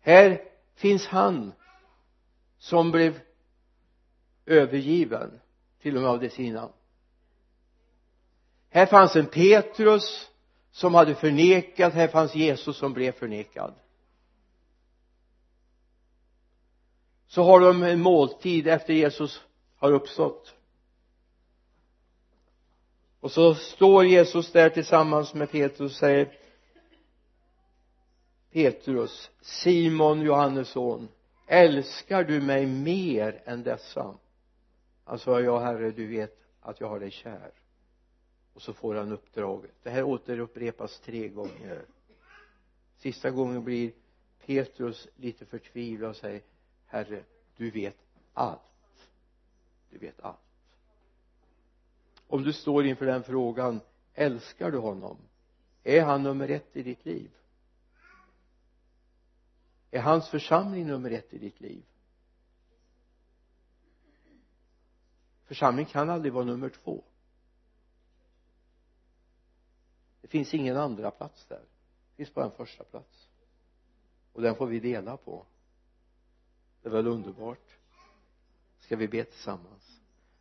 Här 0.00 0.44
finns 0.74 1.06
han 1.06 1.52
som 2.60 2.90
blev 2.90 3.20
övergiven 4.46 5.40
till 5.80 5.96
och 5.96 6.02
med 6.02 6.10
av 6.10 6.20
de 6.20 6.30
sina 6.30 6.70
här 8.70 8.86
fanns 8.86 9.16
en 9.16 9.26
Petrus 9.26 10.30
som 10.70 10.94
hade 10.94 11.14
förnekat 11.14 11.94
här 11.94 12.08
fanns 12.08 12.34
Jesus 12.34 12.76
som 12.76 12.92
blev 12.92 13.12
förnekad. 13.12 13.74
Så 17.26 17.42
har 17.42 17.60
de 17.60 17.82
en 17.82 18.00
måltid 18.00 18.68
efter 18.68 18.94
Jesus 18.94 19.42
har 19.76 19.92
uppstått. 19.92 20.54
Och 23.20 23.32
så 23.32 23.54
står 23.54 24.04
Jesus 24.04 24.52
där 24.52 24.70
tillsammans 24.70 25.34
med 25.34 25.50
Petrus 25.50 25.92
och 25.92 25.98
säger 25.98 26.38
Petrus 28.52 29.30
Simon 29.40 30.20
Johannes 30.20 30.68
son 30.68 31.08
älskar 31.52 32.24
du 32.24 32.40
mig 32.40 32.66
mer 32.66 33.42
än 33.44 33.62
dessa? 33.62 34.14
Han 35.04 35.18
sa 35.18 35.40
ja 35.40 35.58
herre 35.58 35.90
du 35.90 36.06
vet 36.06 36.38
att 36.60 36.80
jag 36.80 36.88
har 36.88 37.00
dig 37.00 37.10
kär. 37.10 37.52
Och 38.54 38.62
så 38.62 38.72
får 38.72 38.94
han 38.94 39.12
uppdraget. 39.12 39.74
Det 39.82 39.90
här 39.90 40.02
återupprepas 40.02 41.00
tre 41.00 41.28
gånger. 41.28 41.82
Sista 42.96 43.30
gången 43.30 43.64
blir 43.64 43.92
Petrus 44.46 45.08
lite 45.16 45.46
förtvivlad 45.46 46.10
och 46.10 46.16
säger 46.16 46.42
herre 46.86 47.22
du 47.56 47.70
vet 47.70 47.96
allt. 48.34 49.08
Du 49.90 49.98
vet 49.98 50.20
allt. 50.20 50.38
Om 52.26 52.42
du 52.42 52.52
står 52.52 52.86
inför 52.86 53.06
den 53.06 53.22
frågan 53.22 53.80
älskar 54.14 54.70
du 54.70 54.78
honom? 54.78 55.16
Är 55.82 56.02
han 56.02 56.22
nummer 56.22 56.48
ett 56.48 56.76
i 56.76 56.82
ditt 56.82 57.04
liv? 57.04 57.30
Är 59.90 60.00
hans 60.00 60.28
församling 60.28 60.86
nummer 60.86 61.10
ett 61.10 61.34
i 61.34 61.38
ditt 61.38 61.60
liv? 61.60 61.84
Församling 65.44 65.86
kan 65.86 66.10
aldrig 66.10 66.32
vara 66.32 66.44
nummer 66.44 66.68
två. 66.68 67.04
Det 70.20 70.28
finns 70.28 70.54
ingen 70.54 70.76
andra 70.76 71.10
plats 71.10 71.46
där. 71.46 71.64
Det 72.10 72.16
finns 72.16 72.34
bara 72.34 72.44
en 72.44 72.50
första 72.50 72.84
plats. 72.84 73.28
Och 74.32 74.42
den 74.42 74.54
får 74.54 74.66
vi 74.66 74.80
dela 74.80 75.16
på. 75.16 75.46
Det 76.82 76.88
är 76.88 76.92
väl 76.92 77.06
underbart. 77.06 77.76
Ska 78.78 78.96
vi 78.96 79.08
be 79.08 79.24
tillsammans? 79.24 80.00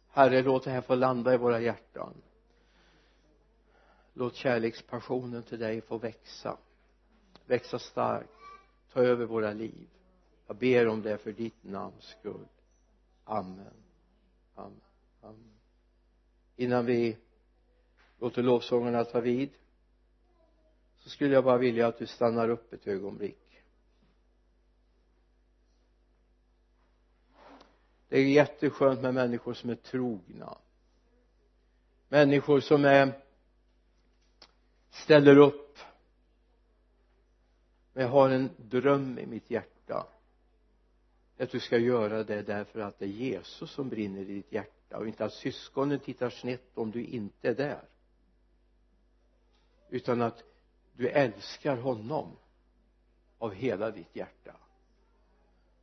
Herre 0.09 0.41
låt 0.41 0.63
det 0.63 0.71
här 0.71 0.81
få 0.81 0.95
landa 0.95 1.33
i 1.33 1.37
våra 1.37 1.59
hjärtan. 1.59 2.13
Låt 4.13 4.35
kärlekspassionen 4.35 5.43
till 5.43 5.59
dig 5.59 5.81
få 5.81 5.97
växa. 5.97 6.57
Växa 7.45 7.79
starkt 7.79 8.38
ta 8.93 9.03
över 9.03 9.25
våra 9.25 9.53
liv. 9.53 9.87
Jag 10.47 10.57
ber 10.57 10.87
om 10.87 11.01
det 11.01 11.17
för 11.17 11.31
ditt 11.31 11.63
namns 11.63 12.03
skull. 12.03 12.47
Amen. 13.23 13.73
Amen. 14.55 14.81
Amen. 15.21 15.59
Innan 16.55 16.85
vi 16.85 17.17
låter 18.19 18.43
lovsångarna 18.43 19.03
ta 19.03 19.19
vid 19.19 19.49
så 20.97 21.09
skulle 21.09 21.33
jag 21.33 21.43
bara 21.43 21.57
vilja 21.57 21.87
att 21.87 21.97
du 21.97 22.07
stannar 22.07 22.49
upp 22.49 22.73
ett 22.73 22.87
ögonblick. 22.87 23.63
Det 28.07 28.17
är 28.19 28.23
jätteskönt 28.23 29.01
med 29.01 29.13
människor 29.13 29.53
som 29.53 29.69
är 29.69 29.75
trogna. 29.75 30.57
Människor 32.07 32.59
som 32.59 32.85
är 32.85 33.21
ställer 34.89 35.37
upp 35.37 35.68
men 37.99 38.05
jag 38.05 38.13
har 38.13 38.29
en 38.29 38.49
dröm 38.57 39.19
i 39.19 39.25
mitt 39.25 39.51
hjärta. 39.51 40.07
Att 41.39 41.51
du 41.51 41.59
ska 41.59 41.77
göra 41.77 42.23
det 42.23 42.41
därför 42.41 42.79
att 42.79 42.99
det 42.99 43.05
är 43.05 43.09
Jesus 43.09 43.71
som 43.71 43.89
brinner 43.89 44.21
i 44.21 44.25
ditt 44.25 44.51
hjärta 44.51 44.97
och 44.97 45.07
inte 45.07 45.25
att 45.25 45.33
syskonen 45.33 45.99
tittar 45.99 46.29
snett 46.29 46.77
om 46.77 46.91
du 46.91 47.03
inte 47.03 47.49
är 47.49 47.55
där. 47.55 47.83
Utan 49.89 50.21
att 50.21 50.43
du 50.93 51.09
älskar 51.09 51.77
honom 51.77 52.35
av 53.37 53.53
hela 53.53 53.91
ditt 53.91 54.15
hjärta. 54.15 54.55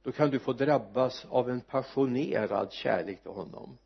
Då 0.02 0.12
kan 0.12 0.30
du 0.30 0.38
få 0.38 0.52
drabbas 0.52 1.24
av 1.24 1.50
en 1.50 1.60
passionerad 1.60 2.72
kärlek 2.72 3.22
till 3.22 3.30
honom. 3.30 3.78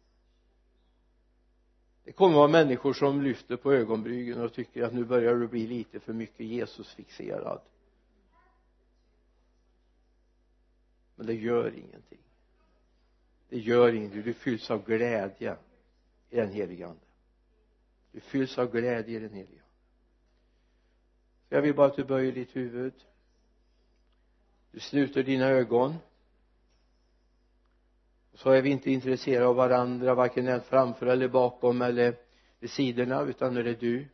Det 2.04 2.12
kommer 2.12 2.34
att 2.34 2.36
vara 2.36 2.48
människor 2.48 2.92
som 2.92 3.22
lyfter 3.22 3.56
på 3.56 3.72
ögonbrynen 3.72 4.44
och 4.44 4.52
tycker 4.52 4.82
att 4.82 4.94
nu 4.94 5.04
börjar 5.04 5.34
du 5.34 5.48
bli 5.48 5.66
lite 5.66 6.00
för 6.00 6.12
mycket 6.12 6.46
Jesusfixerad. 6.46 7.60
Men 11.20 11.26
det 11.26 11.34
gör 11.34 11.74
ingenting. 11.74 12.18
Det 13.48 13.58
gör 13.58 13.92
ingenting. 13.92 14.22
Du 14.22 14.34
fylls 14.34 14.70
av 14.70 14.84
glädje 14.84 15.56
i 16.30 16.36
den 16.36 16.52
helige 16.52 16.86
ande. 16.86 17.00
Du 18.12 18.20
fylls 18.20 18.58
av 18.58 18.72
glädje 18.72 19.16
i 19.16 19.20
den 19.20 19.32
helige 19.32 19.52
ande. 19.52 19.74
Så 21.48 21.54
jag 21.54 21.62
vill 21.62 21.74
bara 21.74 21.86
att 21.86 21.96
du 21.96 22.04
böjer 22.04 22.32
ditt 22.32 22.56
huvud. 22.56 22.92
Du 24.70 24.80
sluter 24.80 25.22
dina 25.22 25.46
ögon. 25.46 25.94
Så 28.34 28.50
är 28.50 28.62
vi 28.62 28.70
inte 28.70 28.90
intresserade 28.90 29.46
av 29.46 29.56
varandra 29.56 30.14
varken 30.14 30.60
framför 30.60 31.06
eller 31.06 31.28
bakom 31.28 31.82
eller 31.82 32.16
vid 32.58 32.70
sidorna 32.70 33.22
utan 33.22 33.54
nu 33.54 33.60
är 33.60 33.64
det 33.64 33.80
du. 33.80 34.08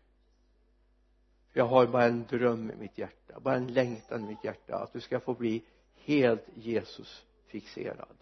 Jag 1.53 1.65
har 1.65 1.87
bara 1.87 2.05
en 2.05 2.27
dröm 2.27 2.71
i 2.71 2.77
mitt 2.77 2.99
hjärta 2.99 3.27
bara 3.41 3.57
en 3.57 3.73
längtan 3.73 4.25
i 4.25 4.27
mitt 4.27 4.45
hjärta 4.45 4.77
att 4.77 4.93
du 4.93 5.01
ska 5.01 5.21
få 5.21 5.35
bli 5.35 5.65
helt 6.07 6.45
Jesus 6.55 7.25
fixerad. 7.47 8.17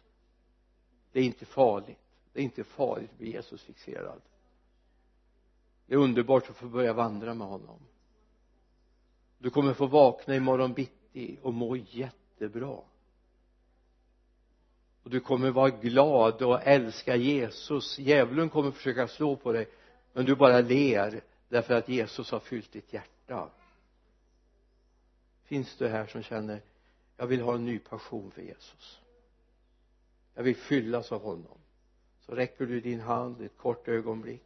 Det 1.12 1.20
är 1.20 1.24
inte 1.24 1.46
farligt. 1.46 1.98
Det 2.32 2.40
är 2.40 2.44
inte 2.44 2.64
farligt 2.64 3.10
att 3.10 3.18
bli 3.18 3.32
Jesus 3.32 3.62
fixerad. 3.62 4.20
Det 5.86 5.94
är 5.94 5.98
underbart 5.98 6.50
att 6.50 6.56
få 6.56 6.66
börja 6.66 6.92
vandra 6.92 7.34
med 7.34 7.46
honom. 7.46 7.78
Du 9.38 9.50
kommer 9.50 9.74
få 9.74 9.86
vakna 9.86 10.36
imorgon 10.36 10.72
bitti 10.72 11.38
och 11.42 11.54
må 11.54 11.76
jättebra. 11.76 12.78
Och 15.02 15.10
du 15.10 15.20
kommer 15.20 15.50
vara 15.50 15.70
glad 15.70 16.42
och 16.42 16.62
älska 16.62 17.16
Jesus. 17.16 17.98
Djävulen 17.98 18.48
kommer 18.48 18.70
försöka 18.70 19.08
slå 19.08 19.36
på 19.36 19.52
dig 19.52 19.68
men 20.12 20.24
du 20.24 20.36
bara 20.36 20.60
ler 20.60 21.22
därför 21.48 21.74
att 21.74 21.88
Jesus 21.88 22.30
har 22.30 22.40
fyllt 22.40 22.72
ditt 22.72 22.92
hjärta. 22.92 23.50
Finns 25.44 25.76
du 25.76 25.88
här 25.88 26.06
som 26.06 26.22
känner 26.22 26.62
jag 27.16 27.26
vill 27.26 27.40
ha 27.40 27.54
en 27.54 27.64
ny 27.64 27.78
passion 27.78 28.30
för 28.30 28.42
Jesus. 28.42 29.00
Jag 30.34 30.42
vill 30.42 30.56
fyllas 30.56 31.12
av 31.12 31.22
honom. 31.22 31.58
Så 32.20 32.34
räcker 32.34 32.66
du 32.66 32.80
din 32.80 33.00
hand 33.00 33.40
ett 33.40 33.56
kort 33.56 33.88
ögonblick. 33.88 34.42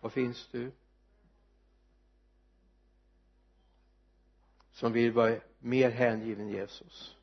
Var 0.00 0.10
finns 0.10 0.48
du? 0.52 0.72
Som 4.72 4.92
vill 4.92 5.12
vara 5.12 5.40
mer 5.58 5.90
hängiven 5.90 6.48
Jesus. 6.48 7.16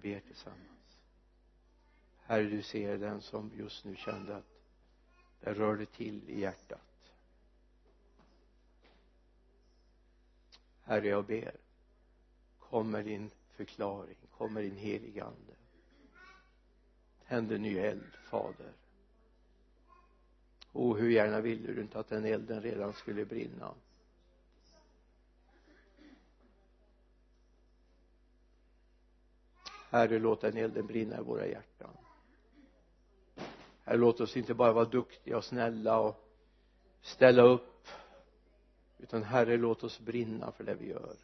Vi 0.00 0.14
ber 0.14 0.20
tillsammans. 0.20 0.98
Herre 2.16 2.44
du 2.44 2.62
ser 2.62 2.98
den 2.98 3.20
som 3.20 3.50
just 3.56 3.84
nu 3.84 3.96
kände 3.96 4.36
att 4.36 4.60
det 5.40 5.54
rörde 5.54 5.86
till 5.86 6.30
i 6.30 6.40
hjärtat. 6.40 7.12
Herre 10.82 11.08
jag 11.08 11.24
ber 11.24 11.56
kom 12.58 12.90
med 12.90 13.04
din 13.04 13.30
förklaring 13.50 14.16
kom 14.38 14.52
med 14.54 14.64
din 14.64 14.76
heliga 14.76 15.24
ande. 15.24 15.54
Tänd 17.28 17.52
en 17.52 17.62
ny 17.62 17.78
eld 17.78 18.14
fader. 18.30 18.72
O 20.72 20.94
hur 20.96 21.10
gärna 21.10 21.40
ville 21.40 21.72
du 21.72 21.80
inte 21.80 21.98
att 21.98 22.08
den 22.08 22.24
elden 22.24 22.62
redan 22.62 22.92
skulle 22.92 23.24
brinna? 23.24 23.74
Herre 29.90 30.18
låt 30.18 30.40
den 30.40 30.56
elden 30.56 30.86
brinna 30.86 31.18
i 31.18 31.22
våra 31.22 31.46
hjärtan. 31.46 31.96
Herre 33.84 33.96
låt 33.96 34.20
oss 34.20 34.36
inte 34.36 34.54
bara 34.54 34.72
vara 34.72 34.84
duktiga 34.84 35.36
och 35.36 35.44
snälla 35.44 36.00
och 36.00 36.28
ställa 37.00 37.42
upp 37.42 37.88
utan 38.98 39.22
herre 39.22 39.56
låt 39.56 39.84
oss 39.84 40.00
brinna 40.00 40.52
för 40.52 40.64
det 40.64 40.74
vi 40.74 40.88
gör. 40.88 41.16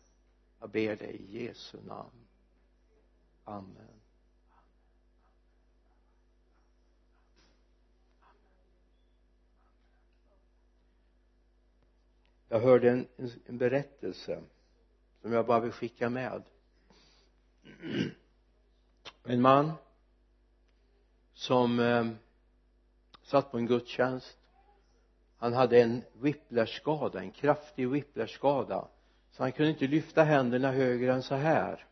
Jag 0.60 0.70
ber 0.70 0.96
dig 0.96 1.16
i 1.16 1.44
Jesu 1.44 1.78
namn. 1.86 2.26
Amen. 3.44 4.00
Jag 12.48 12.60
hörde 12.60 12.90
en, 12.90 13.06
en 13.46 13.58
berättelse 13.58 14.42
som 15.22 15.32
jag 15.32 15.46
bara 15.46 15.60
vill 15.60 15.72
skicka 15.72 16.10
med. 16.10 16.42
en 19.24 19.40
man 19.40 19.72
som 21.34 21.80
eh, 21.80 22.06
satt 23.22 23.50
på 23.50 23.58
en 23.58 23.66
gudstjänst. 23.66 24.38
Han 25.36 25.52
hade 25.52 25.82
en 25.82 26.02
whiplashskada, 26.12 27.20
en 27.20 27.30
kraftig 27.30 27.88
whiplashskada 27.88 28.88
så 29.36 29.42
han 29.42 29.52
kunde 29.52 29.70
inte 29.70 29.86
lyfta 29.86 30.22
händerna 30.22 30.72
högre 30.72 31.12
än 31.12 31.22
så 31.22 31.34
här. 31.34 31.86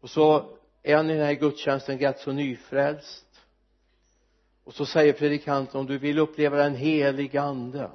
Och 0.00 0.10
så 0.10 0.56
är 0.82 0.96
han 0.96 1.10
i 1.10 1.14
den 1.14 1.26
här 1.26 1.34
gudstjänsten 1.34 1.98
rätt 1.98 2.18
så 2.18 2.32
nyfrälst. 2.32 3.40
Och 4.64 4.74
så 4.74 4.86
säger 4.86 5.12
predikanten 5.12 5.80
om 5.80 5.86
du 5.86 5.98
vill 5.98 6.18
uppleva 6.18 6.56
den 6.56 6.74
heliga 6.74 7.42
ande 7.42 7.90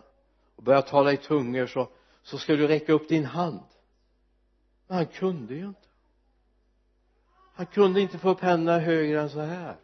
och 0.56 0.64
börja 0.64 0.82
tala 0.82 1.14
i 1.14 1.18
tungor 1.18 1.68
så, 1.68 1.90
så 2.24 2.38
ska 2.38 2.56
du 2.56 2.68
räcka 2.68 2.94
upp 2.94 3.10
din 3.10 3.26
hand. 3.26 3.64
Men 4.88 4.98
han 4.98 5.06
kunde 5.06 5.54
ju 5.56 5.66
inte 5.66 5.89
han 7.60 7.66
kunde 7.66 8.02
inte 8.02 8.18
få 8.18 8.30
upp 8.30 8.42
händerna 8.42 8.80
högre 8.80 9.22
än 9.22 9.30
så 9.30 9.40
här. 9.40 9.76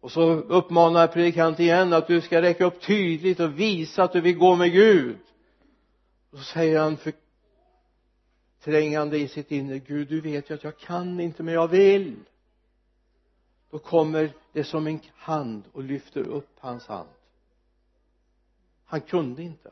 Och 0.00 0.12
så 0.12 0.30
uppmanar 0.32 1.06
predikanten 1.06 1.64
igen 1.64 1.92
att 1.92 2.06
du 2.06 2.20
ska 2.20 2.42
räcka 2.42 2.64
upp 2.64 2.80
tydligt 2.80 3.40
och 3.40 3.60
visa 3.60 4.02
att 4.02 4.12
du 4.12 4.20
vill 4.20 4.38
gå 4.38 4.56
med 4.56 4.72
Gud. 4.72 5.18
Och 6.30 6.38
så 6.38 6.44
säger 6.44 6.80
han 6.80 6.98
förträngande 8.58 9.18
i 9.18 9.28
sitt 9.28 9.50
inre 9.50 9.78
Gud 9.78 10.08
du 10.08 10.20
vet 10.20 10.50
ju 10.50 10.54
att 10.54 10.64
jag 10.64 10.78
kan 10.78 11.20
inte 11.20 11.42
men 11.42 11.54
jag 11.54 11.68
vill. 11.68 12.16
Då 13.70 13.78
kommer 13.78 14.32
det 14.52 14.64
som 14.64 14.86
en 14.86 15.00
hand 15.14 15.62
och 15.72 15.84
lyfter 15.84 16.28
upp 16.28 16.56
hans 16.58 16.86
hand. 16.86 17.08
Han 18.84 19.00
kunde 19.00 19.42
inte. 19.42 19.70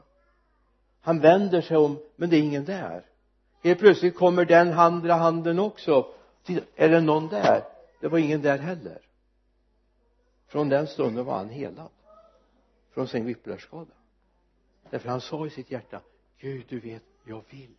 Han 1.00 1.20
vänder 1.20 1.60
sig 1.60 1.76
om 1.76 1.98
men 2.16 2.30
det 2.30 2.36
är 2.36 2.42
ingen 2.42 2.64
där. 2.64 3.04
Helt 3.62 3.78
plötsligt 3.78 4.16
kommer 4.16 4.44
den 4.44 4.72
andra 4.72 5.14
handen 5.14 5.58
också 5.58 6.14
är 6.76 6.88
det 6.88 7.00
någon 7.00 7.28
där? 7.28 7.64
Det 8.00 8.08
var 8.08 8.18
ingen 8.18 8.42
där 8.42 8.58
heller. 8.58 8.98
Från 10.46 10.68
den 10.68 10.86
stunden 10.86 11.24
var 11.24 11.36
han 11.36 11.48
helad. 11.48 11.90
Från 12.90 13.08
sin 13.08 13.24
whiplashskada 13.24 13.92
därför 14.90 15.08
han 15.08 15.20
sa 15.20 15.46
i 15.46 15.50
sitt 15.50 15.70
hjärta 15.70 16.00
Gud 16.38 16.64
du 16.68 16.80
vet 16.80 17.02
jag 17.24 17.44
vill. 17.50 17.74